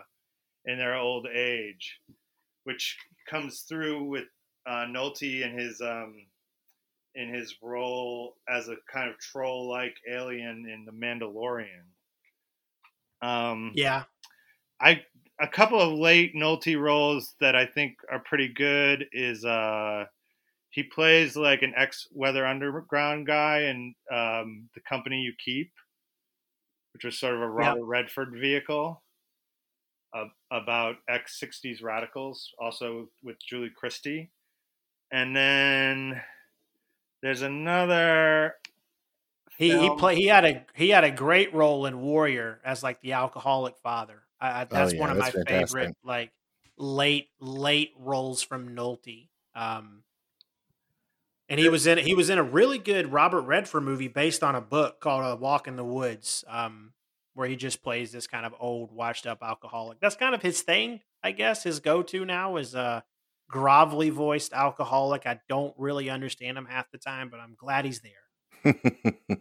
in 0.66 0.78
their 0.78 0.96
old 0.96 1.28
age, 1.28 2.00
which 2.64 2.98
comes 3.28 3.62
through 3.68 4.04
with 4.06 4.26
uh, 4.68 4.86
Nolte 4.86 5.42
in 5.42 5.58
his 5.58 5.82
um, 5.82 6.28
in 7.16 7.34
his 7.34 7.56
role 7.62 8.36
as 8.48 8.70
a 8.70 8.76
kind 8.92 9.10
of 9.10 9.18
troll-like 9.20 9.96
alien 10.10 10.68
in 10.68 10.86
The 10.86 10.92
Mandalorian. 10.92 11.86
Um, 13.22 13.72
Yeah. 13.76 14.04
I 14.80 15.04
a 15.42 15.48
couple 15.48 15.80
of 15.80 15.98
late 15.98 16.36
Nolte 16.36 16.80
roles 16.80 17.36
that 17.40 17.56
I 17.56 17.66
think 17.66 17.98
are 18.12 18.20
pretty 18.20 18.50
good 18.54 19.06
is 19.12 19.44
uh 19.44 20.06
he 20.74 20.82
plays 20.82 21.36
like 21.36 21.62
an 21.62 21.74
ex 21.78 22.08
Weather 22.12 22.48
Underground 22.48 23.28
guy 23.28 23.60
in 23.62 23.94
um, 24.12 24.70
the 24.74 24.82
Company 24.90 25.18
You 25.18 25.34
Keep, 25.44 25.72
which 26.94 27.04
was 27.06 27.20
sort 27.20 27.36
of 27.36 27.42
a 27.42 27.48
Robert 27.50 27.86
Redford 27.86 28.34
vehicle 28.34 29.04
uh, 30.16 30.26
about 30.52 30.96
ex 31.08 31.40
'60s 31.40 31.84
radicals, 31.84 32.52
also 32.60 33.08
with 33.22 33.38
Julie 33.48 33.70
Christie. 33.76 34.32
And 35.12 35.36
then 35.36 36.20
there's 37.22 37.44
another. 37.44 38.56
He 39.60 39.70
he 39.70 39.78
film- 39.78 40.00
play 40.00 40.16
he 40.16 40.26
had 40.26 40.44
a 40.44 40.66
he 40.74 40.90
had 40.90 41.04
a 41.04 41.12
great 41.12 41.54
role 41.54 41.86
in 41.86 42.02
Warrior 42.02 42.60
as 42.66 42.82
like 42.82 43.00
the 43.02 43.14
alcoholic 43.14 43.78
father. 43.78 44.24
I, 44.42 44.62
I, 44.62 44.64
that's 44.66 44.92
Oh, 44.92 44.96
yeah, 44.96 45.02
one 45.02 45.12
of 45.12 45.18
my 45.18 45.30
fantastic. 45.30 45.70
favorite 45.70 45.98
like 46.04 46.32
late 46.78 47.30
late 47.40 47.92
roles 48.00 48.42
from 48.42 48.76
Nolte. 48.76 49.30
Um, 49.54 50.04
and 51.50 51.60
he 51.60 51.70
was 51.70 51.86
in 51.88 51.98
he 52.00 52.14
was 52.16 52.30
in 52.30 52.38
a 52.38 52.44
really 52.44 52.78
good 52.78 53.12
Robert 53.12 53.42
Redford 53.42 53.84
movie 53.84 54.08
based 54.08 54.44
on 54.44 54.56
a 54.56 54.62
book 54.62 55.00
called 55.00 55.24
A 55.26 55.36
Walk 55.36 55.68
in 55.68 55.76
the 55.76 55.84
Woods, 55.84 56.44
um, 56.48 56.94
where 57.34 57.48
he 57.48 57.56
just 57.56 57.84
plays 57.84 58.12
this 58.12 58.28
kind 58.28 58.46
of 58.46 58.54
old, 58.60 58.92
washed 58.92 59.26
up 59.28 59.40
alcoholic. 59.44 60.00
That's 60.00 60.16
kind 60.16 60.34
of 60.36 60.42
his 60.42 60.62
thing, 60.62 61.02
I 61.24 61.32
guess. 61.32 61.64
His 61.64 61.80
go 61.80 62.02
to 62.04 62.26
now 62.26 62.58
is 62.58 62.76
a 62.76 63.04
grovelly 63.52 64.12
voiced 64.12 64.54
alcoholic. 64.54 65.26
I 65.28 65.40
don't 65.50 65.74
really 65.78 66.10
understand 66.10 66.58
him 66.58 66.66
half 66.66 66.90
the 66.92 66.98
time, 66.98 67.30
but 67.30 67.40
I'm 67.40 67.56
glad 67.58 67.86
he's 67.86 68.02
there. 68.02 68.76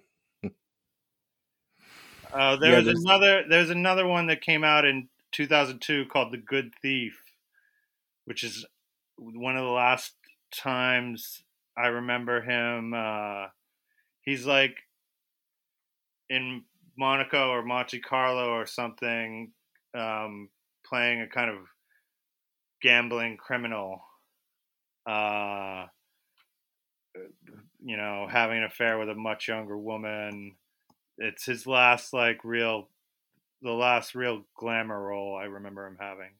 Uh, 2.32 2.57
there 2.57 2.70
Yeah, 2.70 2.76
was 2.78 2.84
there's- 2.86 3.03
another. 3.05 3.44
There's 3.46 3.68
another 3.70 4.07
one 4.07 4.26
that 4.28 4.40
came 4.40 4.64
out 4.64 4.86
in 4.86 5.09
2002 5.32 6.07
called 6.07 6.32
The 6.32 6.38
Good 6.38 6.72
Thief, 6.80 7.22
which 8.24 8.42
is 8.42 8.64
one 9.18 9.55
of 9.57 9.62
the 9.64 9.70
last 9.70 10.14
times 10.50 11.42
I 11.76 11.88
remember 11.88 12.40
him. 12.40 12.94
Uh, 12.94 13.46
he's 14.22 14.46
like 14.46 14.76
in 16.28 16.62
Monaco 16.96 17.50
or 17.50 17.62
Monte 17.62 18.00
Carlo 18.00 18.50
or 18.50 18.66
something, 18.66 19.52
um, 19.96 20.48
playing 20.86 21.22
a 21.22 21.28
kind 21.28 21.50
of 21.50 21.58
gambling 22.82 23.36
criminal. 23.36 24.02
Uh, 25.06 25.86
you 27.84 27.96
know, 27.96 28.26
having 28.30 28.58
an 28.58 28.64
affair 28.64 28.98
with 28.98 29.08
a 29.08 29.14
much 29.14 29.48
younger 29.48 29.76
woman 29.76 30.56
it's 31.18 31.44
his 31.44 31.66
last 31.66 32.12
like 32.12 32.44
real 32.44 32.88
the 33.62 33.70
last 33.70 34.14
real 34.14 34.44
glamour 34.56 35.00
role 35.00 35.36
I 35.36 35.44
remember 35.44 35.86
him 35.86 35.98
having. 36.00 36.32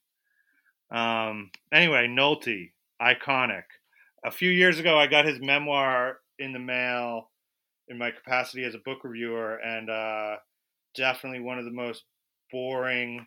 Um 0.91 1.51
anyway, 1.73 2.09
Nolte, 2.09 2.73
iconic. 3.01 3.65
A 4.25 4.31
few 4.31 4.51
years 4.51 4.79
ago 4.79 4.99
I 4.99 5.07
got 5.07 5.25
his 5.25 5.41
memoir 5.41 6.19
in 6.39 6.53
the 6.53 6.59
mail 6.59 7.31
in 7.89 7.99
my 7.99 8.11
capacity 8.11 8.65
as 8.65 8.75
a 8.75 8.79
book 8.85 8.99
reviewer 9.05 9.57
and 9.57 9.91
uh 9.91 10.37
definitely 10.95 11.41
one 11.41 11.59
of 11.59 11.65
the 11.65 11.71
most 11.71 12.05
boring 12.51 13.27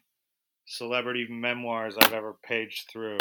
celebrity 0.66 1.28
memoirs 1.30 1.96
I've 2.00 2.14
ever 2.14 2.38
paged 2.44 2.90
through. 2.92 3.18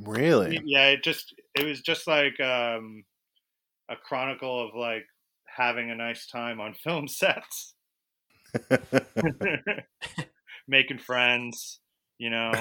really? 0.00 0.60
Yeah, 0.64 0.88
it 0.88 1.02
just 1.02 1.34
it 1.54 1.64
was 1.64 1.80
just 1.80 2.06
like 2.06 2.38
um 2.40 3.04
a 3.88 3.96
chronicle 3.96 4.68
of 4.68 4.74
like 4.74 5.04
having 5.46 5.90
a 5.90 5.94
nice 5.94 6.26
time 6.26 6.60
on 6.60 6.74
film 6.84 7.08
sets. 7.08 7.74
making 10.68 10.98
friends, 10.98 11.80
you 12.18 12.30
know, 12.30 12.52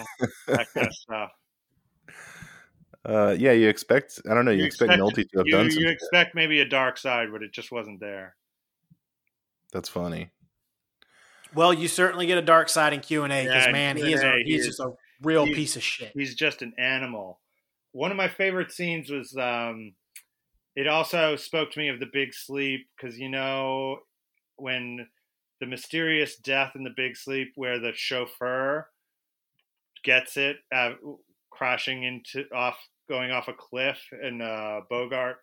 that 0.48 0.68
kind 0.74 0.88
of 0.88 0.94
stuff. 0.94 1.30
Uh, 3.06 3.36
yeah, 3.38 3.52
you 3.52 3.68
expect. 3.70 4.22
I 4.30 4.34
don't 4.34 4.46
know. 4.46 4.52
You, 4.52 4.60
You 4.60 4.66
expect, 4.66 4.92
expect- 4.94 5.02
Nolte 5.18 5.30
to 5.32 5.38
have 5.40 5.48
You, 5.48 5.52
done 5.54 5.72
some. 5.72 5.80
you 5.82 5.88
shit. 5.88 5.94
expect 5.94 6.36
maybe 6.36 6.60
a 6.62 6.66
dark 6.68 6.98
side, 6.98 7.30
but 7.32 7.42
it 7.44 7.52
just 7.52 7.72
wasn't 7.72 8.00
there. 8.00 8.36
That's 9.74 9.90
funny. 9.90 10.30
Well, 11.54 11.74
you 11.74 11.88
certainly 11.88 12.26
get 12.28 12.38
a 12.38 12.42
dark 12.42 12.70
side 12.70 12.94
in 12.94 13.00
Q 13.02 13.24
and 13.24 13.34
A 13.34 13.44
because 13.44 13.64
Yeah, 13.64 13.66
in 13.68 13.72
man, 13.74 13.98
he 13.98 14.14
is 14.14 14.20
a, 14.22 14.24
Q&A, 14.24 14.38
he 14.44 14.52
he's 14.52 14.62
is- 14.62 14.68
just 14.68 14.80
a 14.80 14.92
real 15.22 15.46
he's- 15.46 15.56
piece 15.58 15.76
of 15.76 15.84
shit. 15.84 16.12
He's 16.14 16.36
just 16.36 16.62
an 16.62 16.74
animal. 16.78 17.40
One 17.94 18.12
of 18.12 18.18
my 18.18 18.30
favorite 18.30 18.72
scenes 18.72 19.10
was 19.10 19.36
um, 19.36 19.94
it 20.76 20.88
also 20.88 21.36
spoke 21.36 21.72
to 21.72 21.80
me 21.80 21.90
of 21.90 22.00
the 22.00 22.06
big 22.14 22.34
sleep 22.34 22.88
because 22.96 23.18
you 23.20 23.28
know 23.30 24.00
when 24.56 25.08
the 25.60 25.66
mysterious 25.66 26.38
death 26.38 26.72
in 26.76 26.84
the 26.84 26.94
big 26.96 27.18
sleep 27.18 27.52
where 27.56 27.80
the 27.80 27.92
chauffeur 27.94 28.88
gets 30.04 30.38
it 30.38 30.58
uh, 30.74 30.92
crashing 31.52 32.04
into 32.04 32.46
off 32.54 32.78
going 33.08 33.32
off 33.32 33.48
a 33.48 33.54
cliff 33.54 34.00
and 34.12 34.42
uh, 34.42 34.82
Bogart 34.90 35.38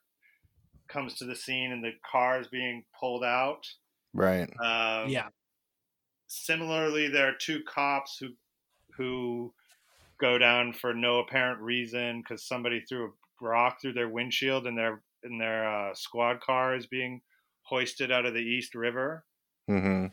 comes 0.89 1.15
to 1.17 1.25
the 1.25 1.37
scene 1.37 1.71
and 1.71 1.85
the 1.85 1.93
car 2.11 2.41
is 2.41 2.49
being 2.49 2.83
pulled 2.99 3.23
out. 3.23 3.67
Right. 4.15 4.49
Um, 4.61 5.11
yeah, 5.11 5.29
similarly, 6.27 7.09
there 7.09 7.29
are 7.29 7.37
two 7.39 7.61
cops 7.69 8.19
who 8.19 8.29
who 8.97 9.53
go 10.21 10.39
down 10.39 10.73
for 10.73 10.95
no 10.95 11.19
apparent 11.19 11.61
reason 11.61 12.23
because 12.23 12.47
somebody 12.47 12.81
threw 12.81 13.07
a 13.07 13.45
rock 13.45 13.81
through 13.81 13.93
their 13.93 14.09
windshield 14.09 14.67
and 14.67 14.77
their 14.77 15.03
and 15.23 15.41
their 15.41 15.69
uh, 15.69 15.95
squad 15.95 16.41
car 16.41 16.77
is 16.77 16.87
being 16.87 17.21
hoisted 17.63 18.11
out 18.11 18.27
of 18.27 18.35
the 18.35 18.41
East 18.41 18.75
River. 18.75 19.25
hmm 19.67 20.07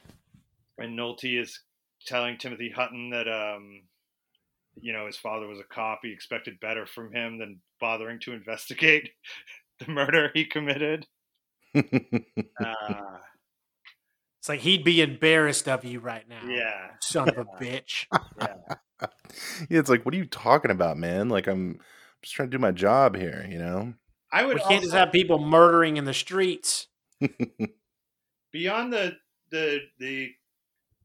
And 0.78 1.00
Nolte 1.00 1.42
is 1.42 1.62
telling 2.06 2.38
Timothy 2.38 2.70
Hutton 2.70 3.10
that 3.12 3.28
um, 3.28 3.84
you 4.80 4.94
know 4.94 5.06
his 5.06 5.18
father 5.18 5.48
was 5.48 5.60
a 5.60 5.74
cop. 5.74 6.00
He 6.04 6.12
expected 6.12 6.60
better 6.60 6.86
from 6.86 7.14
him 7.14 7.38
than 7.38 7.60
bothering 7.80 8.20
to 8.22 8.34
investigate 8.34 9.10
the 9.80 9.92
murder 9.92 10.32
he 10.34 10.46
committed. 10.46 11.08
Uh, 12.58 13.18
it's 14.40 14.48
like 14.48 14.62
he'd 14.62 14.84
be 14.84 15.02
embarrassed 15.02 15.68
of 15.68 15.84
you 15.84 16.00
right 16.00 16.28
now. 16.30 16.48
yeah, 16.48 16.92
son 17.02 17.28
of 17.28 17.38
a 17.38 17.46
bitch. 17.62 18.06
yeah. 18.40 18.56
yeah, 19.02 19.80
it's 19.80 19.90
like, 19.90 20.06
what 20.06 20.14
are 20.14 20.18
you 20.18 20.26
talking 20.26 20.72
about, 20.72 20.98
man? 20.98 21.30
Like, 21.30 21.48
I'm 21.48 21.80
just 22.22 22.36
trying 22.36 22.50
to 22.50 22.58
do 22.58 22.62
my 22.62 22.72
job 22.72 23.16
here, 23.16 23.46
you 23.50 23.58
know? 23.58 23.94
I 24.32 24.46
would 24.46 24.56
We 24.56 24.62
can't 24.62 24.84
just 24.84 24.94
have 24.94 25.12
people 25.12 25.40
murdering 25.40 25.98
in 25.98 26.06
the 26.06 26.14
streets. 26.14 26.88
beyond 28.56 28.94
the 28.94 29.18
the 29.52 29.80
the 30.00 30.32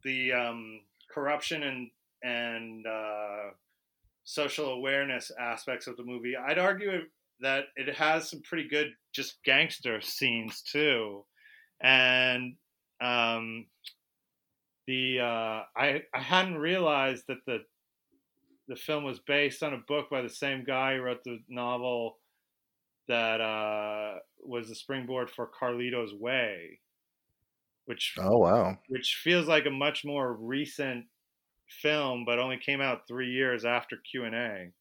the 0.05 0.33
um, 0.33 0.81
corruption 1.12 1.62
and 1.62 1.91
and 2.23 2.87
uh, 2.87 3.51
social 4.25 4.73
awareness 4.73 5.31
aspects 5.39 5.87
of 5.87 5.97
the 5.97 6.05
movie, 6.05 6.35
I'd 6.37 6.59
argue 6.59 7.03
that 7.41 7.64
it 7.77 7.95
has 7.95 8.31
some 8.31 8.43
pretty 8.43 8.68
good 8.68 8.93
just 9.12 9.43
gangster 9.45 10.01
scenes 10.01 10.62
too, 10.62 11.25
and 11.81 12.55
um, 13.01 13.66
the 14.87 15.21
uh, 15.21 15.62
I 15.77 16.03
I 16.14 16.21
hadn't 16.21 16.59
realized 16.59 17.25
that 17.29 17.45
the 17.47 17.61
the 18.68 18.77
film 18.77 19.05
was 19.05 19.18
based 19.18 19.62
on 19.62 19.75
a 19.75 19.79
book 19.89 20.11
by 20.11 20.23
the 20.23 20.29
same 20.29 20.64
guy 20.64 20.97
who 20.97 21.03
wrote 21.03 21.25
the 21.25 21.39
novel 21.49 22.18
that 23.09 23.41
uh, 23.41 24.21
was 24.39 24.68
the 24.68 24.75
springboard 24.75 25.29
for 25.29 25.51
Carlito's 25.61 26.14
Way, 26.14 26.79
which 27.87 28.14
oh, 28.18 28.39
wow. 28.39 28.79
which 28.89 29.21
feels 29.25 29.49
like 29.49 29.66
a 29.66 29.71
much 29.71 30.05
more 30.05 30.35
recent 30.35 31.05
film, 31.71 32.25
but 32.25 32.39
only 32.39 32.59
came 32.59 32.81
out 32.81 33.07
three 33.07 33.31
years 33.31 33.64
after 33.64 33.97
Q 34.11 34.25
and 34.25 34.35
A. 34.35 34.73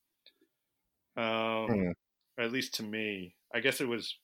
Um, 1.17 1.93
or 2.37 2.43
at 2.43 2.51
least 2.51 2.75
to 2.75 2.83
me, 2.83 3.35
I 3.53 3.59
guess 3.59 3.81
it 3.81 3.87
was. 3.87 4.15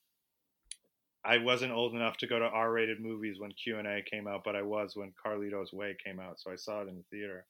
I 1.23 1.39
wasn't 1.39 1.73
old 1.73 1.95
enough 1.95 2.17
to 2.17 2.27
go 2.27 2.37
to 2.37 2.45
R-rated 2.45 2.99
movies 2.99 3.39
when 3.39 3.51
Q 3.51 3.79
and 3.79 3.87
A 3.87 4.03
came 4.03 4.27
out, 4.27 4.43
but 4.43 4.55
I 4.55 4.61
was 4.61 4.95
when 4.95 5.11
Carlito's 5.25 5.73
Way 5.73 5.95
came 6.05 6.19
out, 6.19 6.39
so 6.39 6.51
I 6.51 6.55
saw 6.55 6.81
it 6.81 6.87
in 6.87 6.97
the 6.97 7.03
theater. 7.09 7.47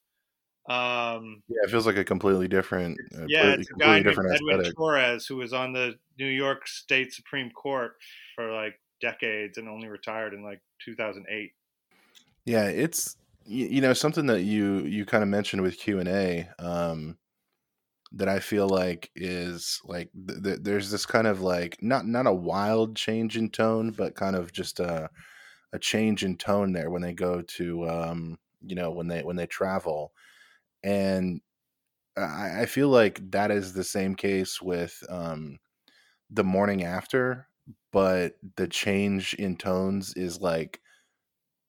Um, 0.68 1.44
Yeah, 1.48 1.60
it 1.64 1.70
feels 1.70 1.86
like 1.86 1.98
a 1.98 2.04
completely 2.04 2.48
different, 2.48 2.98
uh, 3.16 3.26
yeah, 3.28 3.54
it's 3.54 3.70
a 3.70 3.74
guy 3.74 3.96
named 3.96 4.06
different 4.06 4.34
Edwin. 4.34 4.74
Torres 4.74 5.28
who 5.28 5.36
was 5.36 5.54
on 5.54 5.74
the 5.74 5.96
New 6.18 6.26
York 6.26 6.68
State 6.68 7.14
Supreme 7.14 7.52
Court 7.52 7.98
for 8.36 8.52
like 8.52 8.80
decades 9.02 9.58
and 9.58 9.70
only 9.70 9.90
retired 9.90 10.34
in 10.34 10.42
like 10.42 10.62
2008. 10.84 11.52
Yeah, 12.46 12.66
it's 12.66 13.18
you, 13.46 13.68
you 13.68 13.82
know 13.82 13.94
something 13.94 14.26
that 14.28 14.42
you 14.44 14.80
you 14.86 15.06
kind 15.06 15.24
of 15.24 15.30
mentioned 15.30 15.62
with 15.62 15.78
Q 15.78 16.00
and 16.00 16.10
A 16.10 16.50
um, 16.60 17.18
that 18.14 18.30
I 18.30 18.40
feel 18.40 18.70
like 18.70 19.12
is 19.16 19.82
like 19.86 20.12
th- 20.28 20.44
th- 20.44 20.60
there's 20.62 20.92
this 20.92 21.06
kind 21.06 21.28
of 21.28 21.42
like 21.42 21.82
not 21.82 22.08
not 22.08 22.28
a 22.28 22.34
wild 22.34 22.96
change 22.96 23.38
in 23.38 23.50
tone, 23.50 23.92
but 23.92 24.16
kind 24.16 24.36
of 24.36 24.54
just 24.54 24.80
a 24.80 25.10
a 25.74 25.80
change 25.80 26.24
in 26.24 26.38
tone 26.38 26.74
there 26.74 26.90
when 26.92 27.02
they 27.04 27.14
go 27.14 27.42
to 27.42 27.90
um, 27.90 28.40
you 28.62 28.76
know 28.76 28.92
when 28.92 29.08
they 29.08 29.24
when 29.24 29.38
they 29.38 29.48
travel, 29.48 30.14
and 30.84 31.42
I, 32.18 32.62
I 32.62 32.66
feel 32.66 32.90
like 32.90 33.32
that 33.32 33.52
is 33.52 33.74
the 33.74 33.84
same 33.84 34.16
case 34.16 34.62
with 34.62 35.04
um, 35.10 35.60
the 36.30 36.44
morning 36.44 36.84
after, 36.84 37.50
but 37.92 38.36
the 38.58 38.68
change 38.68 39.34
in 39.36 39.58
tones 39.58 40.14
is 40.16 40.42
like 40.42 40.82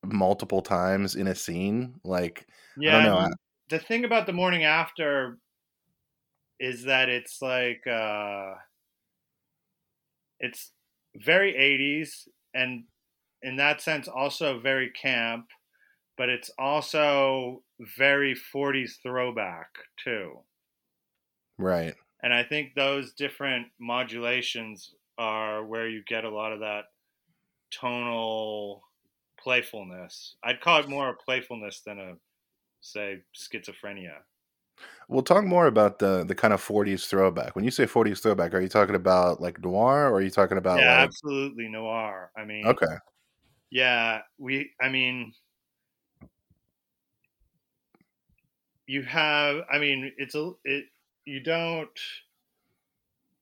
multiple 0.05 0.63
times 0.63 1.15
in 1.17 1.27
a 1.27 1.35
scene. 1.35 2.01
Like 2.05 2.49
Yeah, 2.77 2.99
know, 3.01 3.17
I 3.17 3.19
I- 3.19 3.29
mean, 3.29 3.37
the 3.69 3.79
thing 3.79 4.05
about 4.05 4.27
the 4.27 4.33
morning 4.33 4.65
after 4.65 5.39
is 6.59 6.85
that 6.85 7.09
it's 7.09 7.41
like 7.43 7.87
uh 7.87 8.55
it's 10.39 10.73
very 11.17 11.57
80s 11.57 12.29
and 12.55 12.85
in 13.43 13.57
that 13.57 13.81
sense 13.81 14.09
also 14.09 14.61
very 14.61 14.91
camp, 14.91 15.49
but 16.17 16.29
it's 16.31 16.51
also 16.59 17.65
very 17.81 18.35
40s 18.35 18.99
throwback 19.03 19.71
too. 20.03 20.45
Right. 21.59 21.97
And 22.23 22.33
I 22.33 22.45
think 22.45 22.75
those 22.75 23.15
different 23.15 23.73
modulations 23.79 24.95
are 25.19 25.65
where 25.65 25.89
you 25.89 26.03
get 26.05 26.25
a 26.25 26.31
lot 26.35 26.53
of 26.53 26.61
that 26.61 26.87
tonal 27.73 28.85
playfulness. 29.39 30.37
I'd 30.43 30.61
call 30.61 30.81
it 30.81 30.89
more 30.89 31.11
a 31.11 31.15
playfulness 31.15 31.83
than 31.85 31.99
a 31.99 32.15
say 32.81 33.23
schizophrenia. 33.35 34.19
We'll 35.09 35.23
talk 35.23 35.45
more 35.45 35.67
about 35.67 35.99
the 35.99 36.25
the 36.25 36.35
kind 36.35 36.53
of 36.53 36.61
40s 36.63 37.07
throwback. 37.07 37.55
When 37.55 37.65
you 37.65 37.71
say 37.71 37.87
40s 37.87 38.23
throwback, 38.23 38.55
are 38.55 38.61
you 38.61 38.69
talking 38.69 38.95
about 38.97 39.41
like 39.41 39.61
noir 39.63 40.09
or 40.09 40.15
are 40.15 40.23
you 40.23 40.31
talking 40.31 40.59
about 40.59 40.79
yeah, 40.81 40.87
like 40.87 40.99
absolutely 41.05 41.69
noir. 41.69 42.31
I 42.37 42.45
mean, 42.45 42.65
Okay. 42.65 42.97
yeah, 43.71 44.23
we. 44.39 44.73
I 44.81 44.89
mean, 44.89 45.33
you 48.87 49.03
have. 49.03 49.63
I 49.71 49.79
mean, 49.79 50.13
it's 50.17 50.35
a. 50.35 50.53
It. 50.65 50.87
You 51.25 51.41
don't. 51.41 51.99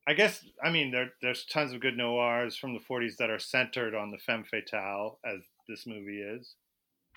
I 0.06 0.14
guess. 0.14 0.44
I 0.62 0.70
mean, 0.70 0.90
there, 0.90 1.12
there's 1.22 1.44
tons 1.46 1.72
of 1.72 1.80
good 1.80 1.96
noirs 1.96 2.56
from 2.56 2.74
the 2.74 2.80
40s 2.80 3.16
that 3.16 3.30
are 3.30 3.38
centered 3.38 3.94
on 3.94 4.10
the 4.10 4.18
femme 4.18 4.44
fatale, 4.44 5.18
as 5.24 5.40
this 5.68 5.86
movie 5.86 6.20
is. 6.20 6.54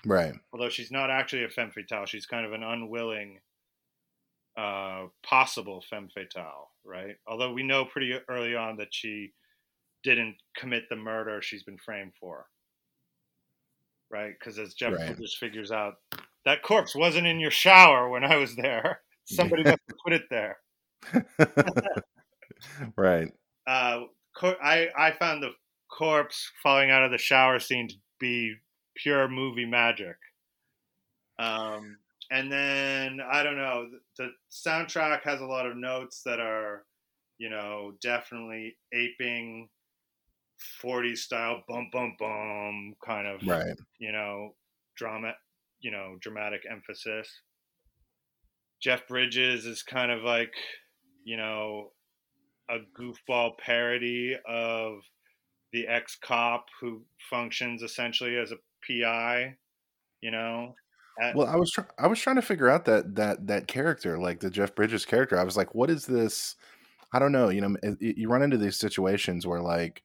Right. 0.06 0.34
Although 0.52 0.68
she's 0.68 0.90
not 0.90 1.10
actually 1.10 1.44
a 1.44 1.48
femme 1.48 1.70
fatale, 1.72 2.06
she's 2.06 2.26
kind 2.26 2.46
of 2.46 2.52
an 2.52 2.62
unwilling, 2.62 3.40
uh, 4.56 5.06
possible 5.22 5.82
femme 5.88 6.08
fatale, 6.12 6.70
right? 6.84 7.16
Although 7.26 7.52
we 7.52 7.62
know 7.62 7.84
pretty 7.84 8.14
early 8.28 8.54
on 8.54 8.76
that 8.78 8.88
she 8.92 9.32
didn't 10.04 10.36
commit 10.56 10.84
the 10.88 10.96
murder 10.96 11.42
she's 11.42 11.64
been 11.64 11.78
framed 11.78 12.12
for, 12.20 12.46
right? 14.10 14.32
Because 14.38 14.58
as 14.58 14.74
Jeff 14.74 14.92
Right. 14.94 15.18
just 15.18 15.38
figures 15.38 15.70
out, 15.72 15.94
that 16.44 16.62
corpse 16.62 16.94
wasn't 16.94 17.26
in 17.26 17.40
your 17.40 17.50
shower 17.50 18.08
when 18.08 18.24
I 18.24 18.36
was 18.36 18.54
there. 18.56 19.00
Somebody 19.24 19.62
must 19.64 19.78
have 19.88 19.98
put 20.04 20.12
it 20.12 20.22
there. 20.30 20.58
right. 22.96 23.28
uh, 23.66 24.00
I 24.42 24.88
I 24.96 25.12
found 25.18 25.42
the 25.42 25.50
corpse 25.90 26.50
falling 26.62 26.90
out 26.90 27.02
of 27.04 27.10
the 27.10 27.18
shower 27.18 27.58
scene 27.58 27.88
to 27.88 27.94
be 28.18 28.54
pure 28.96 29.28
movie 29.28 29.66
magic. 29.66 30.16
Um, 31.38 31.98
and 32.30 32.50
then 32.50 33.20
I 33.20 33.42
don't 33.42 33.56
know, 33.56 33.88
the, 34.18 34.30
soundtrack 34.50 35.22
has 35.22 35.40
a 35.40 35.46
lot 35.46 35.66
of 35.66 35.76
notes 35.76 36.22
that 36.24 36.40
are, 36.40 36.84
you 37.38 37.48
know, 37.48 37.92
definitely 38.02 38.76
aping 38.92 39.68
40s 40.82 41.18
style 41.18 41.62
bum 41.68 41.88
bum 41.92 42.16
bum 42.18 42.94
kind 43.04 43.26
of 43.28 43.46
Right. 43.46 43.76
you 43.98 44.12
know, 44.12 44.54
drama, 44.96 45.34
you 45.80 45.90
know, 45.90 46.16
dramatic 46.20 46.62
emphasis. 46.68 47.30
Jeff 48.80 49.06
Bridges 49.08 49.66
is 49.66 49.82
kind 49.82 50.10
of 50.10 50.22
like, 50.22 50.54
you 51.24 51.36
know, 51.36 51.92
a 52.68 52.78
goofball 52.98 53.56
parody 53.58 54.36
of 54.46 55.00
the 55.72 55.86
ex 55.88 56.16
cop 56.16 56.66
who 56.80 57.04
functions 57.30 57.82
essentially 57.82 58.36
as 58.36 58.52
a 58.52 58.56
PI, 58.86 59.56
you 60.20 60.30
know. 60.30 60.74
At- 61.20 61.34
Well, 61.36 61.46
I 61.46 61.56
was 61.56 61.74
I 61.98 62.06
was 62.06 62.20
trying 62.20 62.36
to 62.36 62.42
figure 62.42 62.68
out 62.68 62.84
that 62.86 63.14
that 63.16 63.46
that 63.48 63.66
character, 63.68 64.18
like 64.18 64.40
the 64.40 64.50
Jeff 64.50 64.74
Bridges 64.74 65.04
character. 65.04 65.38
I 65.38 65.44
was 65.44 65.56
like, 65.56 65.74
what 65.74 65.90
is 65.90 66.06
this? 66.06 66.56
I 67.12 67.18
don't 67.20 67.32
know. 67.32 67.50
You 67.50 67.62
know, 67.62 67.76
it- 67.82 68.18
you 68.18 68.28
run 68.28 68.42
into 68.42 68.58
these 68.58 68.78
situations 68.78 69.46
where 69.46 69.62
like, 69.62 70.04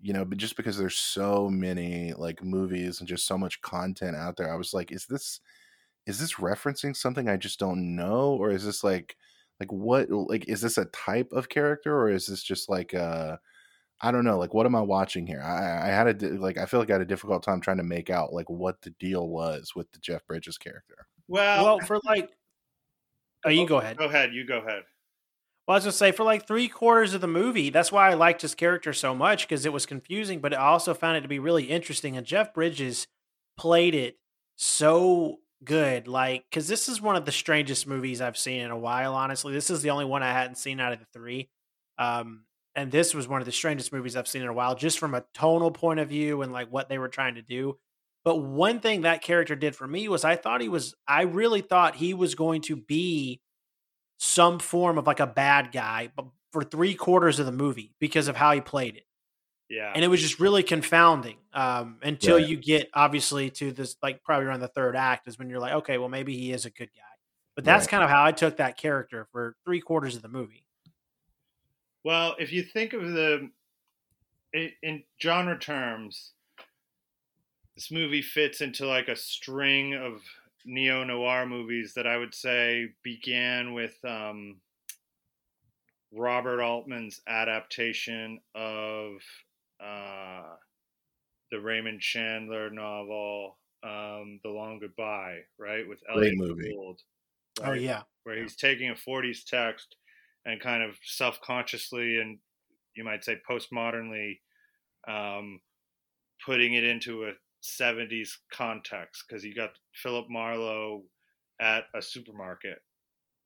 you 0.00 0.12
know, 0.12 0.24
but 0.24 0.38
just 0.38 0.56
because 0.56 0.78
there's 0.78 0.96
so 0.98 1.48
many 1.50 2.12
like 2.14 2.42
movies 2.44 3.00
and 3.00 3.08
just 3.08 3.26
so 3.26 3.38
much 3.38 3.60
content 3.62 4.16
out 4.16 4.36
there, 4.36 4.52
I 4.52 4.56
was 4.56 4.74
like, 4.74 4.92
is 4.92 5.06
this 5.06 5.40
is 6.06 6.18
this 6.20 6.34
referencing 6.34 6.96
something 6.96 7.28
I 7.28 7.36
just 7.36 7.58
don't 7.60 7.96
know, 7.96 8.34
or 8.34 8.50
is 8.50 8.64
this 8.64 8.82
like 8.84 9.16
like 9.60 9.72
what 9.72 10.10
like 10.10 10.48
is 10.48 10.60
this 10.62 10.78
a 10.78 10.86
type 10.86 11.32
of 11.32 11.48
character, 11.48 11.96
or 11.98 12.10
is 12.10 12.26
this 12.26 12.42
just 12.42 12.68
like 12.68 12.94
uh 12.94 13.36
I 14.02 14.10
don't 14.10 14.24
know, 14.24 14.38
like 14.38 14.52
what 14.52 14.66
am 14.66 14.74
I 14.74 14.80
watching 14.80 15.26
here? 15.26 15.40
I, 15.40 15.88
I 15.88 15.92
had 15.92 16.22
a 16.22 16.28
like 16.38 16.58
I 16.58 16.66
feel 16.66 16.80
like 16.80 16.90
I 16.90 16.94
had 16.94 17.02
a 17.02 17.06
difficult 17.06 17.42
time 17.44 17.60
trying 17.60 17.76
to 17.76 17.84
make 17.84 18.10
out 18.10 18.32
like 18.32 18.50
what 18.50 18.82
the 18.82 18.90
deal 18.90 19.28
was 19.28 19.74
with 19.76 19.90
the 19.92 20.00
Jeff 20.00 20.26
Bridges 20.26 20.58
character. 20.58 21.06
well, 21.28 21.64
well, 21.64 21.78
for 21.80 22.00
like, 22.04 22.30
oh, 23.44 23.50
you 23.50 23.66
go 23.66 23.78
ahead. 23.78 23.96
Go 23.96 24.06
ahead. 24.06 24.34
You 24.34 24.44
go 24.44 24.58
ahead. 24.58 24.82
Well, 25.66 25.76
I 25.76 25.76
was 25.76 25.84
gonna 25.84 25.92
say 25.92 26.10
for 26.10 26.24
like 26.24 26.46
three 26.48 26.66
quarters 26.66 27.14
of 27.14 27.20
the 27.20 27.28
movie, 27.28 27.70
that's 27.70 27.92
why 27.92 28.10
I 28.10 28.14
liked 28.14 28.42
his 28.42 28.56
character 28.56 28.92
so 28.92 29.14
much 29.14 29.46
because 29.46 29.64
it 29.64 29.72
was 29.72 29.86
confusing, 29.86 30.40
but 30.40 30.52
I 30.52 30.56
also 30.56 30.92
found 30.94 31.16
it 31.18 31.20
to 31.20 31.28
be 31.28 31.38
really 31.38 31.64
interesting. 31.64 32.16
And 32.16 32.26
Jeff 32.26 32.52
Bridges 32.52 33.06
played 33.56 33.94
it 33.94 34.18
so 34.56 35.38
good, 35.64 36.08
like 36.08 36.44
because 36.50 36.66
this 36.66 36.88
is 36.88 37.00
one 37.00 37.14
of 37.14 37.24
the 37.24 37.30
strangest 37.32 37.86
movies 37.86 38.20
I've 38.20 38.36
seen 38.36 38.60
in 38.60 38.72
a 38.72 38.78
while. 38.78 39.14
Honestly, 39.14 39.52
this 39.52 39.70
is 39.70 39.82
the 39.82 39.90
only 39.90 40.04
one 40.04 40.24
I 40.24 40.32
hadn't 40.32 40.56
seen 40.56 40.80
out 40.80 40.92
of 40.92 40.98
the 40.98 41.06
three, 41.12 41.48
um, 41.98 42.42
and 42.74 42.90
this 42.90 43.14
was 43.14 43.28
one 43.28 43.40
of 43.40 43.46
the 43.46 43.52
strangest 43.52 43.92
movies 43.92 44.16
I've 44.16 44.28
seen 44.28 44.42
in 44.42 44.48
a 44.48 44.52
while, 44.52 44.74
just 44.74 44.98
from 44.98 45.14
a 45.14 45.24
tonal 45.34 45.70
point 45.70 46.00
of 46.00 46.08
view 46.08 46.42
and 46.42 46.52
like 46.52 46.70
what 46.72 46.88
they 46.88 46.98
were 46.98 47.08
trying 47.08 47.34
to 47.36 47.42
do. 47.42 47.78
But 48.24 48.36
one 48.36 48.80
thing 48.80 49.02
that 49.02 49.22
character 49.22 49.56
did 49.56 49.74
for 49.74 49.86
me 49.86 50.08
was 50.08 50.24
I 50.24 50.36
thought 50.36 50.60
he 50.60 50.68
was, 50.68 50.94
I 51.08 51.22
really 51.22 51.60
thought 51.60 51.96
he 51.96 52.14
was 52.14 52.34
going 52.34 52.62
to 52.62 52.76
be 52.76 53.40
some 54.18 54.58
form 54.58 54.98
of 54.98 55.06
like 55.06 55.20
a 55.20 55.26
bad 55.26 55.72
guy 55.72 56.10
but 56.14 56.26
for 56.52 56.62
three 56.62 56.94
quarters 56.94 57.38
of 57.38 57.46
the 57.46 57.52
movie 57.52 57.94
because 57.98 58.28
of 58.28 58.36
how 58.36 58.52
he 58.52 58.60
played 58.60 58.96
it. 58.96 59.04
Yeah. 59.68 59.90
And 59.94 60.04
it 60.04 60.08
was 60.08 60.20
just 60.20 60.38
really 60.38 60.62
confounding 60.62 61.38
um, 61.54 61.98
until 62.02 62.36
Right. 62.36 62.46
you 62.46 62.56
get 62.58 62.90
obviously 62.94 63.50
to 63.52 63.72
this, 63.72 63.96
like 64.02 64.22
probably 64.22 64.46
around 64.46 64.60
the 64.60 64.68
third 64.68 64.96
act 64.96 65.26
is 65.28 65.38
when 65.38 65.48
you're 65.48 65.60
like, 65.60 65.72
okay, 65.74 65.98
well, 65.98 66.10
maybe 66.10 66.36
he 66.36 66.52
is 66.52 66.66
a 66.66 66.70
good 66.70 66.90
guy. 66.94 67.02
But 67.56 67.64
that's 67.64 67.86
Right. 67.86 67.90
kind 67.90 68.04
of 68.04 68.10
how 68.10 68.22
I 68.24 68.32
took 68.32 68.58
that 68.58 68.76
character 68.76 69.26
for 69.32 69.56
three 69.64 69.80
quarters 69.80 70.14
of 70.14 70.22
the 70.22 70.28
movie. 70.28 70.66
Well, 72.04 72.34
if 72.38 72.52
you 72.52 72.62
think 72.62 72.92
of 72.92 73.02
the 73.02 73.50
in, 74.52 74.70
in 74.82 75.02
genre 75.20 75.58
terms, 75.58 76.32
this 77.74 77.90
movie 77.90 78.22
fits 78.22 78.60
into 78.60 78.86
like 78.86 79.08
a 79.08 79.16
string 79.16 79.94
of 79.94 80.20
neo 80.64 81.04
noir 81.04 81.46
movies 81.46 81.94
that 81.94 82.06
I 82.06 82.16
would 82.16 82.34
say 82.34 82.88
began 83.02 83.72
with 83.72 83.96
um, 84.04 84.56
Robert 86.12 86.60
Altman's 86.60 87.20
adaptation 87.26 88.40
of 88.54 89.12
uh, 89.80 90.42
the 91.50 91.60
Raymond 91.60 92.00
Chandler 92.00 92.70
novel, 92.70 93.58
um, 93.82 94.40
The 94.44 94.50
Long 94.50 94.78
Goodbye, 94.80 95.40
right? 95.58 95.88
With 95.88 96.00
Great 96.12 96.34
Elliot 96.34 96.38
movie. 96.38 96.74
Gould. 96.74 97.00
Oh 97.62 97.72
yeah, 97.72 98.02
where 98.24 98.40
he's 98.40 98.56
taking 98.56 98.90
a 98.90 98.94
40s 98.94 99.44
text 99.44 99.96
and 100.44 100.60
kind 100.60 100.82
of 100.82 100.96
self-consciously 101.04 102.20
and 102.20 102.38
you 102.94 103.04
might 103.04 103.24
say 103.24 103.40
postmodernly 103.48 104.38
um, 105.08 105.60
putting 106.44 106.74
it 106.74 106.84
into 106.84 107.24
a 107.24 107.32
70s 107.62 108.30
context 108.52 109.24
because 109.26 109.44
you 109.44 109.54
got 109.54 109.70
philip 109.94 110.26
marlowe 110.28 111.02
at 111.60 111.84
a 111.94 112.02
supermarket 112.02 112.78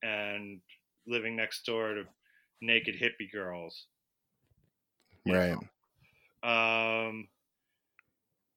and 0.02 0.60
living 1.06 1.36
next 1.36 1.64
door 1.66 1.94
to 1.94 2.04
naked 2.60 2.94
hippie 3.00 3.30
girls 3.32 3.86
Right. 5.26 5.56
um, 6.42 7.28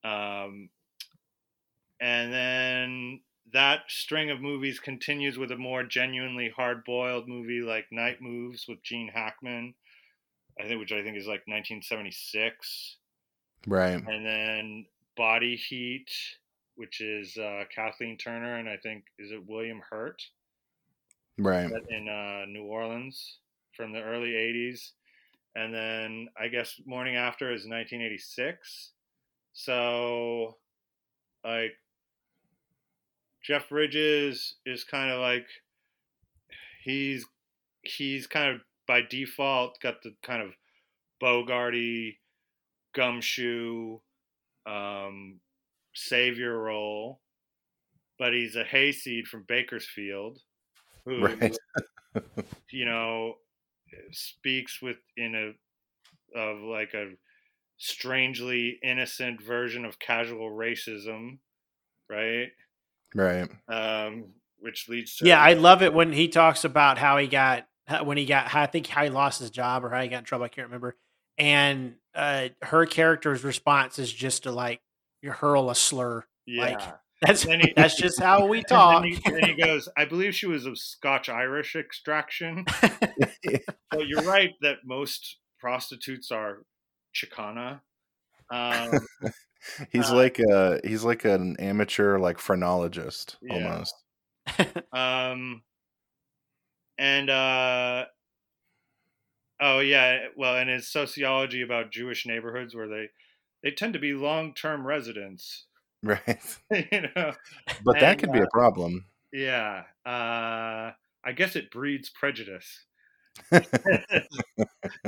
um, 0.03 0.69
and 1.99 2.33
then 2.33 3.21
that 3.53 3.83
string 3.89 4.29
of 4.29 4.41
movies 4.41 4.79
continues 4.79 5.37
with 5.37 5.51
a 5.51 5.57
more 5.57 5.83
genuinely 5.83 6.49
hard-boiled 6.49 7.27
movie 7.27 7.61
like 7.61 7.87
Night 7.91 8.21
Moves 8.21 8.67
with 8.67 8.81
Gene 8.83 9.09
Hackman, 9.13 9.75
I 10.59 10.67
think, 10.67 10.79
which 10.79 10.91
I 10.91 11.03
think 11.03 11.17
is 11.17 11.27
like 11.27 11.47
1976, 11.47 12.97
Right. 13.67 13.93
and 13.93 14.25
then 14.25 14.85
Body 15.17 15.55
Heat, 15.55 16.09
which 16.75 17.01
is 17.01 17.35
uh, 17.37 17.65
Kathleen 17.73 18.17
Turner, 18.17 18.55
and 18.55 18.69
I 18.69 18.77
think 18.77 19.05
is 19.17 19.31
it 19.31 19.45
William 19.45 19.81
Hurt 19.89 20.21
Right. 21.37 21.71
in 21.89 22.07
uh, 22.09 22.45
New 22.47 22.63
Orleans 22.65 23.39
from 23.75 23.93
the 23.93 24.01
early 24.01 24.31
80s. 24.31 24.91
And 25.55 25.73
then 25.73 26.27
I 26.39 26.47
guess 26.49 26.79
Morning 26.85 27.15
After 27.15 27.47
is 27.47 27.65
1986. 27.65 28.91
So, 29.53 30.57
like, 31.43 31.73
Jeff 33.43 33.69
Bridges 33.69 34.55
is 34.65 34.83
kind 34.83 35.11
of 35.11 35.19
like, 35.19 35.47
he's, 36.83 37.25
he's 37.83 38.27
kind 38.27 38.55
of 38.55 38.61
by 38.87 39.01
default 39.01 39.79
got 39.81 40.01
the 40.03 40.15
kind 40.23 40.41
of 40.41 40.53
Bogarty, 41.21 42.17
gumshoe, 42.93 43.99
um, 44.65 45.39
savior 45.93 46.57
role, 46.57 47.21
but 48.17 48.33
he's 48.33 48.55
a 48.55 48.63
hayseed 48.63 49.27
from 49.27 49.43
Bakersfield 49.47 50.39
who 51.05 51.27
Right. 51.39 51.57
you 52.71 52.85
know 52.85 53.35
speaks 54.11 54.81
with 54.81 54.97
in 55.17 55.35
a 55.35 56.39
of 56.39 56.61
like 56.61 56.93
a 56.93 57.13
strangely 57.77 58.79
innocent 58.83 59.41
version 59.41 59.85
of 59.85 59.99
casual 59.99 60.51
racism, 60.51 61.39
right? 62.09 62.49
Right. 63.15 63.49
Um, 63.67 64.25
which 64.59 64.87
leads 64.89 65.15
to 65.17 65.25
Yeah, 65.25 65.39
I 65.41 65.53
love 65.53 65.81
it 65.81 65.93
when 65.93 66.11
he 66.13 66.27
talks 66.27 66.63
about 66.63 66.97
how 66.97 67.17
he 67.17 67.27
got 67.27 67.65
when 68.03 68.17
he 68.17 68.25
got 68.25 68.47
how, 68.47 68.61
I 68.61 68.65
think 68.67 68.87
how 68.87 69.03
he 69.03 69.09
lost 69.09 69.39
his 69.39 69.49
job 69.49 69.83
or 69.83 69.89
how 69.89 70.01
he 70.01 70.09
got 70.09 70.19
in 70.19 70.23
trouble. 70.25 70.45
I 70.45 70.49
can't 70.49 70.67
remember. 70.67 70.95
And 71.37 71.95
uh, 72.13 72.49
her 72.61 72.85
character's 72.85 73.43
response 73.43 73.97
is 73.99 74.11
just 74.11 74.43
to 74.43 74.51
like 74.51 74.81
you 75.21 75.31
hurl 75.31 75.69
a 75.69 75.75
slur. 75.75 76.25
yeah. 76.45 76.61
like, 76.63 76.81
That's 77.21 77.43
Then 77.43 77.59
he- 77.59 77.73
that's 77.75 77.97
just 77.97 78.17
how 78.17 78.45
we 78.45 78.57
And 78.59 78.67
talk. 78.67 79.03
then, 79.03 79.11
he, 79.11 79.21
and 79.25 79.45
he 79.45 79.53
goes, 79.61 79.89
I 79.97 80.05
believe 80.05 80.33
she 80.33 80.45
was 80.47 80.65
of 80.65 80.77
Scotch 80.77 81.27
Irish 81.27 81.75
extraction. 81.75 82.65
well, 83.91 84.05
you're 84.05 84.21
right 84.21 84.53
that 84.61 84.77
most 84.85 85.37
prostitutes 85.59 86.31
are 86.31 86.59
Chicana. 87.13 87.81
Um, 88.49 88.99
He's 89.91 90.09
Uh, 90.09 90.11
like 90.11 90.39
a 90.39 90.79
he's 90.83 91.03
like 91.03 91.25
an 91.25 91.55
amateur 91.59 92.17
like 92.17 92.39
phrenologist 92.39 93.37
Yeah. 93.41 93.51
almost. 93.51 93.93
um, 94.93 95.63
and 96.97 97.29
uh, 97.29 98.05
oh 99.59 99.79
yeah, 99.79 100.27
well, 100.35 100.55
and 100.55 100.69
his 100.69 100.87
sociology 100.87 101.61
about 101.61 101.91
Jewish 101.91 102.25
neighborhoods 102.25 102.75
where 102.75 102.87
they 102.87 103.09
they 103.63 103.71
tend 103.71 103.93
to 103.93 103.99
be 103.99 104.13
long 104.13 104.53
term 104.53 104.85
residents. 104.85 105.65
Right. 106.03 106.59
you 106.71 107.01
know, 107.15 107.33
But 107.83 107.99
that 107.99 108.17
And, 108.17 108.19
could 108.19 108.31
be 108.31 108.39
a 108.41 108.47
problem. 108.47 109.05
yeah. 109.31 109.83
Uh, 110.05 110.91
I 111.23 111.31
guess 111.35 111.55
it 111.55 111.71
breeds 111.71 112.09
prejudice. 112.09 112.85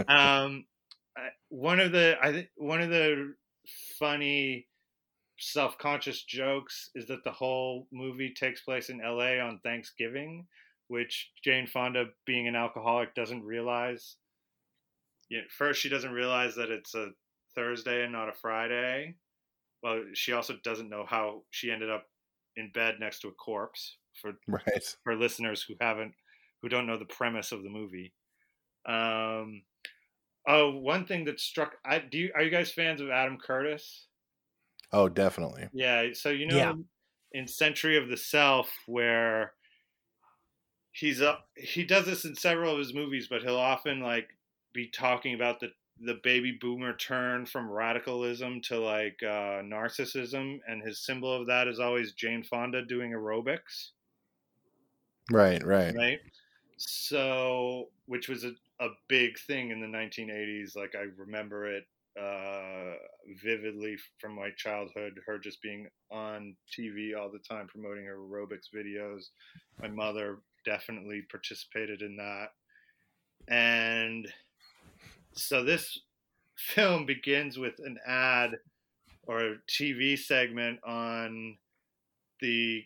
um, 0.08 0.66
one 1.50 1.80
of 1.80 1.92
the 1.92 2.18
I 2.22 2.32
think 2.32 2.50
one 2.56 2.82
of 2.82 2.90
the 2.90 3.34
funny 4.00 4.68
self-conscious 5.40 6.24
jokes 6.24 6.90
is 6.96 7.08
that 7.08 7.24
the 7.24 7.32
whole 7.32 7.88
movie 7.92 8.34
takes 8.34 8.62
place 8.62 8.90
in 8.90 9.00
LA 9.00 9.40
on 9.40 9.60
Thanksgiving, 9.64 10.46
which 10.88 11.32
Jane 11.44 11.68
Fonda, 11.68 12.06
being 12.26 12.48
an 12.48 12.56
alcoholic, 12.56 13.16
doesn't 13.16 13.44
realize. 13.44 14.18
First, 15.58 15.82
she 15.82 15.90
doesn't 15.90 16.12
realize 16.12 16.56
that 16.56 16.70
it's 16.70 16.94
a 16.94 17.10
Thursday 17.56 18.04
and 18.04 18.12
not 18.12 18.30
a 18.30 18.34
Friday. 18.34 19.16
Well, 19.82 20.04
she 20.14 20.34
also 20.34 20.58
doesn't 20.64 20.90
know 20.90 21.06
how 21.08 21.44
she 21.50 21.72
ended 21.72 21.90
up 21.90 22.06
in 22.58 22.70
bed 22.74 22.96
next 23.00 23.22
to 23.22 23.30
a 23.30 23.34
corpse. 23.34 23.98
For 24.22 24.34
Right. 24.48 24.96
for 25.04 25.16
listeners 25.16 25.64
who 25.64 25.76
haven't 25.80 26.14
who 26.62 26.70
don't 26.70 26.86
know 26.86 27.00
the 27.00 27.06
premise 27.06 27.52
of 27.52 27.64
the 27.64 27.70
movie. 27.70 28.14
Um, 28.86 29.64
oh, 30.48 30.72
one 30.72 31.06
thing 31.06 31.26
that 31.26 31.40
struck 31.40 31.74
I 31.86 32.00
do 32.00 32.18
you, 32.18 32.32
are 32.36 32.42
you 32.42 32.52
guys 32.52 32.72
fans 32.72 33.02
of 33.02 33.10
Adam 33.10 33.38
Curtis? 33.38 34.08
Oh, 34.92 35.08
definitely. 35.10 35.68
Yeah, 35.74 36.08
so 36.14 36.30
you 36.30 36.48
know 36.48 36.58
Yeah. 36.58 36.74
in 37.32 37.48
Century 37.48 37.98
of 37.98 38.10
the 38.10 38.18
Self 38.18 38.70
where 38.88 39.54
he's 40.92 41.22
up 41.22 41.48
he 41.56 41.84
does 41.84 42.06
this 42.06 42.26
in 42.26 42.36
several 42.36 42.74
of 42.74 42.80
his 42.80 42.94
movies, 42.94 43.28
but 43.30 43.42
he'll 43.42 43.56
often 43.56 44.02
like 44.02 44.30
be 44.74 44.88
talking 44.88 45.34
about 45.34 45.60
the 45.60 45.70
the 46.04 46.20
baby 46.24 46.58
boomer 46.60 46.96
turn 46.96 47.46
from 47.46 47.70
radicalism 47.70 48.60
to 48.62 48.80
like 48.80 49.20
uh, 49.24 49.62
narcissism, 49.62 50.60
and 50.68 50.82
his 50.82 51.06
symbol 51.06 51.32
of 51.32 51.48
that 51.48 51.68
is 51.68 51.80
always 51.80 52.14
Jane 52.14 52.44
Fonda 52.44 52.84
doing 52.84 53.12
aerobics. 53.12 53.90
Right, 55.32 55.64
right. 55.64 55.96
right? 55.96 56.20
So, 56.78 57.90
which 58.08 58.28
was 58.28 58.44
a, 58.44 58.52
a 58.82 58.90
big 59.08 59.38
thing 59.40 59.70
in 59.72 59.80
the 59.80 59.88
1980s. 59.88 60.76
Like, 60.76 60.96
I 60.96 61.06
remember 61.18 61.68
it 61.68 61.84
uh, 62.20 62.96
vividly 63.44 63.96
from 64.20 64.36
my 64.36 64.50
childhood, 64.58 65.14
her 65.26 65.38
just 65.38 65.62
being 65.62 65.88
on 66.12 66.56
TV 66.78 67.18
all 67.18 67.32
the 67.32 67.40
time 67.40 67.68
promoting 67.68 68.06
her 68.06 68.18
aerobics 68.18 68.68
videos. 68.76 69.26
My 69.82 69.88
mother 69.88 70.40
definitely 70.66 71.24
participated 71.30 72.02
in 72.02 72.18
that. 72.18 72.50
And 73.48 74.28
so, 75.34 75.64
this 75.64 76.00
film 76.58 77.06
begins 77.06 77.58
with 77.58 77.76
an 77.80 77.98
ad 78.06 78.52
or 79.28 79.40
a 79.40 79.56
TV 79.70 80.18
segment 80.18 80.80
on 80.84 81.58
the 82.40 82.84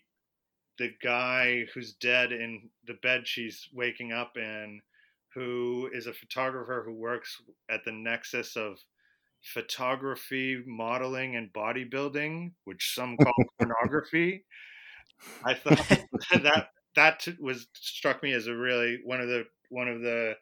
the 0.78 0.92
guy 1.02 1.66
who's 1.74 1.94
dead 1.94 2.34
in 2.34 2.70
the 2.86 2.96
bed 3.02 3.26
she's 3.26 3.70
waking 3.74 4.12
up 4.12 4.34
in, 4.36 4.82
who 5.36 5.90
is 5.94 6.08
a 6.08 6.14
photographer 6.14 6.84
who 6.86 6.94
works 6.94 7.42
at 7.70 7.84
the 7.84 7.92
nexus 7.92 8.56
of 8.56 8.80
photography, 9.44 10.64
modeling, 10.66 11.36
and 11.36 11.54
bodybuilding, 11.54 12.52
which 12.64 12.94
some 12.96 13.18
call 13.24 13.34
pornography. 13.60 14.46
I 15.44 15.54
thought 15.54 15.88
that 16.44 16.70
that 16.96 17.28
was 17.40 17.68
struck 17.74 18.24
me 18.24 18.32
as 18.32 18.48
a 18.48 18.56
really 18.56 19.00
one 19.04 19.22
of 19.22 19.28
the 19.28 19.46
one 19.70 19.88
of 19.88 20.02
the 20.02 20.36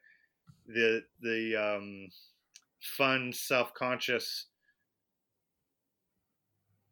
the 0.67 1.01
the 1.21 1.55
um, 1.55 2.07
fun, 2.79 3.33
self 3.33 3.73
conscious 3.73 4.47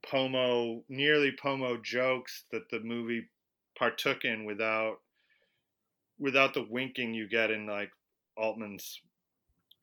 pomo 0.03 0.83
nearly 0.89 1.31
pomo 1.31 1.77
jokes 1.77 2.45
that 2.51 2.69
the 2.71 2.79
movie 2.79 3.29
partook 3.77 4.25
in 4.25 4.45
without 4.45 4.97
without 6.21 6.53
the 6.53 6.63
winking 6.63 7.13
you 7.13 7.27
get 7.27 7.51
in 7.51 7.65
like 7.65 7.91
Altman's 8.37 9.01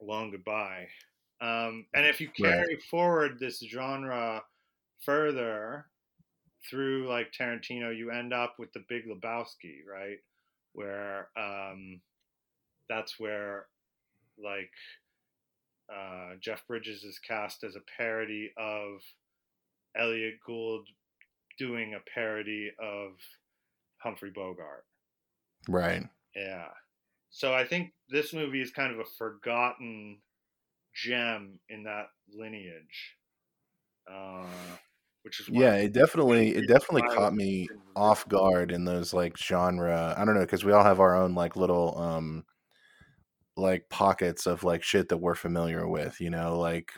Long 0.00 0.30
Goodbye. 0.30 0.88
Um, 1.40 1.86
and 1.94 2.06
if 2.06 2.20
you 2.20 2.28
Right. 2.28 2.52
carry 2.54 2.80
forward 2.90 3.38
this 3.38 3.60
genre 3.60 4.42
further 5.04 5.90
through 6.70 7.08
like 7.08 7.32
Tarantino, 7.32 7.96
you 7.96 8.10
end 8.10 8.32
up 8.32 8.58
with 8.58 8.72
the 8.72 8.84
Big 8.88 9.04
Lebowski, 9.06 9.84
right? 9.86 10.18
Where 10.72 11.28
um, 11.36 12.00
that's 12.88 13.18
where 13.20 13.66
like 14.38 14.72
uh, 15.92 16.36
Jeff 16.40 16.66
Bridges 16.66 17.04
is 17.04 17.18
cast 17.18 17.64
as 17.64 17.76
a 17.76 17.80
parody 17.96 18.52
of 18.56 19.00
Elliot 19.96 20.38
Gould 20.46 20.88
doing 21.58 21.94
a 21.94 22.00
parody 22.14 22.70
of 22.78 23.18
Humphrey 23.98 24.30
Bogart. 24.30 24.86
Right. 25.68 26.08
Yeah. 26.38 26.68
So 27.30 27.54
I 27.54 27.64
think 27.66 27.92
this 28.08 28.32
movie 28.34 28.62
is 28.62 28.70
kind 28.70 28.92
of 28.92 29.00
a 29.00 29.04
forgotten 29.04 30.20
gem 30.94 31.60
in 31.68 31.84
that 31.84 32.08
lineage. 32.32 33.16
Uh, 34.10 34.76
which 35.22 35.40
is 35.40 35.50
why 35.50 35.62
Yeah, 35.62 35.74
it 35.76 35.92
definitely 35.92 36.54
it 36.54 36.66
definitely 36.66 37.02
caught 37.04 37.34
me 37.34 37.68
off 37.96 38.28
guard 38.28 38.70
in 38.72 38.84
those 38.84 39.12
like 39.14 39.36
genre. 39.36 40.14
I 40.16 40.24
don't 40.24 40.34
know 40.34 40.40
because 40.42 40.64
we 40.64 40.72
all 40.72 40.84
have 40.84 41.00
our 41.00 41.16
own 41.16 41.34
like 41.34 41.56
little 41.56 41.96
um 41.98 42.44
like 43.56 43.88
pockets 43.88 44.46
of 44.46 44.62
like 44.64 44.82
shit 44.82 45.08
that 45.08 45.16
we're 45.18 45.34
familiar 45.34 45.86
with, 45.88 46.20
you 46.20 46.30
know, 46.30 46.58
like 46.58 46.92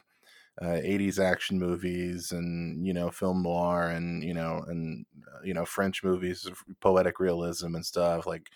uh, 0.62 0.80
80s 0.82 1.18
action 1.18 1.58
movies 1.58 2.32
and 2.32 2.86
you 2.86 2.94
know 2.94 3.10
film 3.10 3.42
noir 3.42 3.88
and 3.90 4.24
you 4.24 4.34
know 4.34 4.64
and 4.68 5.06
uh, 5.34 5.40
you 5.44 5.54
know 5.54 5.64
French 5.66 6.04
movies 6.04 6.48
poetic 6.80 7.20
realism 7.20 7.74
and 7.74 7.86
stuff 7.86 8.26
like 8.26 8.50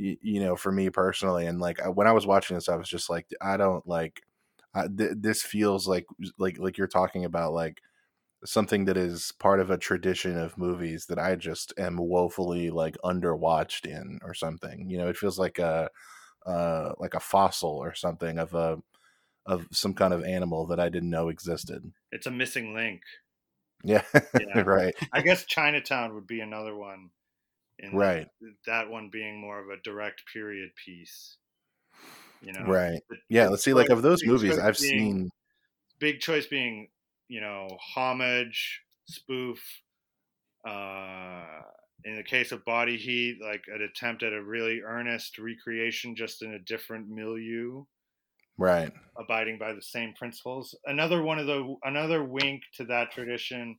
you, 0.00 0.16
you 0.22 0.40
know 0.40 0.56
for 0.56 0.72
me 0.72 0.90
personally 0.90 1.46
and 1.46 1.60
like 1.60 1.80
I, 1.80 1.88
when 1.88 2.06
I 2.06 2.12
was 2.12 2.26
watching 2.26 2.56
this 2.56 2.68
I 2.68 2.76
was 2.76 2.88
just 2.88 3.10
like 3.10 3.26
I 3.40 3.56
don't 3.56 3.86
like 3.86 4.22
I, 4.74 4.86
th- 4.86 5.12
this 5.16 5.42
feels 5.42 5.86
like 5.88 6.06
like 6.38 6.58
like 6.58 6.78
you're 6.78 6.86
talking 6.86 7.24
about 7.24 7.52
like 7.52 7.80
something 8.44 8.86
that 8.86 8.96
is 8.96 9.32
part 9.38 9.60
of 9.60 9.70
a 9.70 9.76
tradition 9.76 10.38
of 10.38 10.56
movies 10.56 11.06
that 11.06 11.18
I 11.18 11.36
just 11.36 11.74
am 11.78 11.96
woefully 11.96 12.70
like 12.70 12.96
underwatched 13.04 13.84
in 13.86 14.18
or 14.22 14.32
something. 14.34 14.88
You 14.88 14.98
know, 14.98 15.08
it 15.08 15.16
feels 15.16 15.38
like 15.38 15.58
a 15.58 15.90
uh 16.46 16.92
like 16.98 17.14
a 17.14 17.20
fossil 17.20 17.70
or 17.70 17.94
something 17.94 18.38
of 18.38 18.54
a 18.54 18.78
of 19.46 19.66
some 19.72 19.94
kind 19.94 20.14
of 20.14 20.24
animal 20.24 20.66
that 20.66 20.80
I 20.80 20.88
didn't 20.88 21.10
know 21.10 21.28
existed. 21.28 21.92
it's 22.12 22.26
a 22.26 22.30
missing 22.30 22.74
link. 22.74 23.02
Yeah. 23.84 24.02
Yeah. 24.38 24.60
right. 24.60 24.94
I 25.12 25.20
guess 25.22 25.44
Chinatown 25.44 26.14
would 26.14 26.26
be 26.26 26.40
another 26.40 26.74
one. 26.74 27.10
In 27.82 27.94
Right. 27.96 28.28
That 28.66 28.88
one 28.88 29.08
being 29.10 29.40
more 29.40 29.58
of 29.58 29.68
a 29.70 29.80
direct 29.82 30.22
period 30.32 30.70
piece. 30.84 31.36
You 32.42 32.52
know. 32.52 32.64
Right. 32.66 33.00
The- 33.10 33.16
Yeah, 33.28 33.48
let's 33.48 33.64
see 33.64 33.74
like 33.74 33.88
of 33.90 34.02
those 34.02 34.24
movies 34.24 34.58
I've 34.58 34.78
being- 34.78 34.98
seen 34.98 35.30
big 35.98 36.20
choice 36.20 36.46
being 36.46 36.88
you 37.28 37.40
know 37.40 37.68
homage 37.94 38.82
spoof 39.06 39.62
uh 40.66 41.60
in 42.04 42.16
the 42.16 42.22
case 42.22 42.52
of 42.52 42.64
body 42.64 42.96
heat 42.96 43.38
like 43.42 43.62
an 43.68 43.82
attempt 43.82 44.22
at 44.22 44.32
a 44.32 44.42
really 44.42 44.80
earnest 44.80 45.38
recreation 45.38 46.16
just 46.16 46.42
in 46.42 46.54
a 46.54 46.58
different 46.60 47.08
milieu 47.08 47.84
right. 48.58 48.92
abiding 49.18 49.58
by 49.58 49.72
the 49.72 49.82
same 49.82 50.12
principles 50.14 50.74
another 50.86 51.22
one 51.22 51.38
of 51.38 51.46
the 51.46 51.76
another 51.84 52.24
wink 52.24 52.62
to 52.74 52.84
that 52.84 53.10
tradition 53.12 53.76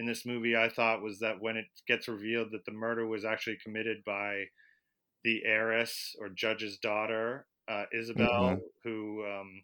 in 0.00 0.06
this 0.06 0.26
movie 0.26 0.56
i 0.56 0.68
thought 0.70 1.02
was 1.02 1.20
that 1.20 1.40
when 1.40 1.56
it 1.58 1.66
gets 1.88 2.08
revealed 2.08 2.50
that 2.52 2.66
the 2.66 2.72
murder 2.72 3.06
was 3.06 3.24
actually 3.26 3.58
committed 3.64 4.04
by 4.06 4.44
the 5.24 5.44
heiress 5.44 6.16
or 6.20 6.30
judge's 6.30 6.78
daughter 6.78 7.46
uh, 7.68 7.84
isabel 7.94 8.58
Mhm. 8.58 8.62
who 8.84 9.26
um, 9.26 9.62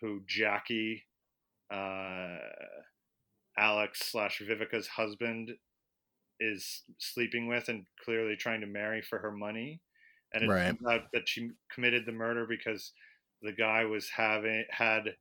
who 0.00 0.22
Jackie, 0.26 1.06
uh, 1.72 2.38
Alex 3.58 4.00
slash 4.10 4.40
Viveca's 4.40 4.88
husband, 4.88 5.58
is 6.40 6.84
sleeping 6.98 7.48
with 7.48 7.68
and 7.68 7.86
clearly 8.04 8.36
trying 8.36 8.60
to 8.62 8.68
marry 8.68 9.02
for 9.02 9.18
her 9.20 9.32
money, 9.32 9.82
and 10.34 10.44
it 10.44 10.52
Right. 10.52 10.62
turns 10.66 10.80
out 10.88 11.08
that 11.12 11.28
she 11.28 11.50
committed 11.72 12.06
the 12.06 12.12
murder 12.12 12.46
because 12.46 12.92
the 13.42 13.52
guy 13.52 13.84
was 13.84 14.10
having 14.10 14.64
had 14.70 15.16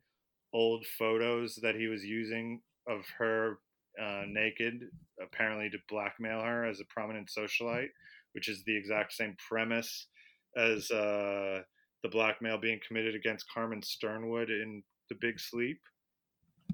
old 0.53 0.85
photos 0.87 1.55
that 1.57 1.75
he 1.75 1.87
was 1.87 2.05
using 2.05 2.63
of 2.87 3.05
her 3.19 3.59
uh, 4.01 4.23
naked, 4.27 4.81
apparently 5.21 5.69
to 5.69 5.77
blackmail 5.89 6.41
her 6.41 6.65
as 6.65 6.79
a 6.79 6.85
prominent 6.85 7.29
socialite, 7.35 7.89
which 8.33 8.47
is 8.47 8.63
the 8.65 8.77
exact 8.77 9.13
same 9.13 9.35
premise 9.47 10.07
as 10.55 10.89
uh, 10.91 11.61
the 12.03 12.09
blackmail 12.09 12.57
being 12.57 12.79
committed 12.87 13.15
against 13.15 13.45
Carmen 13.53 13.81
Sternwood 13.81 14.49
in 14.49 14.83
The 15.09 15.15
Big 15.19 15.39
Sleep. 15.39 15.79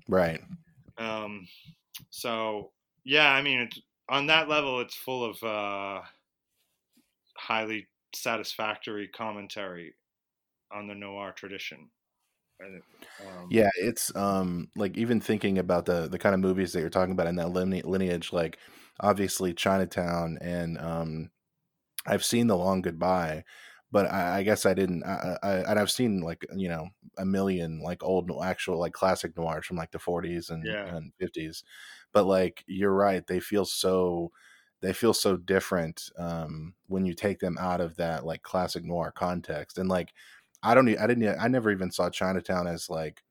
Right. 0.07 0.41
Um, 0.97 1.47
so 2.09 2.71
yeah, 3.03 3.31
I 3.31 3.41
mean, 3.41 3.61
it's, 3.61 3.79
on 4.09 4.27
that 4.27 4.49
level, 4.49 4.79
it's 4.81 4.95
full 4.95 5.23
of 5.23 5.41
uh, 5.43 6.01
highly 7.37 7.87
satisfactory 8.13 9.07
commentary 9.07 9.93
on 10.71 10.87
the 10.87 10.95
noir 10.95 11.33
tradition. 11.35 11.89
Um, 13.19 13.49
Yeah, 13.49 13.69
it's 13.75 14.15
um 14.15 14.69
like 14.75 14.97
even 14.97 15.19
thinking 15.21 15.57
about 15.57 15.85
the 15.85 16.07
the 16.07 16.19
kind 16.19 16.33
of 16.35 16.41
movies 16.41 16.73
that 16.73 16.79
you're 16.81 16.89
talking 16.89 17.13
about 17.13 17.27
in 17.27 17.35
that 17.37 17.49
lineage, 17.51 18.33
like 18.33 18.57
obviously 18.99 19.53
Chinatown 19.53 20.37
and 20.41 20.77
um 20.79 21.31
I've 22.07 22.25
seen 22.25 22.47
The 22.47 22.57
Long 22.57 22.81
Goodbye, 22.81 23.45
but 23.91 24.07
I, 24.11 24.39
I 24.39 24.43
guess 24.43 24.65
I 24.65 24.73
didn't. 24.73 25.03
I, 25.05 25.37
I 25.43 25.51
and 25.71 25.79
I've 25.79 25.91
seen 25.91 26.21
like 26.21 26.45
you 26.55 26.69
know 26.69 26.89
a 27.17 27.25
million 27.25 27.81
like 27.81 28.03
old 28.03 28.31
actual 28.43 28.79
like 28.79 28.93
classic 28.93 29.37
noirs 29.37 29.65
from 29.65 29.77
like 29.77 29.91
the 29.91 29.99
40s 29.99 30.49
and 30.49 30.75
Yeah. 30.75 30.85
and 30.85 31.13
50s, 31.19 31.63
but 32.13 32.25
like 32.25 32.63
you're 32.67 32.93
right, 32.93 33.25
they 33.27 33.39
feel 33.39 33.65
so 33.65 34.31
they 34.81 34.93
feel 34.93 35.13
so 35.13 35.37
different 35.37 36.09
um 36.17 36.75
when 36.87 37.05
you 37.05 37.13
take 37.13 37.39
them 37.39 37.57
out 37.59 37.81
of 37.81 37.95
that 37.97 38.25
like 38.25 38.43
classic 38.43 38.83
noir 38.83 39.11
context 39.15 39.77
and 39.77 39.89
like 39.89 40.13
I 40.63 40.73
don't 40.73 40.87
I 40.97 41.07
didn't 41.07 41.37
I 41.39 41.47
never 41.47 41.71
even 41.71 41.91
saw 41.91 42.09
Chinatown 42.09 42.67
as 42.67 42.89
like 42.89 43.21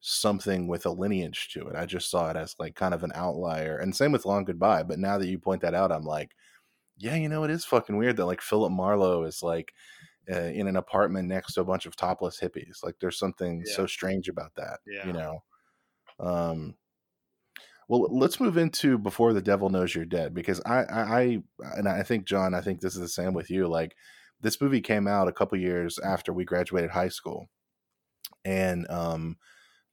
something 0.00 0.66
with 0.66 0.86
a 0.86 0.90
lineage 0.90 1.50
to 1.52 1.68
it. 1.68 1.76
I 1.76 1.86
just 1.86 2.10
saw 2.10 2.30
it 2.30 2.36
as 2.36 2.56
like 2.58 2.74
kind 2.74 2.94
of 2.94 3.04
an 3.04 3.12
outlier. 3.14 3.76
And 3.76 3.94
same 3.94 4.12
with 4.12 4.26
Long 4.26 4.44
Goodbye. 4.44 4.82
But 4.82 4.98
now 4.98 5.18
that 5.18 5.28
you 5.28 5.38
point 5.38 5.62
that 5.62 5.74
out, 5.74 5.92
I'm 5.92 6.04
like, 6.04 6.32
yeah, 6.98 7.14
you 7.16 7.28
know, 7.28 7.44
it 7.44 7.50
is 7.50 7.64
fucking 7.64 7.96
weird 7.96 8.16
that 8.16 8.26
like 8.26 8.40
Philip 8.40 8.72
Marlowe 8.72 9.24
is 9.24 9.42
like 9.42 9.72
uh, 10.30 10.38
in 10.38 10.66
an 10.66 10.76
apartment 10.76 11.28
next 11.28 11.54
to 11.54 11.60
a 11.60 11.64
bunch 11.64 11.86
of 11.86 11.96
topless 11.96 12.40
hippies. 12.40 12.82
Like 12.82 12.96
there's 13.00 13.18
something 13.18 13.62
Yeah. 13.66 13.74
so 13.74 13.86
strange 13.86 14.28
about 14.28 14.54
that. 14.56 14.80
Yeah. 14.86 15.06
You 15.06 15.12
know. 15.12 15.42
Um. 16.18 16.74
Well, 17.88 18.06
let's 18.08 18.38
move 18.38 18.56
into 18.56 18.98
before 18.98 19.32
the 19.32 19.42
devil 19.42 19.68
knows 19.68 19.96
you're 19.96 20.04
dead 20.04 20.32
because 20.32 20.60
I, 20.64 20.84
I, 20.84 21.02
I 21.20 21.42
and 21.76 21.88
I 21.88 22.04
think 22.04 22.24
John, 22.24 22.54
I 22.54 22.60
think 22.60 22.80
this 22.80 22.94
is 22.94 23.00
the 23.00 23.08
same 23.08 23.34
with 23.34 23.50
you. 23.50 23.66
Like 23.66 23.96
this 24.40 24.60
movie 24.60 24.80
came 24.80 25.06
out 25.08 25.28
a 25.28 25.32
couple 25.32 25.58
years 25.58 25.98
after 25.98 26.32
we 26.32 26.44
graduated 26.44 26.90
high 26.90 27.08
school, 27.08 27.48
and 28.44 28.88
um, 28.90 29.36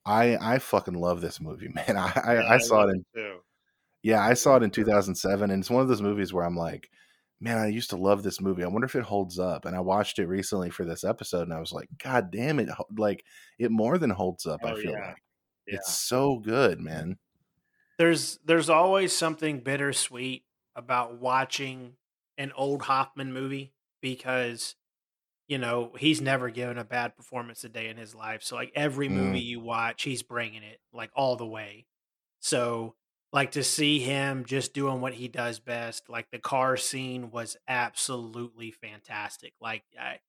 I 0.06 0.38
I 0.38 0.60
fucking 0.60 0.96
love 0.96 1.22
this 1.22 1.40
movie, 1.42 1.70
man. 1.74 1.98
I 1.98 2.12
I, 2.24 2.34
Yeah, 2.36 2.48
I 2.50 2.58
saw 2.60 2.84
it 2.88 2.92
in 2.92 3.06
too. 3.16 3.40
yeah, 4.04 4.22
I 4.24 4.34
saw 4.34 4.58
it 4.58 4.64
in 4.64 4.72
2007, 4.72 5.52
and 5.52 5.62
it's 5.62 5.70
one 5.70 5.82
of 5.82 5.88
those 5.88 6.02
movies 6.02 6.34
where 6.34 6.46
I'm 6.46 6.56
like, 6.56 6.90
man, 7.42 7.58
I 7.58 7.68
used 7.68 7.90
to 7.92 7.98
love 7.98 8.24
this 8.24 8.42
movie. 8.42 8.64
I 8.64 8.68
wonder 8.68 8.86
if 8.86 8.96
it 8.96 9.04
holds 9.04 9.38
up. 9.40 9.66
And 9.66 9.76
I 9.76 9.80
watched 9.82 10.20
it 10.20 10.28
recently 10.28 10.70
for 10.70 10.86
this 10.86 11.04
episode, 11.04 11.44
and 11.44 11.54
I 11.54 11.60
was 11.60 11.74
like, 11.74 11.90
God 12.04 12.32
damn 12.32 12.60
it! 12.60 12.70
Like 12.98 13.24
it 13.60 13.72
more 13.72 13.98
than 13.98 14.10
holds 14.12 14.46
up. 14.46 14.62
I 14.66 14.72
Oh, 14.72 14.76
feel 14.76 14.92
yeah. 14.92 15.08
like 15.08 15.18
Yeah. 15.68 15.76
it's 15.76 15.94
so 16.00 16.40
good, 16.40 16.80
man. 16.80 17.18
there's 17.98 18.40
there's 18.46 18.70
always 18.70 19.16
something 19.16 19.60
bittersweet 19.60 20.44
about 20.76 21.20
watching 21.20 21.94
an 22.38 22.52
old 22.56 22.84
Hoffman 22.84 23.34
movie 23.34 23.74
because 24.02 24.76
you 25.48 25.58
know 25.58 25.94
he's 25.98 26.22
never 26.22 26.50
given 26.50 26.78
a 26.78 26.84
bad 26.84 27.16
performance 27.16 27.64
a 27.64 27.70
day 27.70 27.90
in 27.90 27.98
his 27.98 28.14
life. 28.16 28.44
So 28.44 28.56
like 28.56 28.72
every 28.76 29.08
mm. 29.10 29.14
movie 29.14 29.40
you 29.42 29.60
watch, 29.60 30.04
he's 30.04 30.24
bringing 30.24 30.64
it 30.64 30.80
like 30.94 31.12
all 31.16 31.36
the 31.36 31.46
way. 31.46 31.86
So 32.40 32.96
like 33.34 33.52
to 33.52 33.64
see 33.64 34.00
him 34.00 34.46
just 34.46 34.74
doing 34.74 35.02
what 35.02 35.14
he 35.14 35.28
does 35.28 35.60
best, 35.60 36.10
like 36.10 36.30
the 36.32 36.40
car 36.40 36.78
scene 36.78 37.32
was 37.32 37.58
absolutely 37.68 38.72
fantastic. 38.72 39.54
Like 39.62 39.84
I, 40.00 40.20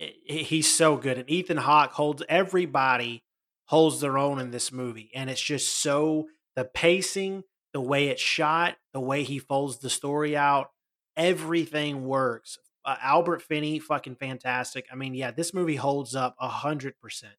i- 0.00 0.14
i- 0.30 0.32
he's 0.32 0.72
so 0.72 0.96
good, 0.96 1.18
and 1.18 1.30
Ethan 1.30 1.58
Hawke 1.58 1.92
holds 1.92 2.22
everybody 2.28 3.24
holds 3.66 4.00
their 4.00 4.18
own 4.18 4.40
in 4.40 4.50
this 4.50 4.72
movie, 4.72 5.10
and 5.14 5.30
it's 5.30 5.40
just 5.40 5.76
so 5.76 6.28
the 6.56 6.64
pacing, 6.64 7.44
the 7.72 7.80
way 7.80 8.08
it's 8.08 8.20
shot, 8.22 8.76
the 8.92 9.00
way 9.00 9.22
he 9.22 9.38
folds 9.38 9.78
the 9.78 9.90
story 9.90 10.36
out, 10.36 10.72
everything 11.16 12.04
works. 12.04 12.58
Uh, 12.84 12.96
Albert 13.00 13.42
Finney, 13.42 13.78
fucking 13.78 14.16
fantastic. 14.16 14.86
I 14.90 14.94
mean, 14.96 15.14
yeah, 15.14 15.30
this 15.30 15.52
movie 15.54 15.76
holds 15.76 16.14
up 16.14 16.36
a 16.40 16.48
hundred 16.48 16.98
percent. 16.98 17.36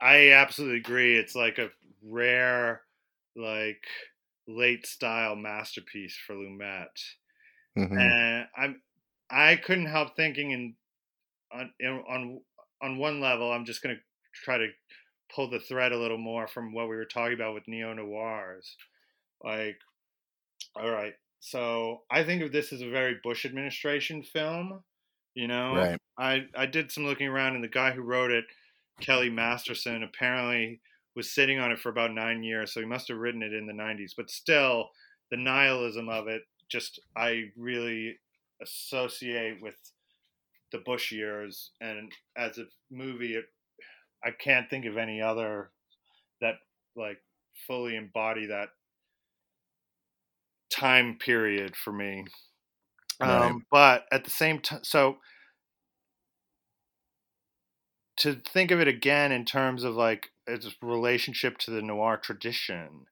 I 0.00 0.30
absolutely 0.32 0.78
agree. 0.78 1.16
It's 1.16 1.34
like 1.34 1.58
a 1.58 1.70
rare, 2.02 2.82
like 3.36 3.86
late 4.46 4.86
style 4.86 5.36
masterpiece 5.36 6.16
for 6.16 6.34
Lumet. 6.34 6.88
Mhm. 7.76 7.98
and 7.98 8.48
I'm 8.56 8.82
I 9.30 9.56
couldn't 9.56 9.86
help 9.86 10.16
thinking 10.16 10.52
in 10.52 10.76
on 11.52 11.74
in, 11.80 11.90
on 12.08 12.42
on 12.82 12.98
one 12.98 13.20
level 13.20 13.52
I'm 13.52 13.66
just 13.66 13.82
going 13.82 13.96
to 13.96 14.02
try 14.34 14.58
to 14.58 14.68
pull 15.34 15.50
the 15.50 15.60
thread 15.60 15.92
a 15.92 15.98
little 15.98 16.18
more 16.18 16.48
from 16.48 16.74
what 16.74 16.88
we 16.88 16.96
were 16.96 17.06
talking 17.06 17.34
about 17.34 17.54
with 17.54 17.68
neo 17.68 17.94
noirs 17.94 18.76
like 19.42 19.78
all 20.76 20.90
right 20.90 21.14
so 21.44 22.02
I 22.10 22.22
think 22.24 22.42
of 22.42 22.52
this 22.52 22.72
as 22.72 22.80
a 22.80 22.88
very 22.88 23.16
Bush 23.22 23.44
administration 23.44 24.22
film 24.22 24.82
you 25.34 25.48
know 25.48 25.74
Right. 25.74 26.00
I 26.18 26.46
I 26.56 26.66
did 26.66 26.90
some 26.90 27.04
looking 27.04 27.28
around 27.28 27.54
and 27.54 27.64
the 27.64 27.68
guy 27.68 27.92
who 27.92 28.02
wrote 28.02 28.30
it 28.30 28.44
Kelly 29.00 29.30
Masterson 29.30 30.02
apparently 30.02 30.80
was 31.14 31.30
sitting 31.30 31.58
on 31.58 31.72
it 31.72 31.78
for 31.78 31.88
about 31.90 32.12
9 32.12 32.42
years 32.42 32.72
so 32.72 32.80
he 32.80 32.86
must 32.86 33.08
have 33.08 33.18
written 33.18 33.42
it 33.42 33.52
in 33.52 33.66
the 33.66 33.72
90s 33.72 34.12
but 34.16 34.30
still 34.30 34.90
the 35.30 35.36
nihilism 35.36 36.08
of 36.08 36.28
it 36.28 36.42
just 36.68 37.00
I 37.16 37.50
really 37.56 38.18
associate 38.62 39.60
with 39.60 39.74
the 40.72 40.78
Bush 40.78 41.12
years, 41.12 41.70
and 41.80 42.10
as 42.36 42.58
a 42.58 42.64
movie, 42.90 43.34
it, 43.34 43.44
I 44.24 44.30
can't 44.30 44.68
think 44.68 44.86
of 44.86 44.96
any 44.96 45.20
other 45.20 45.70
that 46.40 46.54
like 46.96 47.18
fully 47.66 47.94
embody 47.94 48.46
that 48.46 48.70
time 50.72 51.18
period 51.18 51.76
for 51.76 51.92
me. 51.92 52.24
Right. 53.20 53.48
Um, 53.50 53.66
but 53.70 54.04
at 54.10 54.24
the 54.24 54.30
same 54.30 54.60
time, 54.60 54.80
so 54.82 55.18
to 58.18 58.34
think 58.34 58.70
of 58.70 58.80
it 58.80 58.88
again 58.88 59.32
in 59.32 59.44
terms 59.44 59.84
of 59.84 59.94
like 59.94 60.28
its 60.46 60.68
relationship 60.82 61.58
to 61.58 61.70
the 61.70 61.82
noir 61.82 62.16
tradition, 62.16 63.06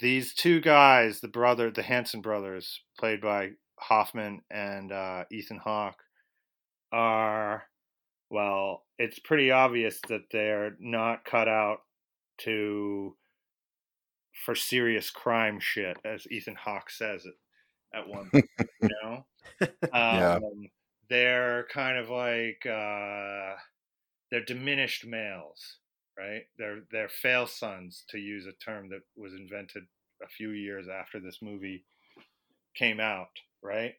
these 0.00 0.34
two 0.34 0.60
guys, 0.60 1.20
the 1.20 1.28
brother, 1.28 1.70
the 1.70 1.82
Hanson 1.82 2.20
brothers, 2.20 2.80
played 2.98 3.20
by 3.20 3.50
Hoffman 3.78 4.42
and 4.50 4.92
uh, 4.92 5.24
Ethan 5.30 5.60
Hawke, 5.62 6.02
are 6.92 7.64
well. 8.30 8.84
It's 8.98 9.18
pretty 9.18 9.50
obvious 9.50 10.00
that 10.08 10.22
they're 10.32 10.76
not 10.80 11.24
cut 11.24 11.48
out 11.48 11.78
to 12.38 13.16
for 14.44 14.54
serious 14.54 15.10
crime 15.10 15.60
shit, 15.60 15.98
as 16.04 16.26
Ethan 16.30 16.56
Hawke 16.56 16.90
says 16.90 17.26
it 17.26 17.34
at 17.94 18.08
one 18.08 18.30
point. 18.30 18.50
you 18.82 18.88
know, 19.02 19.26
um, 19.92 20.38
Yeah. 20.38 20.38
they're 21.08 21.66
kind 21.72 21.98
of 21.98 22.10
like 22.10 22.64
uh, 22.66 23.56
they're 24.30 24.44
diminished 24.46 25.06
males, 25.06 25.78
right? 26.18 26.44
They're 26.58 26.82
they're 26.90 27.08
fail 27.08 27.46
sons, 27.46 28.04
to 28.10 28.18
use 28.18 28.46
a 28.46 28.52
term 28.52 28.90
that 28.90 29.02
was 29.16 29.34
invented 29.34 29.84
a 30.22 30.28
few 30.28 30.50
years 30.50 30.88
after 30.88 31.20
this 31.20 31.42
movie 31.42 31.86
came 32.74 33.00
out, 33.00 33.30
right? 33.62 33.94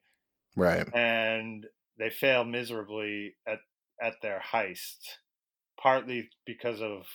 Right. 0.55 0.88
And 0.93 1.65
they 1.97 2.09
fail 2.09 2.43
miserably 2.43 3.35
at 3.47 3.59
at 4.01 4.21
their 4.21 4.39
heist, 4.39 4.99
partly 5.81 6.29
because 6.45 6.81
of 6.81 7.05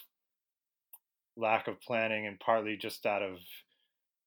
lack 1.37 1.69
of 1.69 1.81
planning, 1.81 2.27
and 2.27 2.39
partly 2.41 2.77
just 2.77 3.07
out 3.07 3.23
of 3.23 3.39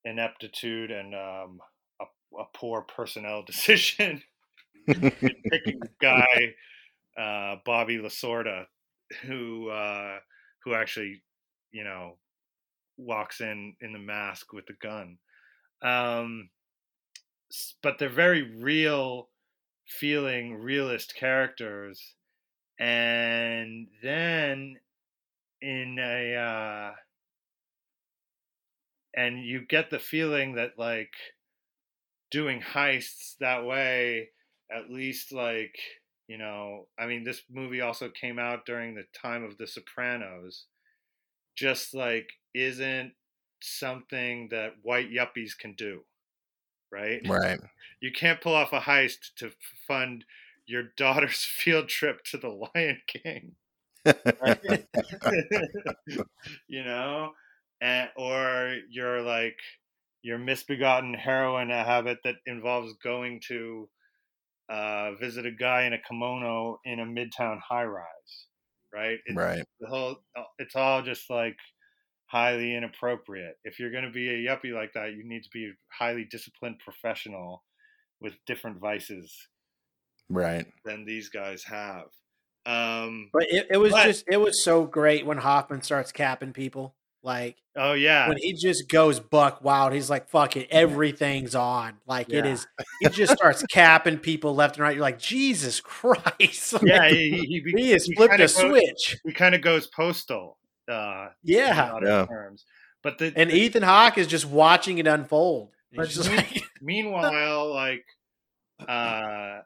ineptitude 0.03 0.91
and 0.91 1.13
um, 1.15 1.59
a, 1.99 2.05
a 2.39 2.45
poor 2.53 2.81
personnel 2.81 3.43
decision 3.47 4.21
in 4.87 5.11
picking 5.49 5.79
the 5.79 5.89
guy 6.01 6.53
uh, 7.17 7.57
Bobby 7.65 7.97
Lasorda, 7.97 8.65
who 9.23 9.69
uh, 9.69 10.17
who 10.63 10.73
actually, 10.73 11.21
you 11.71 11.83
know, 11.83 12.17
walks 12.97 13.41
in 13.41 13.75
in 13.81 13.93
the 13.93 13.99
mask 13.99 14.53
with 14.53 14.65
the 14.65 14.75
gun. 14.81 15.17
Um, 15.81 16.49
but 17.81 17.99
they're 17.99 18.09
very 18.09 18.41
real 18.41 19.29
feeling, 19.87 20.55
realist 20.55 21.15
characters, 21.15 22.15
and 22.79 23.87
then 24.01 24.77
in 25.65 25.97
a 25.99 26.35
uh, 26.35 26.95
and 29.15 29.43
you 29.43 29.65
get 29.65 29.89
the 29.89 29.99
feeling 29.99 30.55
that 30.55 30.77
like 30.77 31.13
doing 32.31 32.61
heists 32.61 33.37
that 33.39 33.65
way 33.65 34.29
at 34.71 34.89
least 34.89 35.31
like 35.31 35.77
you 36.27 36.37
know 36.37 36.87
i 36.97 37.05
mean 37.05 37.23
this 37.23 37.43
movie 37.49 37.81
also 37.81 38.09
came 38.09 38.39
out 38.39 38.65
during 38.65 38.95
the 38.95 39.05
time 39.13 39.43
of 39.43 39.57
the 39.57 39.67
sopranos 39.67 40.65
just 41.55 41.93
like 41.93 42.29
isn't 42.53 43.13
something 43.61 44.49
that 44.49 44.73
white 44.83 45.09
yuppies 45.11 45.57
can 45.57 45.73
do 45.75 46.03
right 46.91 47.23
Right. 47.25 47.59
you 48.01 48.11
can't 48.11 48.41
pull 48.41 48.55
off 48.55 48.73
a 48.73 48.81
heist 48.81 49.35
to 49.37 49.51
fund 49.87 50.25
your 50.65 50.83
daughter's 50.97 51.43
field 51.43 51.89
trip 51.89 52.23
to 52.25 52.37
the 52.37 52.49
lion 52.49 53.01
king 53.07 53.55
you 56.67 56.83
know 56.83 57.31
and 57.81 58.09
or 58.15 58.77
you're 58.89 59.21
like 59.21 59.57
your 60.21 60.37
misbegotten 60.37 61.13
heroin 61.13 61.69
habit 61.69 62.19
that 62.23 62.35
involves 62.45 62.93
going 63.03 63.41
to 63.47 63.89
uh, 64.69 65.11
visit 65.19 65.45
a 65.45 65.51
guy 65.51 65.83
in 65.83 65.93
a 65.93 65.99
kimono 65.99 66.79
in 66.85 66.99
a 66.99 67.05
midtown 67.05 67.59
high 67.67 67.83
rise 67.83 68.47
right 68.93 69.19
it's, 69.25 69.37
right. 69.37 69.63
the 69.79 69.87
whole 69.87 70.17
it's 70.59 70.75
all 70.75 71.01
just 71.01 71.29
like 71.29 71.57
highly 72.27 72.75
inappropriate 72.75 73.55
if 73.63 73.79
you're 73.79 73.91
going 73.91 74.03
to 74.03 74.11
be 74.11 74.29
a 74.29 74.49
yuppie 74.49 74.73
like 74.73 74.91
that 74.93 75.13
you 75.13 75.23
need 75.23 75.43
to 75.43 75.49
be 75.53 75.65
a 75.65 75.73
highly 75.91 76.27
disciplined 76.29 76.77
professional 76.79 77.63
with 78.19 78.33
different 78.45 78.79
vices 78.79 79.47
Right. 80.29 80.65
than 80.83 81.05
these 81.05 81.29
guys 81.29 81.63
have 81.65 82.07
um 82.65 83.29
But 83.33 83.43
it, 83.49 83.67
it 83.71 83.77
was 83.77 83.91
But- 83.91 84.05
just 84.05 84.25
it 84.27 84.37
was 84.37 84.63
so 84.63 84.85
great 84.85 85.25
when 85.25 85.37
Hoffman 85.37 85.81
starts 85.81 86.11
capping 86.11 86.53
people. 86.53 86.95
Like 87.23 87.57
oh 87.75 87.93
yeah 87.93 88.27
when 88.27 88.37
he 88.37 88.53
just 88.53 88.87
goes 88.87 89.19
buck 89.19 89.63
wild, 89.63 89.93
he's 89.93 90.11
like, 90.11 90.29
fuck 90.29 90.55
it, 90.57 90.67
everything's 90.69 91.55
on. 91.55 91.93
Like 92.05 92.29
it 92.29 92.45
Yeah. 92.45 92.51
is 92.51 92.67
he 93.01 93.09
just 93.09 93.33
starts 93.33 93.63
capping 93.63 94.19
people 94.19 94.53
left 94.53 94.75
and 94.77 94.83
right. 94.83 94.95
You're 94.95 95.01
like, 95.01 95.17
Jesus 95.17 95.81
Christ. 95.81 96.73
Like, 96.73 96.83
yeah 96.83 97.09
he, 97.09 97.31
he, 97.31 97.63
he, 97.65 97.73
he 97.83 97.91
has 97.91 98.05
he 98.05 98.13
flipped 98.15 98.35
a 98.35 98.37
goes- 98.37 98.55
switch. 98.55 99.17
he 99.25 99.31
kind 99.31 99.55
of 99.55 99.61
goes 99.61 99.87
postal 99.87 100.57
uh 100.87 101.29
Yeah. 101.43 101.97
Yeah. 102.03 102.25
terms 102.27 102.63
but 103.01 103.17
the, 103.17 103.33
And 103.35 103.51
Ethan 103.51 103.83
Hawke 103.83 104.17
is 104.19 104.25
just 104.27 104.45
watching 104.45 104.97
it 104.99 105.05
unfold. 105.07 105.69
But 105.95 106.09
just 106.09 106.29
me- 106.29 106.37
like, 106.37 106.61
meanwhile 106.81 107.73
like 107.73 108.05
uh 108.87 109.61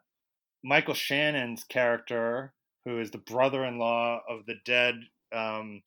michael 0.64 0.94
shannon's 0.94 1.64
character 1.64 2.52
who 2.84 2.98
is 3.00 3.10
the 3.10 3.18
brother-in-law 3.18 4.22
of 4.28 4.46
the 4.46 4.56
dead 4.64 4.94
um 5.32 5.82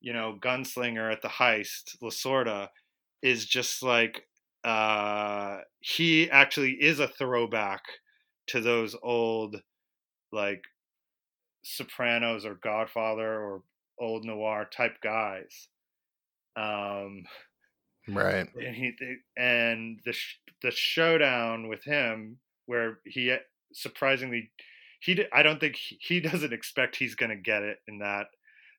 you 0.00 0.12
know 0.12 0.38
gunslinger 0.40 1.12
at 1.12 1.22
the 1.22 1.28
heist 1.28 1.98
lasorda 2.02 2.68
is 3.22 3.46
just 3.46 3.82
like 3.82 4.26
uh 4.64 5.58
he 5.80 6.30
actually 6.30 6.72
is 6.82 7.00
a 7.00 7.08
throwback 7.08 7.82
to 8.46 8.60
those 8.60 8.96
old 9.02 9.62
like 10.32 10.64
sopranos 11.62 12.44
or 12.44 12.54
godfather 12.54 13.40
or 13.40 13.62
old 13.98 14.24
noir 14.24 14.64
type 14.70 14.96
guys 15.02 15.68
um 16.56 17.24
Right. 18.08 18.48
and 18.54 18.74
he 18.74 18.92
and 19.36 20.00
the 20.04 20.12
sh- 20.12 20.40
the 20.62 20.70
showdown 20.70 21.68
with 21.68 21.84
him 21.84 22.40
where 22.66 23.00
he 23.04 23.36
surprisingly 23.72 24.52
he 25.00 25.24
I 25.32 25.42
don't 25.42 25.58
think 25.58 25.76
he, 25.76 25.98
he 26.00 26.20
doesn't 26.20 26.52
expect 26.52 26.96
he's 26.96 27.14
going 27.14 27.30
to 27.30 27.36
get 27.36 27.62
it 27.62 27.78
in 27.88 27.98
that 27.98 28.26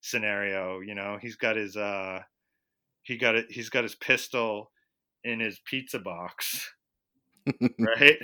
scenario 0.01 0.79
you 0.79 0.95
know 0.95 1.17
he's 1.21 1.35
got 1.35 1.55
his 1.55 1.77
uh 1.77 2.19
he 3.03 3.17
got 3.17 3.35
it 3.35 3.45
he's 3.51 3.69
got 3.69 3.83
his 3.83 3.95
pistol 3.95 4.71
in 5.23 5.39
his 5.39 5.59
pizza 5.65 5.99
box 5.99 6.71
right 7.79 8.17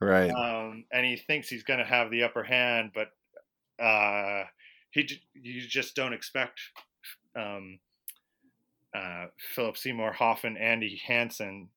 Right. 0.00 0.30
um 0.30 0.84
and 0.92 1.04
he 1.06 1.16
thinks 1.16 1.48
he's 1.48 1.62
going 1.62 1.78
to 1.78 1.84
have 1.84 2.10
the 2.10 2.22
upper 2.24 2.42
hand 2.42 2.92
but 2.94 3.08
uh 3.82 4.44
he 4.90 5.08
you 5.34 5.60
just 5.60 5.94
don't 5.94 6.12
expect 6.12 6.60
um 7.36 7.78
uh, 8.94 9.26
Philip 9.54 9.76
Seymour 9.76 10.12
Hoffman, 10.12 10.56
Andy 10.56 11.00
Hanson 11.06 11.68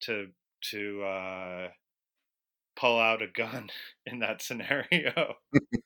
to 0.00 0.28
to 0.70 1.02
uh, 1.04 1.68
pull 2.76 2.98
out 2.98 3.22
a 3.22 3.26
gun 3.28 3.70
in 4.06 4.20
that 4.20 4.42
scenario. 4.42 5.34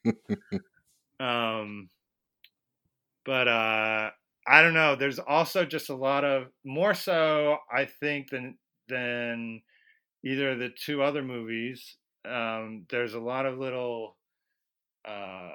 um, 1.21 1.89
but 3.25 3.49
uh, 3.49 4.11
I 4.47 4.63
don't 4.63 4.75
know. 4.75 4.97
There's 4.97 5.19
also 5.19 5.65
just 5.65 5.91
a 5.91 5.95
lot 5.95 6.25
of 6.25 6.47
more 6.65 6.95
so 6.95 7.59
I 7.71 7.85
think 7.85 8.31
than 8.31 8.57
than 8.89 9.63
either 10.25 10.53
of 10.53 10.59
the 10.59 10.71
two 10.71 11.03
other 11.03 11.23
movies. 11.23 11.97
Um, 12.25 12.87
there's 12.91 13.15
a 13.15 13.21
lot 13.21 13.47
of 13.47 13.59
little. 13.59 14.17
Uh, 15.07 15.51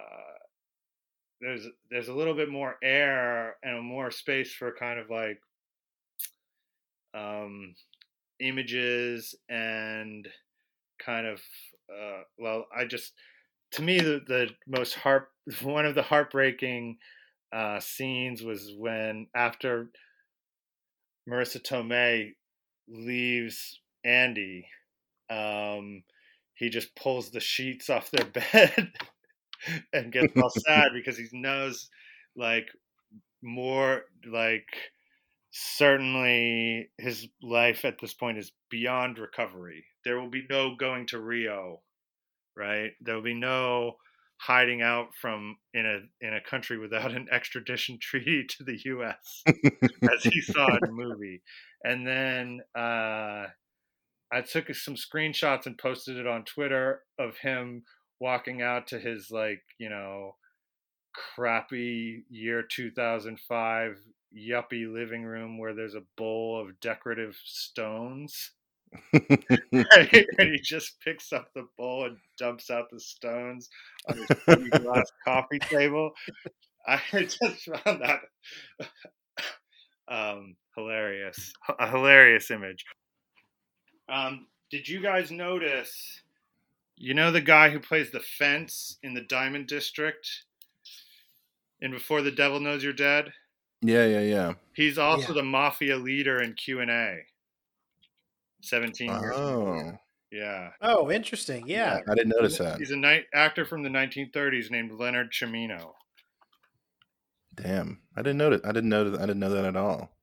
there's 1.41 1.67
there's 1.91 2.07
a 2.07 2.13
little 2.13 2.34
bit 2.36 2.49
more 2.49 2.75
air 2.84 3.57
and 3.63 3.84
more 3.84 4.11
space 4.11 4.53
for 4.53 4.71
kind 4.71 4.99
of 4.99 5.09
like 5.09 5.41
um, 7.13 7.75
images 8.39 9.36
and 9.49 10.27
kind 11.05 11.27
of 11.27 11.39
uh, 11.89 12.21
well 12.37 12.65
I 12.75 12.85
just 12.85 13.13
to 13.73 13.81
me 13.81 13.99
the, 13.99 14.21
the 14.27 14.49
most 14.67 14.95
heart 14.95 15.29
one 15.61 15.85
of 15.85 15.95
the 15.95 16.03
heartbreaking 16.03 16.97
uh, 17.53 17.79
scenes 17.79 18.41
was 18.41 18.71
when 18.77 19.27
after 19.35 19.89
Marisa 21.29 21.61
Tomei 21.61 22.31
leaves 22.87 23.79
Andy 24.03 24.67
um, 25.29 26.03
he 26.55 26.69
just 26.69 26.95
pulls 26.95 27.31
the 27.31 27.39
sheets 27.39 27.89
off 27.89 28.11
their 28.11 28.25
bed 28.51 28.91
and 29.91 30.11
gets 30.11 30.33
all 30.35 30.49
sad 30.49 30.89
because 30.93 31.17
he 31.17 31.27
knows 31.31 31.89
like 32.35 32.67
more 33.41 34.03
like 34.31 34.67
certainly 35.51 36.89
his 36.97 37.27
life 37.41 37.85
at 37.85 37.99
this 38.01 38.13
point 38.13 38.37
is 38.37 38.51
beyond 38.69 39.19
recovery 39.19 39.85
there 40.05 40.19
will 40.19 40.29
be 40.29 40.45
no 40.49 40.75
going 40.75 41.05
to 41.07 41.19
rio 41.19 41.81
right? 42.55 42.91
There 43.01 43.15
will 43.15 43.23
be 43.23 43.33
no 43.33 43.97
hiding 44.37 44.81
out 44.81 45.09
from 45.15 45.57
in 45.73 45.85
a 45.85 46.25
in 46.25 46.33
a 46.33 46.41
country 46.41 46.77
without 46.77 47.11
an 47.11 47.27
extradition 47.31 47.97
treaty 48.01 48.45
to 48.45 48.63
the 48.63 48.75
us 48.75 49.43
as 49.47 50.23
he 50.23 50.41
saw 50.41 50.67
in 50.67 50.79
the 50.81 50.91
movie. 50.91 51.41
And 51.83 52.05
then 52.05 52.61
uh 52.75 53.47
i 54.31 54.41
took 54.41 54.73
some 54.73 54.95
screenshots 54.95 55.67
and 55.67 55.77
posted 55.77 56.17
it 56.17 56.25
on 56.25 56.43
twitter 56.43 57.01
of 57.19 57.37
him 57.37 57.83
walking 58.19 58.61
out 58.63 58.87
to 58.87 58.97
his 58.97 59.29
like 59.29 59.61
you 59.77 59.89
know 59.89 60.35
crappy 61.13 62.23
year 62.29 62.63
2005 62.63 63.99
yuppie 64.35 64.91
living 64.91 65.23
room 65.23 65.59
where 65.59 65.75
there's 65.75 65.93
a 65.93 66.01
bowl 66.17 66.59
of 66.59 66.79
decorative 66.79 67.37
stones 67.43 68.53
right? 69.13 70.25
and 70.37 70.49
he 70.53 70.59
just 70.61 70.99
picks 71.01 71.31
up 71.33 71.49
the 71.53 71.67
bowl 71.77 72.05
and 72.05 72.17
dumps 72.37 72.69
out 72.69 72.89
the 72.91 72.99
stones 72.99 73.69
on 74.07 74.17
his 74.17 74.69
glass 74.69 75.11
coffee 75.25 75.59
table 75.59 76.11
i 76.87 76.99
just 77.11 77.69
found 77.83 78.01
that 78.01 78.19
um 80.07 80.55
hilarious 80.75 81.53
a 81.79 81.89
hilarious 81.89 82.51
image 82.51 82.85
um 84.09 84.47
did 84.69 84.87
you 84.87 85.01
guys 85.01 85.31
notice 85.31 86.21
you 86.95 87.13
know 87.13 87.31
the 87.31 87.41
guy 87.41 87.69
who 87.69 87.79
plays 87.79 88.11
the 88.11 88.19
fence 88.19 88.97
in 89.03 89.13
the 89.13 89.21
Diamond 89.21 89.67
District 89.67 90.27
and 91.81 91.91
Before 91.91 92.21
the 92.21 92.31
Devil 92.31 92.59
Knows 92.59 92.83
You're 92.83 92.93
Dead? 92.93 93.33
yeah, 93.81 94.05
yeah, 94.05 94.21
yeah. 94.21 94.53
He's 94.73 94.97
also 94.97 95.29
Yeah. 95.29 95.41
the 95.41 95.43
mafia 95.43 95.97
leader 95.97 96.41
in 96.41 96.53
Q 96.53 96.79
and 96.81 96.91
A. 96.91 97.19
Seventeen 98.64 99.09
years. 99.11 99.34
Oh, 99.36 99.91
Yeah. 100.32 100.70
oh, 100.82 101.11
interesting. 101.11 101.68
Yeah. 101.68 101.99
I 102.09 102.16
didn't 102.16 102.30
notice 102.36 102.57
that. 102.59 102.80
He's 102.80 102.91
a 102.91 102.95
night 102.95 103.26
actor 103.34 103.66
from 103.66 103.84
the 103.84 103.89
1930s 103.89 104.72
named 104.72 104.93
Leonard 104.93 105.32
Cimino. 105.34 105.91
Damn, 107.55 108.01
I 108.16 108.22
didn't 108.22 108.38
notice. 108.38 108.61
I 108.64 108.72
didn't 108.72 108.89
know. 108.89 109.09
that. 109.11 109.20
I 109.22 109.26
didn't 109.26 109.39
know 109.39 109.49
that 109.49 109.66
at 109.66 109.76
all. 109.76 110.16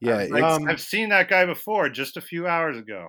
Yeah, 0.00 0.16
I've, 0.18 0.30
it's- 0.30 0.42
Um, 0.60 0.68
I've 0.68 0.80
seen 0.80 1.10
that 1.10 1.28
guy 1.28 1.44
before, 1.44 1.88
just 1.90 2.16
a 2.16 2.20
few 2.22 2.46
hours 2.46 2.78
ago. 2.78 3.08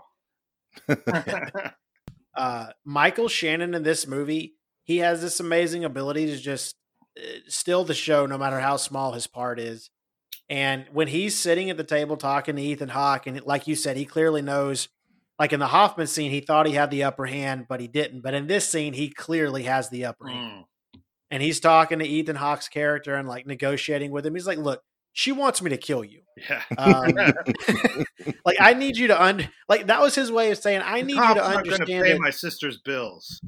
uh, 2.36 2.68
Michael 2.84 3.28
Shannon 3.30 3.74
in 3.76 3.84
this 3.84 4.08
movie, 4.08 4.56
he 4.84 4.98
has 4.98 5.22
this 5.22 5.39
amazing 5.39 5.86
ability 5.86 6.26
to 6.28 6.38
just 6.38 6.76
uh, 7.18 7.22
still 7.48 7.84
the 7.86 7.94
show, 7.94 8.26
no 8.26 8.38
matter 8.38 8.60
how 8.60 8.76
small 8.78 9.14
his 9.14 9.28
part 9.28 9.60
is. 9.60 9.89
And 10.49 10.86
when 10.91 11.07
he's 11.07 11.38
sitting 11.38 11.69
at 11.69 11.77
the 11.77 11.84
table 11.84 12.17
talking 12.17 12.55
to 12.55 12.61
Ethan 12.61 12.89
Hawke, 12.89 13.27
and 13.27 13.41
like 13.43 13.67
you 13.67 13.75
said, 13.75 13.97
he 13.97 14.05
clearly 14.05 14.41
knows. 14.41 14.89
Like 15.39 15.53
in 15.53 15.59
the 15.59 15.67
Hoffman 15.67 16.05
scene, 16.05 16.29
he 16.29 16.41
thought 16.41 16.67
he 16.67 16.73
had 16.73 16.91
the 16.91 17.03
upper 17.03 17.25
hand, 17.25 17.65
but 17.67 17.79
he 17.79 17.88
didn't. 17.88 18.21
But 18.21 18.36
in 18.36 18.45
this 18.45 18.69
scene, 18.69 18.93
he 18.93 19.09
clearly 19.09 19.63
has 19.63 19.89
the 19.89 20.05
upper 20.05 20.27
hand. 20.27 20.65
Mm. 20.95 21.01
and 21.32 21.41
he's 21.41 21.59
talking 21.59 21.97
to 21.97 22.05
Ethan 22.05 22.36
Hawke's 22.36 22.67
character 22.67 23.15
and 23.15 23.27
like 23.27 23.47
negotiating 23.47 24.11
with 24.11 24.23
him. 24.23 24.36
He's 24.36 24.45
like, 24.45 24.59
"Look, 24.59 24.84
she 25.13 25.32
wants 25.32 25.61
me 25.61 25.69
to 25.69 25.77
kill 25.77 26.03
you. 26.03 26.21
Yeah. 26.49 26.61
Um, 26.77 27.13
like 28.45 28.57
I 28.59 28.73
need 28.73 28.97
you 28.97 29.07
to 29.07 29.21
un 29.21 29.49
like 29.67 29.88
that 29.88 30.01
was 30.01 30.15
his 30.15 30.32
way 30.32 30.51
of 30.51 30.57
saying 30.57 30.82
I 30.84 31.01
need 31.01 31.15
you 31.15 31.34
to 31.36 31.45
understand 31.45 32.05
pay 32.05 32.17
my 32.17 32.29
sister's 32.29 32.77
bills. 32.77 33.41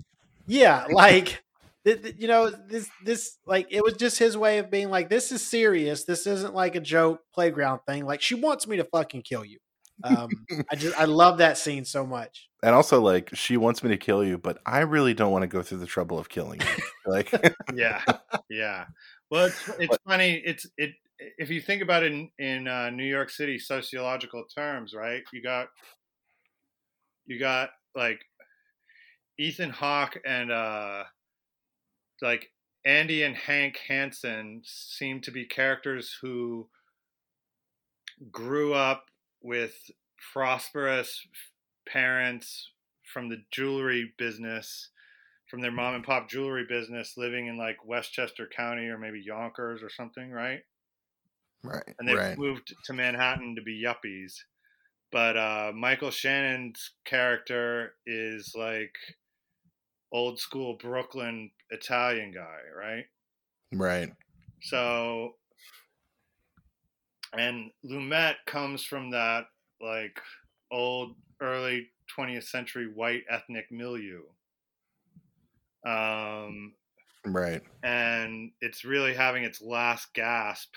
Yeah, 0.46 0.86
like 0.92 1.44
you 1.86 2.28
know 2.28 2.50
this 2.50 2.90
this 3.04 3.38
like 3.46 3.68
it 3.70 3.84
was 3.84 3.96
just 3.96 4.18
his 4.18 4.38
way 4.38 4.60
of 4.60 4.72
being 4.72 4.90
like 4.90 5.10
this 5.10 5.32
is 5.32 5.46
serious. 5.46 6.06
This 6.06 6.26
isn't 6.26 6.54
like 6.54 6.76
a 6.76 6.80
joke 6.80 7.22
playground 7.34 7.82
thing. 7.88 8.06
Like 8.06 8.22
she 8.22 8.36
wants 8.36 8.68
me 8.68 8.78
to 8.78 8.86
fucking 8.86 9.24
kill 9.24 9.44
you. 9.44 9.60
Um, 10.04 10.30
I 10.72 10.76
just 10.76 10.98
I 10.98 11.06
love 11.06 11.40
that 11.40 11.58
scene 11.58 11.86
so 11.86 12.06
much. 12.06 12.48
and 12.64 12.74
also 12.74 13.02
like 13.02 13.36
she 13.36 13.58
wants 13.58 13.84
me 13.84 13.90
to 13.90 13.98
kill 13.98 14.24
you, 14.24 14.38
but 14.38 14.60
I 14.66 14.80
really 14.80 15.14
don't 15.14 15.32
want 15.32 15.44
to 15.44 15.48
go 15.48 15.62
through 15.62 15.80
the 15.80 15.86
trouble 15.86 16.18
of 16.18 16.30
killing 16.30 16.62
you. 16.62 16.84
Like 17.06 17.32
Yeah, 17.76 18.02
yeah. 18.50 18.86
Well, 19.30 19.46
it's 19.46 19.70
it's 19.80 19.98
funny. 20.08 20.42
It's 20.46 20.66
it 20.78 20.92
if 21.38 21.50
you 21.50 21.62
think 21.62 21.82
about 21.82 22.04
it 22.04 22.12
in 22.12 22.30
in 22.40 22.68
uh, 22.68 22.90
New 22.92 23.06
York 23.06 23.30
City 23.30 23.60
sociological 23.60 24.46
terms, 24.56 24.94
right? 24.94 25.24
You 25.34 25.42
got 25.44 25.68
you 27.26 27.40
got 27.40 27.70
like 27.96 28.22
Ethan 29.38 29.70
Hawke 29.70 30.18
and 30.26 30.52
uh 30.52 31.04
like 32.24 32.52
Andy 32.86 33.24
and 33.24 33.36
Hank 33.36 33.78
Hanson 33.88 34.62
seem 34.66 35.22
to 35.22 35.32
be 35.32 35.46
characters 35.46 36.18
who 36.22 36.70
grew 38.32 38.74
up 38.74 39.06
with 39.42 39.92
prosperous 40.34 41.28
parents 41.88 42.72
from 43.14 43.30
the 43.30 43.44
jewelry 43.52 44.14
business 44.18 44.90
from 45.50 45.62
their 45.62 45.72
mom 45.72 45.94
and 45.94 46.04
pop 46.04 46.30
jewelry 46.30 46.66
business 46.68 47.16
living 47.16 47.46
in 47.48 47.58
like 47.58 47.86
Westchester 47.86 48.48
County 48.48 48.88
or 48.88 48.98
maybe 48.98 49.22
Yonkers 49.22 49.84
or 49.84 49.90
something, 49.90 50.32
right? 50.32 50.62
right, 51.64 51.96
And 52.00 52.08
they 52.08 52.16
right, 52.16 52.38
moved 52.38 52.74
to 52.86 52.94
Manhattan 52.94 53.56
to 53.56 53.62
be 53.62 53.84
yuppies. 53.84 54.34
But 55.12 55.38
uh, 55.38 55.72
Michael 55.76 56.10
Shannon's 56.10 56.92
character 57.06 57.96
is 58.08 58.54
like 58.56 58.96
old 60.12 60.40
school 60.40 60.78
Brooklyn 60.78 61.52
Italian 61.74 62.32
guy, 62.32 62.60
right? 62.78 63.06
right, 63.74 64.12
So, 64.62 65.36
and 67.38 67.72
Lumet 67.86 68.36
comes 68.46 68.84
from 68.84 69.12
that 69.12 69.46
like 69.82 70.20
old 70.72 71.16
early 71.42 71.90
20th 72.18 72.46
century 72.46 72.88
white 72.94 73.24
ethnic 73.30 73.66
milieu. 73.72 74.22
Um, 75.86 76.74
right. 77.26 77.62
and 77.84 78.52
it's 78.62 78.86
really 78.86 79.14
having 79.14 79.44
its 79.44 79.62
last 79.62 80.14
gasp 80.14 80.74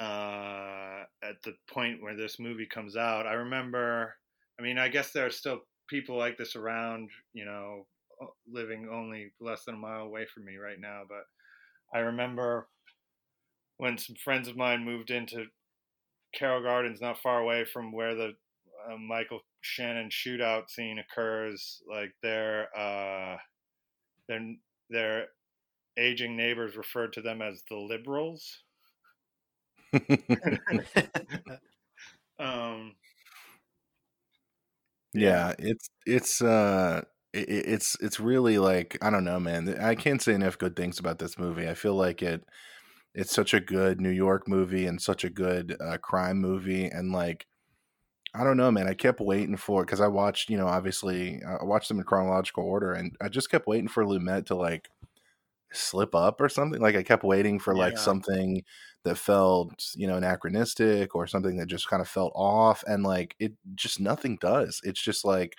uh, 0.00 1.04
at 1.22 1.42
the 1.44 1.54
point 1.70 2.02
where 2.02 2.16
this 2.16 2.40
movie 2.40 2.66
comes 2.66 2.96
out. 2.96 3.26
I 3.26 3.34
remember, 3.34 4.14
I 4.58 4.62
mean, 4.62 4.78
I 4.78 4.88
guess 4.88 5.12
there 5.12 5.26
are 5.26 5.30
still 5.30 5.60
people 5.88 6.16
like 6.16 6.36
this 6.36 6.56
around, 6.56 7.10
you 7.32 7.44
know, 7.44 7.86
living 8.50 8.88
only 8.92 9.32
less 9.40 9.64
than 9.64 9.74
a 9.76 9.78
mile 9.78 10.02
away 10.02 10.26
from 10.32 10.44
me 10.44 10.56
right 10.56 10.80
now. 10.80 11.02
But 11.08 11.24
I 11.96 12.00
remember 12.02 12.68
when 13.78 13.98
some 13.98 14.16
friends 14.16 14.48
of 14.48 14.56
mine 14.56 14.84
moved 14.84 15.10
into 15.10 15.46
Carroll 16.34 16.62
Gardens, 16.62 17.00
not 17.00 17.18
far 17.18 17.40
away 17.40 17.64
from 17.64 17.92
where 17.92 18.14
the 18.14 18.34
uh, 18.90 18.96
Michael 18.98 19.40
Shannon 19.60 20.10
shootout 20.10 20.70
scene 20.70 20.98
occurs. 20.98 21.82
Like 21.88 22.12
their 22.22 22.68
uh, 22.76 23.36
their 24.28 24.40
their 24.90 25.28
aging 25.98 26.36
neighbors 26.36 26.76
referred 26.76 27.12
to 27.14 27.22
them 27.22 27.42
as 27.42 27.62
the 27.70 27.76
liberals. 27.76 28.62
Um, 32.38 32.94
yeah 35.14 35.54
it's 35.58 35.88
it's 36.06 36.42
uh 36.42 37.02
i- 37.38 37.40
i- 37.42 37.44
it's 37.66 37.96
it's 38.00 38.20
really 38.20 38.58
like 38.58 38.96
i 39.02 39.10
don't 39.10 39.24
know 39.24 39.40
man 39.40 39.68
i 39.80 39.94
can't 39.94 40.22
say 40.22 40.34
enough 40.34 40.58
good 40.58 40.76
things 40.76 40.98
about 40.98 41.18
this 41.18 41.38
movie 41.38 41.68
i 41.68 41.74
feel 41.74 41.94
like 41.94 42.22
it 42.22 42.44
it's 43.14 43.34
such 43.34 43.54
a 43.54 43.60
good 43.60 44.00
new 44.00 44.10
york 44.10 44.48
movie 44.48 44.86
and 44.86 45.02
such 45.02 45.24
a 45.24 45.30
good 45.30 45.76
uh, 45.80 45.98
crime 45.98 46.38
movie 46.38 46.86
and 46.86 47.12
like 47.12 47.46
i 48.34 48.44
don't 48.44 48.56
know 48.58 48.70
man 48.70 48.88
i 48.88 48.94
kept 48.94 49.20
waiting 49.20 49.56
for 49.56 49.84
because 49.84 50.00
i 50.00 50.08
watched 50.08 50.50
you 50.50 50.56
know 50.58 50.68
obviously 50.68 51.42
i 51.44 51.64
watched 51.64 51.88
them 51.88 51.98
in 51.98 52.04
chronological 52.04 52.64
order 52.64 52.92
and 52.92 53.16
i 53.20 53.28
just 53.28 53.50
kept 53.50 53.66
waiting 53.66 53.88
for 53.88 54.04
lumet 54.04 54.46
to 54.46 54.54
like 54.56 54.90
slip 55.72 56.14
up 56.14 56.40
or 56.40 56.48
something 56.48 56.80
like 56.80 56.96
i 56.96 57.02
kept 57.02 57.22
waiting 57.22 57.58
for 57.58 57.74
like 57.74 57.98
Yeah. 57.98 57.98
something 57.98 58.62
that 59.04 59.16
felt 59.18 59.92
you 59.94 60.06
know 60.06 60.16
anachronistic 60.16 61.14
or 61.14 61.26
something 61.26 61.56
that 61.58 61.66
just 61.66 61.88
kind 61.88 62.00
of 62.00 62.08
felt 62.08 62.32
off 62.34 62.82
and 62.86 63.02
like 63.02 63.36
it 63.38 63.52
just 63.74 64.00
nothing 64.00 64.36
does 64.40 64.80
it's 64.84 65.00
just 65.02 65.24
like 65.26 65.56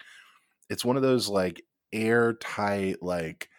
it's 0.70 0.86
one 0.86 0.98
of 0.98 1.04
those 1.04 1.30
like 1.30 1.64
airtight 1.94 3.02
like 3.02 3.50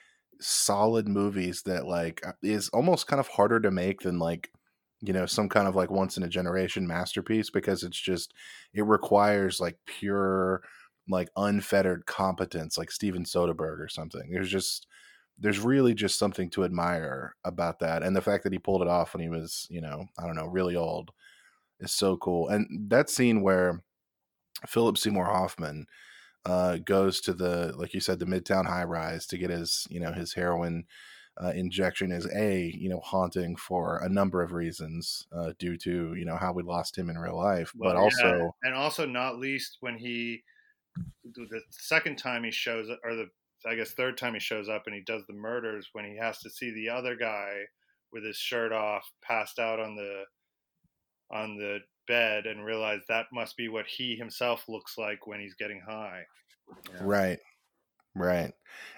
solid 0.41 1.09
movies 1.09 1.63
that 1.63 1.87
like 1.87 2.27
uh, 2.27 2.33
is 2.43 2.69
almost 2.71 3.07
kind 3.07 3.21
of 3.21 3.29
harder 3.29 3.61
to 3.61 3.71
make 3.71 4.01
than 4.01 4.19
like 4.19 4.51
you 5.01 5.13
know 5.13 5.27
some 5.27 5.49
kind 5.49 5.69
of 5.69 5.77
like 5.77 5.91
once 5.91 6.17
in 6.17 6.23
a 6.23 6.29
generation 6.29 6.87
masterpiece 6.87 7.51
because 7.51 7.83
it's 7.83 8.01
just 8.01 8.33
it 8.75 8.85
requires 8.85 9.61
like 9.61 9.79
pure 9.87 10.63
like 11.09 11.29
unfettered 11.37 12.07
competence 12.07 12.79
like 12.79 12.91
steven 12.91 13.25
soderbergh 13.25 13.81
or 13.81 13.89
something. 13.89 14.31
There's 14.31 14.51
just 14.51 14.87
there's 15.39 15.59
really 15.59 15.95
just 15.95 16.19
something 16.19 16.51
to 16.51 16.65
admire 16.65 17.35
about 17.45 17.79
that 17.81 18.03
and 18.03 18.15
the 18.15 18.21
fact 18.21 18.45
that 18.45 18.53
he 18.53 18.59
pulled 18.59 18.83
it 18.83 18.89
off 18.89 19.15
when 19.15 19.23
he 19.23 19.29
was 19.29 19.67
you 19.71 19.81
know 19.81 20.05
i 20.19 20.27
don't 20.27 20.37
know 20.37 20.47
really 20.47 20.77
old 20.77 21.11
is 21.81 21.93
so 21.93 22.17
cool 22.19 22.49
and 22.49 22.91
that 22.91 23.09
scene 23.11 23.43
where 23.43 23.83
philip 24.67 24.99
seymour 24.99 25.25
hoffman 25.27 25.87
uh, 26.47 26.79
goes 26.79 27.21
to 27.21 27.35
the 27.35 27.73
like 27.77 27.95
you 27.95 28.01
said 28.01 28.19
the 28.19 28.27
midtown 28.27 28.67
high 28.67 28.85
rise 28.85 29.27
to 29.27 29.39
get 29.39 29.51
his 29.51 29.87
you 29.91 30.01
know 30.01 30.13
his 30.13 30.35
heroin 30.35 30.85
uh, 31.43 31.53
injection 31.55 32.13
is 32.13 32.27
a 32.35 32.75
you 32.77 32.89
know 32.89 33.01
haunting 33.01 33.57
for 33.57 33.99
a 33.99 34.09
number 34.09 34.43
of 34.43 34.53
reasons 34.53 35.27
uh, 35.37 35.53
due 35.59 35.77
to 35.77 36.15
you 36.15 36.25
know 36.25 36.37
how 36.37 36.53
we 36.53 36.63
lost 36.63 36.97
him 36.97 37.09
in 37.09 37.19
real 37.19 37.37
life 37.37 37.73
but 37.75 37.95
yeah, 37.95 38.01
also 38.01 38.55
and 38.63 38.75
also 38.75 39.07
not 39.07 39.39
least 39.39 39.77
when 39.81 39.97
he 39.97 40.43
the 41.25 41.47
the 41.51 41.61
second 41.71 42.17
time 42.17 42.45
he 42.45 42.51
shows 42.51 42.91
up 42.91 42.99
or 43.05 43.15
the 43.15 43.27
i 43.67 43.75
guess 43.75 43.93
third 43.93 44.17
time 44.19 44.35
he 44.35 44.41
shows 44.41 44.69
up 44.69 44.85
and 44.87 44.95
he 44.95 45.03
does 45.03 45.23
the 45.29 45.35
murders 45.35 45.89
when 45.93 46.05
he 46.05 46.17
has 46.17 46.39
to 46.39 46.51
see 46.51 46.73
the 46.73 46.89
other 46.89 47.15
guy 47.17 47.59
with 48.13 48.25
his 48.25 48.37
shirt 48.37 48.73
off 48.73 49.11
passed 49.23 49.59
out 49.59 49.79
on 49.79 49.95
the 49.95 50.25
on 51.31 51.57
the 51.57 51.79
bed 52.11 52.47
and 52.47 52.65
realize 52.65 53.01
that 53.09 53.27
must 53.33 53.57
be 53.57 53.69
what 53.69 53.87
he 53.87 54.17
himself 54.17 54.65
looks 54.69 54.99
like 54.99 55.29
when 55.29 55.39
he's 55.39 55.55
getting 55.55 55.81
high 55.81 56.23
Yeah. 56.93 57.03
Right. 57.03 57.39
Right. 58.17 58.53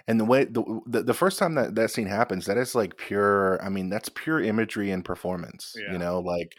And 0.07 0.19
the 0.19 0.25
way 0.25 0.45
the, 0.45 0.81
the 0.87 1.03
the 1.03 1.13
first 1.13 1.37
time 1.37 1.53
that 1.55 1.75
that 1.75 1.91
scene 1.91 2.07
happens, 2.07 2.47
that 2.47 2.57
is 2.57 2.73
like 2.73 2.97
pure 2.97 3.63
I 3.63 3.69
mean, 3.69 3.89
that's 3.89 4.09
pure 4.09 4.41
imagery 4.41 4.89
and 4.89 5.05
performance. 5.05 5.75
Yeah. 5.77 5.93
You 5.93 5.99
know, 5.99 6.19
like 6.19 6.55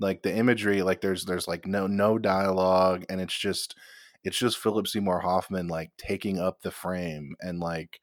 like 0.00 0.22
the 0.22 0.34
imagery, 0.34 0.82
like 0.82 1.00
there's 1.00 1.24
there's 1.24 1.46
like 1.46 1.64
no 1.66 1.86
no 1.86 2.18
dialogue 2.18 3.04
and 3.08 3.20
it's 3.20 3.38
just 3.38 3.76
it's 4.24 4.38
just 4.38 4.58
Philip 4.58 4.88
Seymour 4.88 5.20
Hoffman 5.20 5.68
like 5.68 5.92
taking 5.96 6.40
up 6.40 6.62
the 6.62 6.72
frame 6.72 7.36
and 7.40 7.60
like 7.60 8.00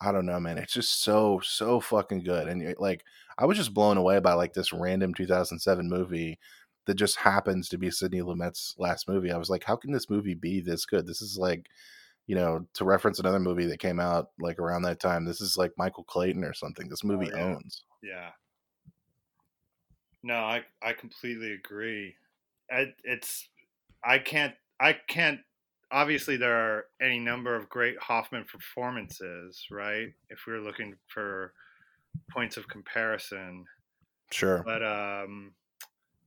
I 0.00 0.12
don't 0.12 0.26
know, 0.26 0.40
man. 0.40 0.58
It's 0.58 0.72
just 0.72 1.02
so 1.02 1.40
so 1.42 1.80
fucking 1.80 2.22
good. 2.24 2.46
And 2.48 2.76
like 2.78 3.02
I 3.38 3.46
was 3.46 3.56
just 3.56 3.74
blown 3.74 3.96
away 3.96 4.20
by 4.20 4.34
like 4.34 4.52
this 4.52 4.72
random 4.72 5.14
2007 5.14 5.88
movie 5.88 6.38
that 6.86 6.94
just 6.94 7.18
happens 7.18 7.68
to 7.68 7.78
be 7.78 7.90
Sidney 7.90 8.20
Lumet's 8.20 8.74
last 8.78 9.08
movie. 9.08 9.30
I 9.30 9.38
was 9.38 9.50
like, 9.50 9.64
how 9.64 9.76
can 9.76 9.92
this 9.92 10.10
movie 10.10 10.34
be 10.34 10.60
this 10.60 10.84
good? 10.86 11.06
This 11.06 11.22
is 11.22 11.38
like 11.38 11.68
you 12.26 12.36
know, 12.36 12.66
to 12.74 12.84
reference 12.84 13.18
another 13.18 13.40
movie 13.40 13.66
that 13.66 13.80
came 13.80 13.98
out 13.98 14.30
like 14.38 14.58
around 14.58 14.82
that 14.82 15.00
time, 15.00 15.24
this 15.24 15.40
is 15.40 15.56
like 15.56 15.72
Michael 15.76 16.04
Clayton 16.04 16.44
or 16.44 16.54
something. 16.54 16.88
This 16.88 17.04
movie 17.04 17.30
yeah. 17.34 17.42
owns. 17.42 17.82
Yeah. 18.02 18.30
No, 20.22 20.36
I 20.36 20.62
I 20.82 20.92
completely 20.92 21.52
agree. 21.52 22.14
It, 22.68 22.94
it's 23.02 23.48
I 24.04 24.18
can't 24.18 24.54
I 24.80 24.94
can't. 25.08 25.40
Obviously, 25.90 26.38
there 26.38 26.56
are 26.56 26.84
any 27.02 27.18
number 27.18 27.54
of 27.54 27.68
great 27.68 27.98
Hoffman 27.98 28.44
performances, 28.50 29.66
right? 29.70 30.08
If 30.30 30.44
we 30.46 30.54
we're 30.54 30.60
looking 30.60 30.94
for 31.08 31.52
points 32.30 32.56
of 32.56 32.66
comparison, 32.66 33.66
Sure. 34.30 34.62
but 34.64 34.82
um, 34.82 35.52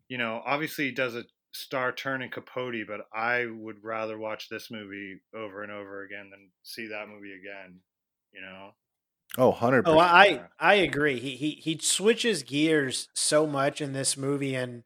you 0.07 0.17
know, 0.17 0.41
obviously 0.45 0.85
he 0.85 0.91
does 0.91 1.15
a 1.15 1.23
star 1.53 1.91
turn 1.91 2.21
in 2.21 2.29
Capote, 2.29 2.87
but 2.87 3.01
I 3.13 3.45
would 3.45 3.83
rather 3.83 4.17
watch 4.17 4.49
this 4.49 4.69
movie 4.69 5.21
over 5.33 5.63
and 5.63 5.71
over 5.71 6.03
again 6.03 6.29
than 6.29 6.49
see 6.63 6.87
that 6.87 7.07
movie 7.07 7.33
again. 7.33 7.79
You 8.33 8.41
know. 8.41 8.71
Oh, 9.37 9.51
100%. 9.51 9.83
Oh, 9.85 9.99
I 9.99 10.43
I 10.59 10.75
agree. 10.75 11.19
He 11.19 11.35
he 11.35 11.51
he 11.51 11.77
switches 11.79 12.43
gears 12.43 13.09
so 13.13 13.47
much 13.47 13.81
in 13.81 13.93
this 13.93 14.15
movie, 14.15 14.55
and 14.55 14.83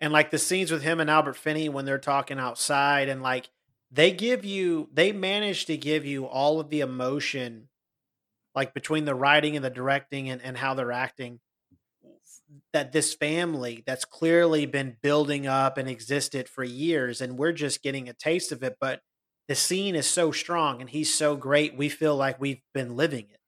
and 0.00 0.12
like 0.12 0.30
the 0.30 0.38
scenes 0.38 0.70
with 0.70 0.82
him 0.82 1.00
and 1.00 1.10
Albert 1.10 1.36
Finney 1.36 1.68
when 1.68 1.84
they're 1.84 1.98
talking 1.98 2.38
outside, 2.38 3.08
and 3.08 3.22
like 3.22 3.50
they 3.90 4.12
give 4.12 4.44
you 4.44 4.88
they 4.92 5.12
manage 5.12 5.66
to 5.66 5.76
give 5.76 6.04
you 6.04 6.26
all 6.26 6.60
of 6.60 6.70
the 6.70 6.80
emotion 6.80 7.68
like 8.54 8.74
between 8.74 9.04
the 9.04 9.14
writing 9.14 9.56
and 9.56 9.64
the 9.64 9.70
directing 9.70 10.28
and, 10.28 10.42
and 10.42 10.56
how 10.56 10.74
they're 10.74 10.92
acting 10.92 11.40
that 12.72 12.92
this 12.92 13.14
family 13.14 13.82
that's 13.86 14.04
clearly 14.04 14.66
been 14.66 14.96
building 15.02 15.46
up 15.46 15.78
and 15.78 15.88
existed 15.88 16.48
for 16.48 16.64
years 16.64 17.20
and 17.20 17.38
we're 17.38 17.52
just 17.52 17.82
getting 17.82 18.08
a 18.08 18.12
taste 18.12 18.52
of 18.52 18.62
it 18.62 18.76
but 18.80 19.00
the 19.50 19.54
scene 19.56 19.96
is 19.96 20.06
so 20.06 20.30
strong 20.30 20.80
and 20.80 20.90
he's 20.90 21.12
so 21.12 21.34
great 21.34 21.76
we 21.76 21.88
feel 21.88 22.14
like 22.14 22.40
we've 22.40 22.62
been 22.72 22.94
living 22.94 23.26
it. 23.32 23.40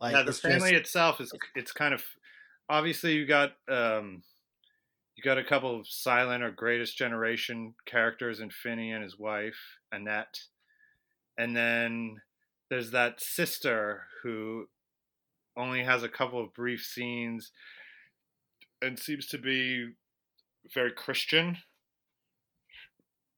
Like 0.00 0.12
yeah, 0.12 0.22
the 0.22 0.32
family 0.32 0.70
just, 0.70 0.82
itself 0.82 1.20
is 1.20 1.32
it's 1.54 1.70
kind 1.70 1.94
of 1.94 2.02
obviously 2.68 3.14
you 3.14 3.24
got 3.24 3.52
um 3.68 4.24
you 5.14 5.22
got 5.22 5.38
a 5.38 5.44
couple 5.44 5.78
of 5.78 5.86
silent 5.86 6.42
or 6.42 6.50
greatest 6.50 6.98
generation 6.98 7.74
characters 7.86 8.40
in 8.40 8.50
Finney 8.50 8.90
and 8.90 9.04
his 9.04 9.16
wife 9.16 9.78
Annette 9.92 10.40
and 11.38 11.56
then 11.56 12.16
there's 12.68 12.90
that 12.90 13.20
sister 13.20 14.02
who 14.24 14.66
only 15.56 15.84
has 15.84 16.02
a 16.02 16.08
couple 16.08 16.42
of 16.42 16.52
brief 16.54 16.82
scenes 16.84 17.52
and 18.82 18.98
seems 18.98 19.26
to 19.28 19.38
be 19.38 19.90
very 20.74 20.92
Christian, 20.92 21.56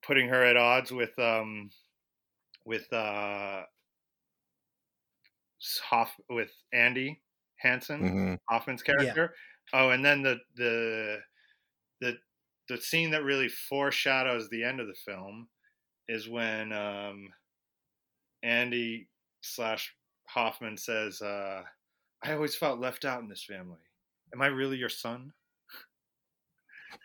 putting 0.02 0.28
her 0.28 0.44
at 0.44 0.56
odds 0.56 0.90
with 0.90 1.18
um 1.18 1.70
with 2.64 2.92
uh 2.92 3.62
Hoff 5.84 6.14
with 6.28 6.50
Andy 6.72 7.20
Hanson, 7.56 8.00
mm-hmm. 8.00 8.34
Hoffman's 8.48 8.82
character. 8.82 9.34
Yeah. 9.72 9.80
Oh, 9.80 9.90
and 9.90 10.04
then 10.04 10.22
the 10.22 10.38
the 10.56 11.18
the 12.00 12.18
the 12.68 12.80
scene 12.80 13.10
that 13.10 13.24
really 13.24 13.48
foreshadows 13.48 14.48
the 14.48 14.64
end 14.64 14.80
of 14.80 14.86
the 14.86 14.94
film 14.94 15.48
is 16.08 16.28
when 16.28 16.72
um 16.72 17.28
Andy 18.42 19.08
slash 19.42 19.94
Hoffman 20.26 20.76
says, 20.76 21.20
uh, 21.20 21.62
I 22.22 22.32
always 22.32 22.54
felt 22.54 22.80
left 22.80 23.04
out 23.04 23.20
in 23.20 23.28
this 23.28 23.44
family. 23.44 23.80
Am 24.32 24.42
I 24.42 24.46
really 24.46 24.76
your 24.76 24.88
son? 24.88 25.32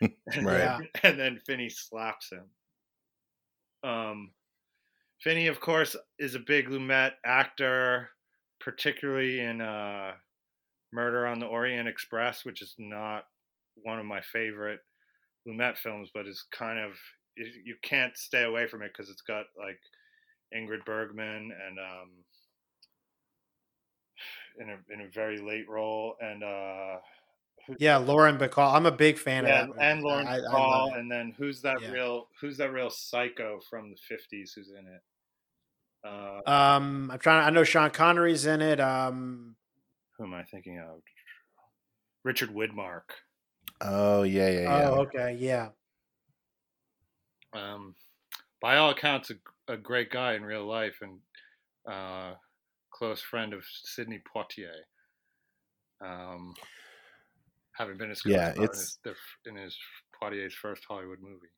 right. 0.00 0.12
Then, 0.36 0.88
and 1.02 1.18
then 1.18 1.40
Finney 1.46 1.68
slaps 1.68 2.30
him. 2.30 2.44
Um, 3.88 4.30
Finney, 5.20 5.46
of 5.46 5.60
course, 5.60 5.96
is 6.18 6.34
a 6.34 6.40
big 6.40 6.68
Lumet 6.68 7.12
actor, 7.24 8.10
particularly 8.60 9.40
in 9.40 9.60
uh, 9.60 10.12
Murder 10.92 11.26
on 11.26 11.38
the 11.38 11.46
Orient 11.46 11.88
Express, 11.88 12.44
which 12.44 12.62
is 12.62 12.74
not 12.78 13.24
one 13.82 13.98
of 13.98 14.06
my 14.06 14.20
favorite 14.20 14.80
Lumet 15.48 15.78
films, 15.78 16.10
but 16.12 16.26
is 16.26 16.44
kind 16.52 16.78
of 16.78 16.92
you 17.36 17.76
can't 17.82 18.16
stay 18.16 18.44
away 18.44 18.66
from 18.66 18.82
it 18.82 18.92
because 18.92 19.10
it's 19.10 19.22
got 19.22 19.44
like 19.58 19.78
Ingrid 20.54 20.84
Bergman 20.84 21.52
and 21.66 21.78
um, 21.78 22.10
in 24.60 24.70
a 24.70 24.78
in 24.92 25.06
a 25.06 25.10
very 25.14 25.38
late 25.38 25.68
role 25.68 26.16
and 26.20 26.42
uh, 26.42 26.96
yeah, 27.78 27.96
Lauren 27.96 28.38
Bacall. 28.38 28.74
I'm 28.74 28.86
a 28.86 28.92
big 28.92 29.18
fan 29.18 29.44
yeah, 29.44 29.62
of 29.62 29.74
that. 29.74 29.82
And 29.82 30.02
Lauren 30.02 30.26
I, 30.26 30.38
Bacall, 30.38 30.92
I 30.92 30.98
and 30.98 31.10
then 31.10 31.34
who's 31.36 31.60
that 31.62 31.80
yeah. 31.80 31.90
real 31.90 32.28
who's 32.40 32.56
that 32.58 32.72
real 32.72 32.90
psycho 32.90 33.60
from 33.68 33.90
the 33.90 33.96
50s 33.96 34.50
who's 34.54 34.70
in 34.70 34.86
it? 34.86 35.02
Uh, 36.04 36.50
um, 36.50 37.10
I'm 37.12 37.18
trying. 37.18 37.44
I 37.44 37.50
know 37.50 37.64
Sean 37.64 37.90
Connery's 37.90 38.46
in 38.46 38.62
it. 38.62 38.80
Um, 38.80 39.56
who 40.16 40.24
am 40.24 40.34
I 40.34 40.44
thinking 40.44 40.78
of? 40.78 41.00
Richard 42.24 42.50
Widmark. 42.50 43.02
Oh 43.80 44.22
yeah, 44.22 44.48
yeah, 44.48 44.60
yeah. 44.60 44.90
Oh 44.90 45.00
okay, 45.02 45.36
yeah. 45.38 45.68
Um, 47.52 47.94
by 48.60 48.76
all 48.76 48.90
accounts, 48.90 49.30
a, 49.30 49.72
a 49.72 49.76
great 49.76 50.10
guy 50.10 50.34
in 50.34 50.44
real 50.44 50.66
life 50.66 50.98
and 51.02 51.18
uh, 51.90 52.34
close 52.90 53.20
friend 53.20 53.52
of 53.52 53.64
Sidney 53.84 54.20
Poitier. 54.34 54.74
Um, 56.00 56.54
having 57.76 57.96
been 57.96 58.08
a 58.08 58.10
his 58.10 58.22
yeah, 58.24 58.52
it's 58.56 58.98
in 59.04 59.10
his, 59.10 59.18
in 59.46 59.56
his 59.56 59.78
Poitier's 60.20 60.54
first 60.54 60.84
Hollywood 60.88 61.18
movie. 61.20 61.48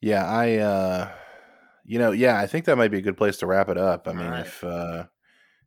Yeah, 0.00 0.26
I, 0.26 0.56
uh, 0.56 1.12
you 1.84 1.98
know, 1.98 2.12
yeah, 2.12 2.38
I 2.38 2.46
think 2.46 2.64
that 2.66 2.76
might 2.76 2.90
be 2.90 2.98
a 2.98 3.02
good 3.02 3.16
place 3.16 3.38
to 3.38 3.46
wrap 3.46 3.68
it 3.68 3.78
up. 3.78 4.06
I 4.06 4.10
All 4.10 4.16
mean, 4.16 4.30
right. 4.30 4.46
if 4.46 4.64
uh, 4.64 5.04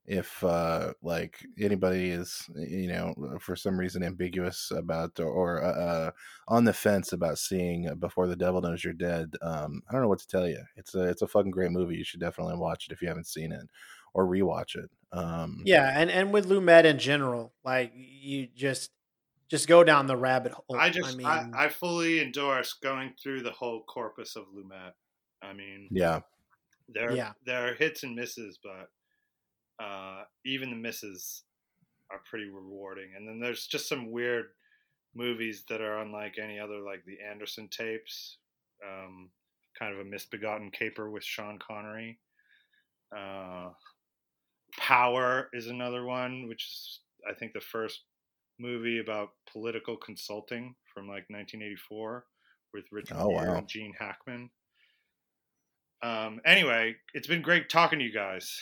if 0.05 0.43
uh, 0.43 0.93
like 1.03 1.45
anybody 1.59 2.09
is, 2.09 2.49
you 2.55 2.87
know, 2.87 3.13
for 3.39 3.55
some 3.55 3.79
reason 3.79 4.01
ambiguous 4.01 4.71
about 4.75 5.19
or, 5.19 5.63
uh, 5.63 5.67
uh, 5.67 6.11
on 6.47 6.63
the 6.63 6.73
fence 6.73 7.13
about 7.13 7.37
seeing 7.37 7.87
Before 7.99 8.27
the 8.27 8.35
Devil 8.35 8.61
Knows 8.61 8.83
You're 8.83 8.93
Dead, 8.93 9.35
um, 9.43 9.83
I 9.87 9.93
don't 9.93 10.01
know 10.01 10.07
what 10.07 10.19
to 10.19 10.27
tell 10.27 10.47
you. 10.47 10.63
It's 10.75 10.95
a 10.95 11.03
it's 11.03 11.21
a 11.21 11.27
fucking 11.27 11.51
great 11.51 11.71
movie. 11.71 11.95
You 11.95 12.03
should 12.03 12.19
definitely 12.19 12.57
watch 12.57 12.87
it 12.87 12.91
if 12.91 13.01
you 13.01 13.07
haven't 13.07 13.27
seen 13.27 13.51
it 13.51 13.69
or 14.13 14.25
rewatch 14.25 14.75
it. 14.75 14.89
Um, 15.11 15.63
yeah, 15.65 15.91
and 15.95 16.09
and 16.09 16.31
with 16.31 16.47
Lumet 16.47 16.85
in 16.85 16.99
general, 16.99 17.53
like 17.63 17.91
you 17.95 18.47
just 18.55 18.91
just 19.49 19.67
go 19.67 19.83
down 19.83 20.07
the 20.07 20.17
rabbit 20.17 20.51
hole. 20.51 20.77
I 20.77 20.89
just 20.89 21.15
I, 21.15 21.17
mean, 21.17 21.27
I, 21.27 21.65
I 21.65 21.69
fully 21.69 22.21
endorse 22.21 22.73
going 22.73 23.13
through 23.21 23.41
the 23.41 23.51
whole 23.51 23.83
corpus 23.83 24.35
of 24.35 24.43
Lumet. 24.55 24.91
I 25.41 25.53
mean, 25.53 25.87
yeah, 25.91 26.19
there 26.87 27.11
yeah. 27.15 27.31
there 27.45 27.69
are 27.69 27.73
hits 27.73 28.03
and 28.03 28.15
misses, 28.15 28.59
but 28.63 28.89
uh, 29.83 30.23
even 30.45 30.69
the 30.69 30.75
misses 30.75 31.43
are 32.11 32.21
pretty 32.29 32.49
rewarding. 32.49 33.11
And 33.15 33.27
then 33.27 33.39
there's 33.39 33.67
just 33.67 33.87
some 33.87 34.11
weird 34.11 34.45
movies 35.15 35.63
that 35.69 35.81
are 35.81 35.99
unlike 35.99 36.35
any 36.41 36.59
other, 36.59 36.79
like 36.79 37.03
the 37.05 37.17
Anderson 37.27 37.67
tapes, 37.69 38.37
um, 38.85 39.29
kind 39.77 39.93
of 39.93 39.99
a 39.99 40.09
misbegotten 40.09 40.71
caper 40.71 41.09
with 41.09 41.23
Sean 41.23 41.59
Connery. 41.59 42.19
Uh, 43.15 43.69
Power 44.77 45.49
is 45.53 45.67
another 45.67 46.05
one, 46.05 46.47
which 46.47 46.65
is 46.65 46.99
I 47.29 47.33
think 47.33 47.53
the 47.53 47.61
first 47.61 48.01
movie 48.59 48.99
about 48.99 49.29
political 49.51 49.97
consulting 49.97 50.75
from 50.93 51.05
like 51.05 51.25
1984 51.29 52.25
with 52.73 52.85
Richard 52.91 53.17
oh, 53.19 53.29
wow. 53.29 53.55
and 53.55 53.67
Gene 53.67 53.93
Hackman. 53.97 54.49
Um, 56.01 56.39
anyway, 56.45 56.95
it's 57.13 57.27
been 57.27 57.41
great 57.41 57.69
talking 57.69 57.99
to 57.99 58.05
you 58.05 58.13
guys. 58.13 58.57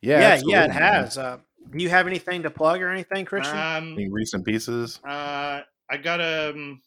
Yeah, 0.00 0.20
yeah, 0.20 0.40
yeah, 0.44 0.64
it 0.64 0.72
has. 0.72 1.16
Uh, 1.16 1.38
do 1.70 1.82
you 1.82 1.88
have 1.88 2.06
anything 2.06 2.42
to 2.42 2.50
plug 2.50 2.82
or 2.82 2.90
anything, 2.90 3.24
Christian? 3.24 3.56
Um, 3.56 3.92
Any 3.92 4.10
recent 4.10 4.44
pieces? 4.44 4.98
Uh, 5.06 5.60
I 5.90 5.96
got 6.02 6.20
a, 6.20 6.50
um, 6.50 6.80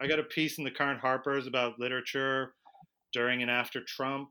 I 0.00 0.06
got 0.06 0.18
a 0.18 0.24
piece 0.24 0.58
in 0.58 0.64
the 0.64 0.70
current 0.70 1.00
Harper's 1.00 1.46
about 1.46 1.78
literature 1.78 2.54
during 3.12 3.42
and 3.42 3.50
after 3.50 3.80
Trump. 3.86 4.30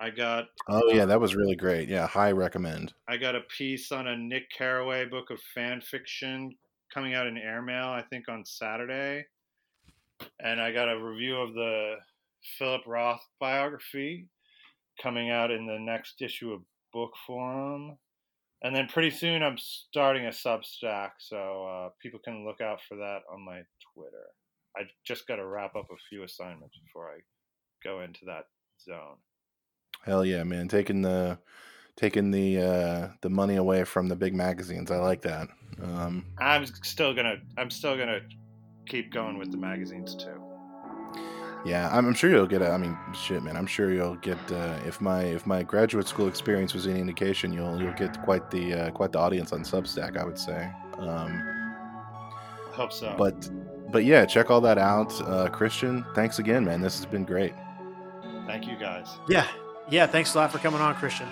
I 0.00 0.10
got. 0.10 0.48
Oh 0.68 0.92
yeah, 0.92 1.06
that 1.06 1.20
was 1.20 1.34
really 1.34 1.56
great. 1.56 1.88
Yeah, 1.88 2.06
high 2.06 2.32
recommend. 2.32 2.92
I 3.08 3.16
got 3.16 3.34
a 3.34 3.40
piece 3.56 3.92
on 3.92 4.06
a 4.06 4.16
Nick 4.16 4.50
Carraway 4.50 5.06
book 5.06 5.30
of 5.30 5.40
fan 5.54 5.80
fiction 5.80 6.54
coming 6.92 7.14
out 7.14 7.26
in 7.26 7.36
Airmail, 7.36 7.88
I 7.88 8.02
think 8.02 8.28
on 8.28 8.44
Saturday, 8.44 9.24
and 10.40 10.60
I 10.60 10.72
got 10.72 10.90
a 10.90 11.02
review 11.02 11.36
of 11.36 11.54
the 11.54 11.96
Philip 12.58 12.82
Roth 12.86 13.26
biography 13.40 14.28
coming 15.02 15.30
out 15.30 15.50
in 15.50 15.66
the 15.66 15.78
next 15.78 16.22
issue 16.22 16.52
of 16.52 16.62
Book 16.92 17.12
Forum. 17.26 17.96
And 18.62 18.74
then 18.74 18.88
pretty 18.88 19.10
soon 19.10 19.42
I'm 19.42 19.58
starting 19.58 20.26
a 20.26 20.30
Substack, 20.30 21.10
so 21.18 21.66
uh, 21.66 21.88
people 22.02 22.20
can 22.24 22.46
look 22.46 22.60
out 22.60 22.80
for 22.88 22.96
that 22.96 23.20
on 23.30 23.44
my 23.44 23.60
Twitter. 23.92 24.26
I 24.76 24.82
just 25.04 25.26
got 25.26 25.36
to 25.36 25.46
wrap 25.46 25.76
up 25.76 25.88
a 25.90 25.96
few 26.08 26.22
assignments 26.22 26.78
before 26.84 27.08
I 27.08 27.18
go 27.84 28.00
into 28.00 28.24
that 28.26 28.46
zone. 28.82 29.16
Hell 30.04 30.24
yeah, 30.24 30.44
man! 30.44 30.68
Taking 30.68 31.02
the 31.02 31.38
taking 31.96 32.30
the 32.30 32.60
uh, 32.60 33.08
the 33.22 33.30
money 33.30 33.56
away 33.56 33.84
from 33.84 34.08
the 34.08 34.16
big 34.16 34.34
magazines. 34.34 34.90
I 34.90 34.98
like 34.98 35.22
that. 35.22 35.48
Um, 35.82 36.26
I'm 36.38 36.66
still 36.66 37.14
gonna 37.14 37.36
I'm 37.56 37.70
still 37.70 37.96
gonna 37.96 38.20
keep 38.86 39.12
going 39.12 39.38
with 39.38 39.50
the 39.50 39.58
magazines 39.58 40.14
too. 40.14 40.42
Yeah, 41.64 41.88
I'm, 41.92 42.06
I'm 42.06 42.14
sure 42.14 42.30
you'll 42.30 42.46
get. 42.46 42.62
A, 42.62 42.70
I 42.70 42.78
mean, 42.78 42.96
shit, 43.12 43.42
man. 43.42 43.56
I'm 43.56 43.66
sure 43.66 43.92
you'll 43.92 44.16
get. 44.16 44.38
Uh, 44.52 44.78
if 44.86 45.00
my 45.00 45.22
if 45.24 45.46
my 45.46 45.64
graduate 45.64 46.06
school 46.06 46.28
experience 46.28 46.74
was 46.74 46.86
any 46.86 47.00
indication, 47.00 47.52
you'll 47.52 47.80
you'll 47.82 47.94
get 47.94 48.22
quite 48.22 48.50
the 48.50 48.74
uh, 48.74 48.90
quite 48.92 49.10
the 49.10 49.18
audience 49.18 49.52
on 49.52 49.62
Substack. 49.62 50.16
I 50.16 50.24
would 50.24 50.38
say. 50.38 50.70
Um, 50.98 51.42
Hope 52.70 52.92
so. 52.92 53.14
But 53.18 53.50
but 53.90 54.04
yeah, 54.04 54.24
check 54.26 54.50
all 54.50 54.60
that 54.60 54.78
out, 54.78 55.20
uh, 55.22 55.48
Christian. 55.48 56.04
Thanks 56.14 56.38
again, 56.38 56.64
man. 56.64 56.80
This 56.80 56.96
has 56.98 57.06
been 57.06 57.24
great. 57.24 57.54
Thank 58.46 58.66
you, 58.68 58.76
guys. 58.76 59.18
Yeah, 59.28 59.48
yeah, 59.88 60.06
thanks 60.06 60.34
a 60.34 60.38
lot 60.38 60.52
for 60.52 60.58
coming 60.58 60.80
on, 60.80 60.94
Christian. 60.94 61.28